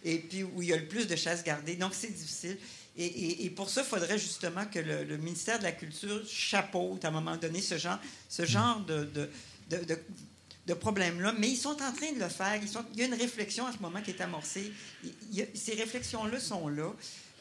[0.03, 1.75] et puis où il y a le plus de chasse gardée.
[1.75, 2.57] Donc, c'est difficile.
[2.99, 7.11] Et, pour ça, il faudrait justement que le, ministère de la Culture chapeaute à un
[7.11, 7.99] moment donné ce genre,
[8.85, 11.35] de, problème-là.
[11.37, 12.59] Mais ils sont en train de le faire.
[12.93, 14.71] Il y a une réflexion en ce moment qui est amorcée.
[15.53, 16.91] Ces réflexions-là sont là.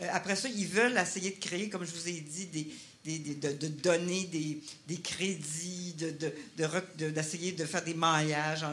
[0.02, 2.68] Euh, après ça, ils veulent essayer de créer, comme je vous ai dit,
[3.06, 8.66] de, donner des, crédits, d'essayer de, faire des maillages,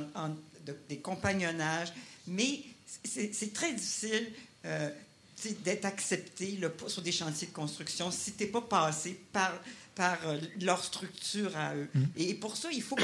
[0.90, 1.94] des compagnonnages.
[2.28, 2.60] Mais
[3.06, 4.32] c'est, très difficile
[4.66, 4.90] euh,
[5.52, 9.52] d'être accepté là, sur des chantiers de construction si tu n'es pas passé par,
[9.96, 11.88] par euh, leur structure à eux.
[12.18, 12.98] Et pour ça, il faut,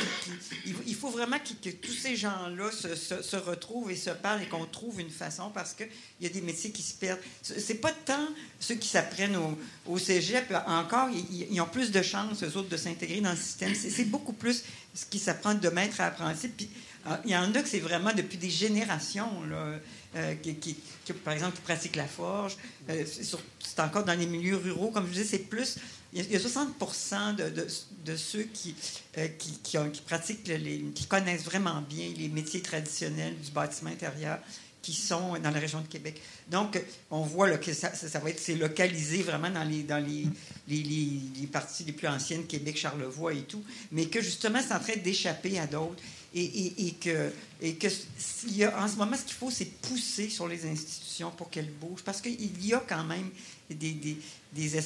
[0.65, 4.09] il faut- il faut vraiment que, tous ces gens-là se, se- se retrouvent et se
[4.09, 5.89] parlent et qu'on trouve une façon parce qu'il
[6.21, 7.19] y a des métiers qui se perdent.
[7.41, 8.27] C'est pas tant
[8.59, 12.77] ceux qui s'apprennent au, au cégep, encore, ils, ont plus de chances, eux autres, de
[12.77, 13.75] s'intégrer dans le système.
[13.75, 14.63] C'est c'est beaucoup plus
[14.95, 16.47] ce qui s'apprend de maître à apprenti.
[16.47, 16.69] Puis,
[17.07, 19.79] euh, il y en a que c'est vraiment depuis des générations, là,
[20.15, 20.75] euh, qui,
[21.23, 22.57] par exemple, qui pratiquent la forge.
[22.89, 24.89] Euh, c'est encore dans les milieux ruraux.
[24.91, 25.77] Comme je disais, c'est plus.
[26.11, 27.67] Il y a, il y a 60 de, de-
[28.05, 28.73] de ceux qui,
[29.17, 29.59] euh, qui,
[30.07, 30.43] pratiquent,
[30.95, 34.39] qui connaissent vraiment bien les métiers traditionnels du bâtiment intérieur
[34.81, 36.21] qui sont dans la région de Québec.
[36.49, 36.81] Donc,
[37.11, 37.91] on voit que ça,
[38.23, 40.25] va être c'est localisé vraiment dans les, dans les-
[40.67, 44.95] les parties les plus anciennes, Québec, Charlevoix et tout, mais que justement, c'est en train
[44.95, 46.01] d'échapper à d'autres.
[46.33, 47.31] Et, et- et que,
[47.61, 47.75] et
[48.55, 51.71] y a, en ce moment, ce qu'il faut, c'est pousser sur les institutions pour qu'elles
[51.71, 52.03] bougent.
[52.03, 53.29] Parce qu'il y a quand même
[53.69, 53.91] des.
[53.93, 54.17] des,
[54.53, 54.77] des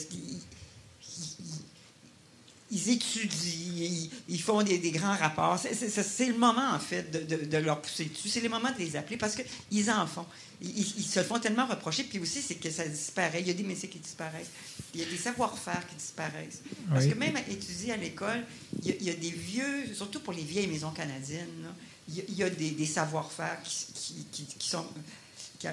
[2.72, 5.60] ils étudient, ils, font des, grands rapports.
[5.60, 8.30] C'est le moment, en fait, de, leur pousser dessus.
[8.30, 10.26] C'est le moment de les appeler parce qu'ils en font.
[10.62, 12.04] Ils, se font tellement reprocher.
[12.04, 13.42] Puis aussi, c'est que ça disparaît.
[13.42, 14.50] Il y a des métiers qui disparaissent.
[14.94, 16.62] Il y a des savoir-faire qui disparaissent.
[16.90, 18.44] Parce que même à étudier à l'école,
[18.84, 21.68] il, y a des vieux, surtout pour les vieilles maisons canadiennes,
[22.10, 24.86] il, y a, des, savoir-faire qui, sont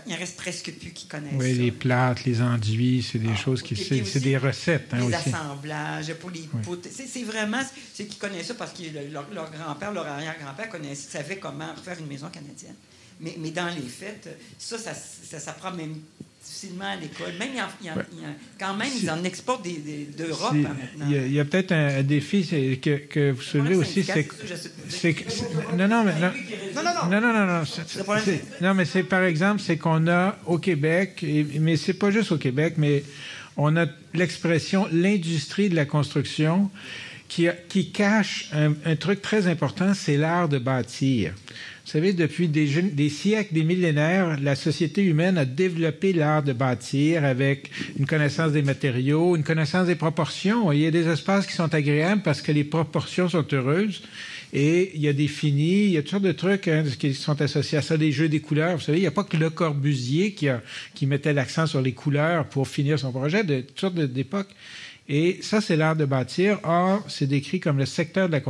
[0.06, 1.34] il en reste presque plus qui connaissent.
[1.36, 3.76] Oui, les plâtres, les enduits, c'est des ah, choses qui.
[3.76, 4.92] C'est des recettes.
[4.92, 6.48] Hein, les assemblages, pour les
[6.90, 7.62] C'est vraiment
[7.94, 12.28] ceux qui connaissent ça parce que leur, grand-père, leur arrière-grand-père savaient comment faire une maison
[12.28, 12.76] canadienne.
[13.20, 13.88] Mais, mais dans les
[14.58, 16.00] ça, ça, ça s'apprend même
[16.60, 17.32] difficilement à l'école.
[17.38, 17.50] Même,
[18.58, 19.66] quand même, ils en exportent
[20.16, 21.06] d'Europe hein, maintenant.
[21.08, 22.46] Il y a, peut-être un, défi
[22.80, 25.24] que, que vous soulevez aussi, c'est que,
[25.76, 27.62] non, non, mais, non, non, non, non, non,
[28.60, 32.32] non, mais c'est par exemple, c'est qu'on a au Québec, et, mais c'est pas juste
[32.32, 33.02] au Québec, mais
[33.56, 36.70] on a l'expression l'industrie de la construction
[37.30, 41.32] qui, qui cache un, un truc très important, c'est l'art de bâtir.
[41.90, 47.24] Vous savez, depuis des, siècles, des millénaires, la société humaine a développé l'art de bâtir
[47.24, 50.70] avec une connaissance des matériaux, une connaissance des proportions.
[50.70, 54.02] il y a des espaces qui sont agréables parce que les proportions sont heureuses.
[54.52, 57.14] Et il y a des finis, il y a toutes sortes de trucs hein, qui
[57.14, 58.76] sont associés à ça, des jeux des couleurs.
[58.76, 60.48] Vous savez, il n'y a pas que Le Corbusier qui,
[60.94, 64.50] qui mettait l'accent sur les couleurs pour finir son projet, de toutes sortes d'époques.
[65.12, 66.60] Et ça, c'est l'art de bâtir.
[66.62, 68.40] Or, c'est décrit comme le secteur de la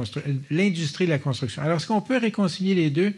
[0.51, 1.63] l'industrie de la construction.
[1.63, 3.15] Alors, est-ce qu'on peut réconcilier les deux?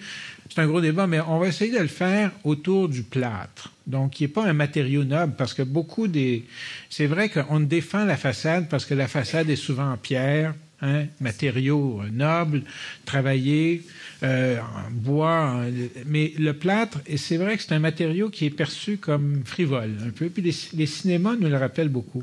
[0.49, 3.73] C'est un gros débat, mais on va essayer de le faire autour du plâtre.
[3.85, 6.45] Donc, qui n'est pas un matériau noble, parce que beaucoup des...
[6.89, 11.07] C'est vrai qu'on défend la façade parce que la façade est souvent en pierre, hein,
[11.21, 12.63] matériau noble,
[13.05, 13.83] travaillé,
[14.23, 15.65] euh, en bois,
[16.07, 19.97] mais le plâtre, et c'est vrai que c'est un matériau qui est perçu comme frivole
[20.07, 20.43] un peu, puis
[20.75, 22.23] les cinémas nous le rappellent beaucoup.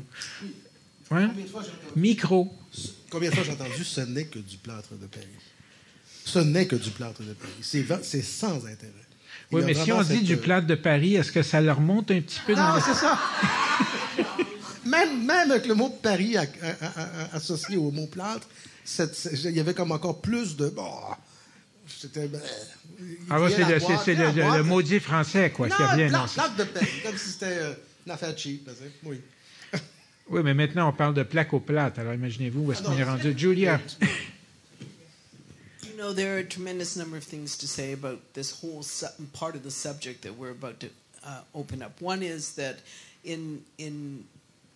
[1.10, 1.32] Hein?
[1.96, 2.52] Micro.
[3.10, 5.26] Combien de fois j'ai entendu ce n'est que du plâtre de Paris?
[6.24, 7.52] Ce n'est que du plâtre de Paris.
[8.02, 8.92] C'est sans intérêt.
[9.50, 12.20] oui, mais si on dit du plâtre de Paris, est-ce que ça leur monte un
[12.20, 13.18] petit peu dans Non, c'est ça.
[14.86, 16.36] même, même avec le mot Paris
[17.32, 18.46] associé au mot plâtre,
[19.34, 20.68] il y avait comme encore plus de.
[20.68, 20.90] Bon,
[21.88, 22.28] c'était.
[22.28, 22.40] Ben,
[23.30, 23.38] ah,
[24.04, 26.08] c'est le, maudit français, quoi, non, qui revient.
[26.08, 27.72] Plâtre, de Paris, comme si c'était euh,
[28.06, 28.68] une affaire cheap.
[29.04, 29.20] Oui.
[30.30, 31.98] Oui, mais maintenant, on parle de plaque au plate.
[31.98, 33.36] Alors, imaginez-vous où est-ce qu'on est rendu.
[33.36, 33.80] Julia.
[35.82, 38.84] You know, there are a tremendous number of things to say about this whole
[39.32, 40.86] part of the subject that we're about to
[41.26, 42.00] uh, open up.
[42.00, 42.76] One is that
[43.24, 44.24] in in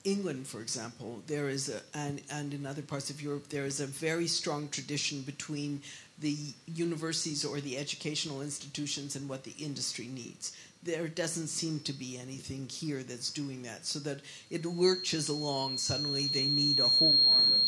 [0.02, 3.80] England, for example, there is a and and in other parts of Europe, there is
[3.80, 5.80] a very strong tradition between
[6.18, 6.36] the
[6.66, 10.52] universities or the educational institutions and what the industry needs
[10.84, 13.86] there doesn't seem to be anything here that's doing that.
[13.86, 14.20] So that
[14.50, 15.78] it lurches along.
[15.78, 17.60] Suddenly, they need a whole lot of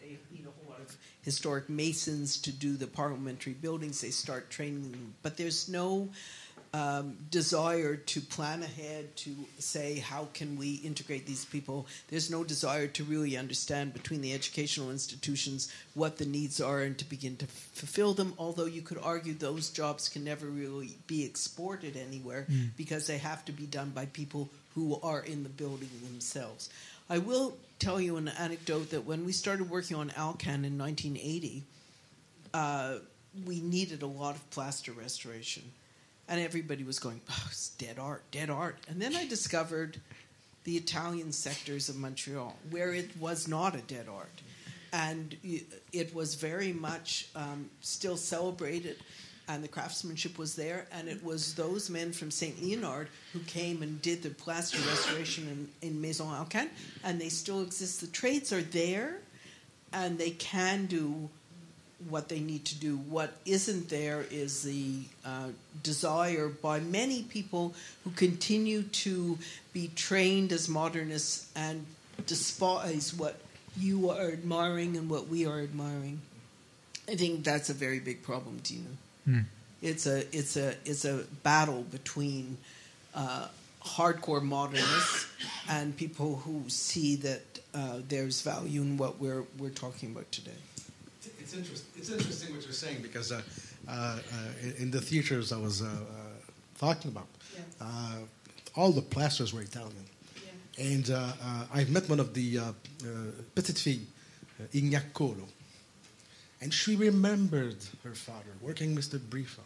[0.00, 4.00] they need a whole lot of historic masons to do the parliamentary buildings.
[4.00, 6.08] They start training them, but there's no
[6.74, 9.30] um, desire to plan ahead to
[9.60, 11.86] say how can we integrate these people.
[12.08, 16.98] There's no desire to really understand between the educational institutions what the needs are and
[16.98, 18.34] to begin to f- fulfill them.
[18.40, 22.70] Although you could argue those jobs can never really be exported anywhere mm.
[22.76, 26.70] because they have to be done by people who are in the building themselves.
[27.08, 31.62] I will tell you an anecdote that when we started working on Alcan in 1980,
[32.52, 32.94] uh,
[33.46, 35.62] we needed a lot of plaster restoration
[36.28, 38.76] and everybody was going, oh, it's dead art, dead art.
[38.88, 40.00] And then I discovered
[40.64, 44.40] the Italian sectors of Montreal, where it was not a dead art.
[44.92, 45.36] And
[45.92, 48.96] it was very much um, still celebrated,
[49.48, 50.86] and the craftsmanship was there.
[50.92, 52.62] And it was those men from St.
[52.62, 56.70] Leonard who came and did the plaster restoration in, in Maison Alcan,
[57.02, 58.00] and they still exist.
[58.00, 59.18] The trades are there,
[59.92, 61.28] and they can do
[62.08, 62.96] what they need to do.
[62.96, 65.48] What isn't there is the uh,
[65.82, 67.74] desire by many people
[68.04, 69.38] who continue to
[69.72, 71.84] be trained as modernists and
[72.26, 73.40] despise what
[73.76, 76.20] you are admiring and what we are admiring.
[77.08, 78.88] I think that's a very big problem, Tina.
[79.24, 79.40] Hmm.
[79.82, 82.56] It's a it's a it's a battle between
[83.14, 83.48] uh,
[83.84, 85.26] hardcore modernists
[85.68, 87.42] and people who see that
[87.74, 90.52] uh, there's value in what we're we're talking about today
[91.54, 93.40] it's, interest, it's interesting what you're saying because uh,
[93.88, 94.18] uh, uh
[94.78, 95.90] in the theaters I was uh, uh,
[96.78, 98.76] talking about, yeah.
[98.76, 100.06] all the plasters were Italian.
[100.78, 100.86] Yeah.
[100.90, 101.10] And
[101.72, 102.58] I met one of the
[103.54, 104.06] petite filles,
[104.72, 105.46] Ignacolo,
[106.60, 109.18] and she remembered her father working Mr.
[109.18, 109.64] Brifa,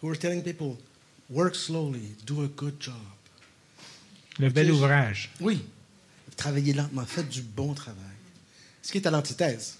[0.00, 0.78] who were telling people,
[1.28, 2.94] work slowly, do a good job.
[4.38, 5.30] Le bel ouvrage.
[5.40, 5.64] Oui.
[6.36, 8.16] Travaillez lentement, faites du bon travail.
[8.80, 9.78] Ce qui est à l'antithèse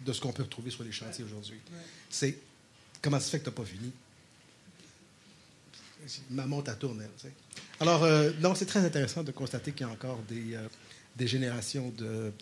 [0.00, 1.58] de ce qu'on peut retrouver sur les chantiers aujourd'hui.
[2.10, 2.38] C'est
[3.02, 3.92] comment ça se fait que tu n'as pas fini?
[6.30, 7.04] Ma monte à tourner.
[7.80, 10.66] Alors, euh, non, c'est très intéressant de constater qu'il y a encore des, euh,
[11.16, 12.32] des générations de,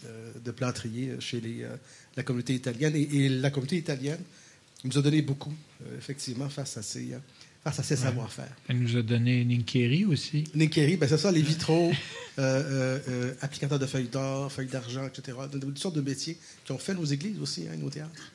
[0.45, 1.77] de, plâtriers chez les, euh,
[2.17, 2.95] la communauté italienne.
[2.95, 4.21] Et, la communauté italienne
[4.85, 5.55] nous a donné beaucoup,
[5.99, 7.17] effectivement, face à ces,
[7.67, 8.55] face à ces savoir-faire.
[8.69, 10.45] Elle nous a donné Ninkeri aussi.
[10.55, 11.91] Ninkeri, ben c'est ça, les vitraux,
[13.41, 15.37] applicateurs de feuilles d'or, feuilles d'argent, etc.
[15.51, 18.33] Toutes sortes de métiers qui ont fait nos églises aussi, hein, nos théâtres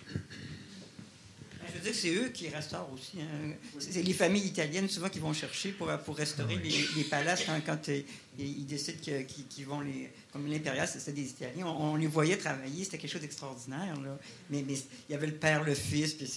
[1.93, 3.21] c'est eux qui restaurent aussi.
[3.21, 3.53] Hein.
[3.79, 7.59] C'est les familles italiennes souvent qui vont chercher pour, pour restaurer ah les, palaces quand,
[7.65, 8.01] quand euh,
[8.37, 10.09] ils décident qu'ils vont les.
[10.31, 11.65] Comme l'impérial, c'était des Italiens.
[11.67, 13.95] On, les voyait travailler, c'était quelque chose d'extraordinaire.
[14.49, 14.75] Mais, mais,
[15.09, 16.27] il y avait le père, le fils, puis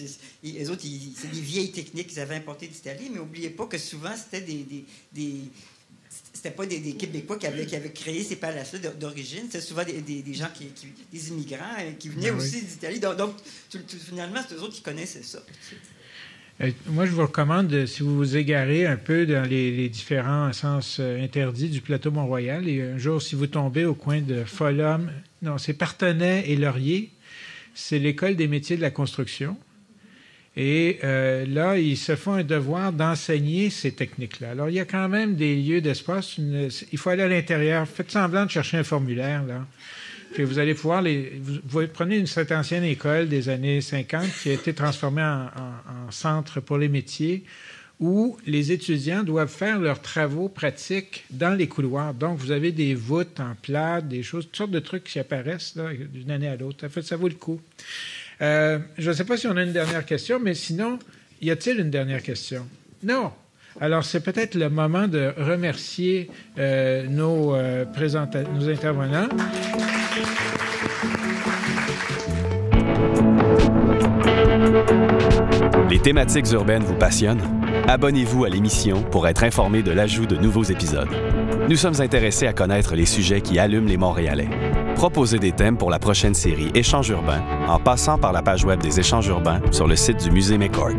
[0.43, 0.83] les autres,
[1.17, 3.09] c'est des vieilles techniques qu'ils avaient importées d'Italie.
[3.11, 5.41] Mais n'oubliez pas que souvent, c'était des, des
[6.33, 9.45] c'était pas des, Québécois qui avaient, qui avaient créé ces palaces-là d'origine.
[9.45, 10.71] C'était souvent des, des, gens, qui,
[11.13, 13.01] des immigrants euh, qui venaient ben aussi d'Italie.
[13.01, 13.35] Donc,
[14.07, 15.41] finalement, c'est eux autres qui connaissaient ça.
[16.61, 20.99] Euh, moi, je vous recommande, si vous vous égarez un peu dans les, différents sens
[21.01, 25.11] euh, interdits du plateau Mont-Royal, et un jour, si vous tombez au coin de Folhomme,
[25.43, 27.11] non, c'est Partenay et Laurier,
[27.75, 29.57] c'est l'école des métiers de la construction.
[30.57, 34.51] Et euh, là, ils se font un devoir d'enseigner ces techniques-là.
[34.53, 36.39] Alors, il y a quand même des lieux d'espace.
[36.39, 37.89] Il faut aller à l'intérieur.
[37.89, 39.67] Faites semblant de chercher un formulaire, là.
[40.33, 41.41] Puis vous allez pouvoir les.
[41.65, 46.11] Vous, prenez une, cette ancienne école des années 50 qui a été transformée en, en,
[46.11, 47.45] centre pour les métiers
[48.01, 52.13] où les étudiants doivent faire leurs travaux pratiques dans les couloirs.
[52.13, 55.77] Donc, vous avez des voûtes en plate, des choses, toutes sortes de trucs qui apparaissent
[56.13, 56.85] d'une année à l'autre.
[56.85, 57.61] En fait, ça vaut le coup.
[58.43, 60.99] Euh, je ne sais pas si on a une dernière question, mais sinon,
[61.41, 62.67] y a-t-il une dernière question?
[63.03, 63.33] Non.
[63.81, 67.85] Alors, c'est peut-être le moment de remercier euh, nos, euh,
[68.55, 69.29] nos intervenants.
[75.91, 77.43] Les thématiques urbaines vous passionnent?
[77.89, 81.09] Abonnez-vous à l'émission pour être informé de l'ajout de nouveaux épisodes.
[81.69, 84.49] Nous sommes intéressés à connaître les sujets qui allument les Montréalais.
[85.05, 88.81] Proposez des thèmes pour la prochaine série Échanges urbains en passant par la page web
[88.81, 90.97] des Échanges urbains sur le site du Musée McCord.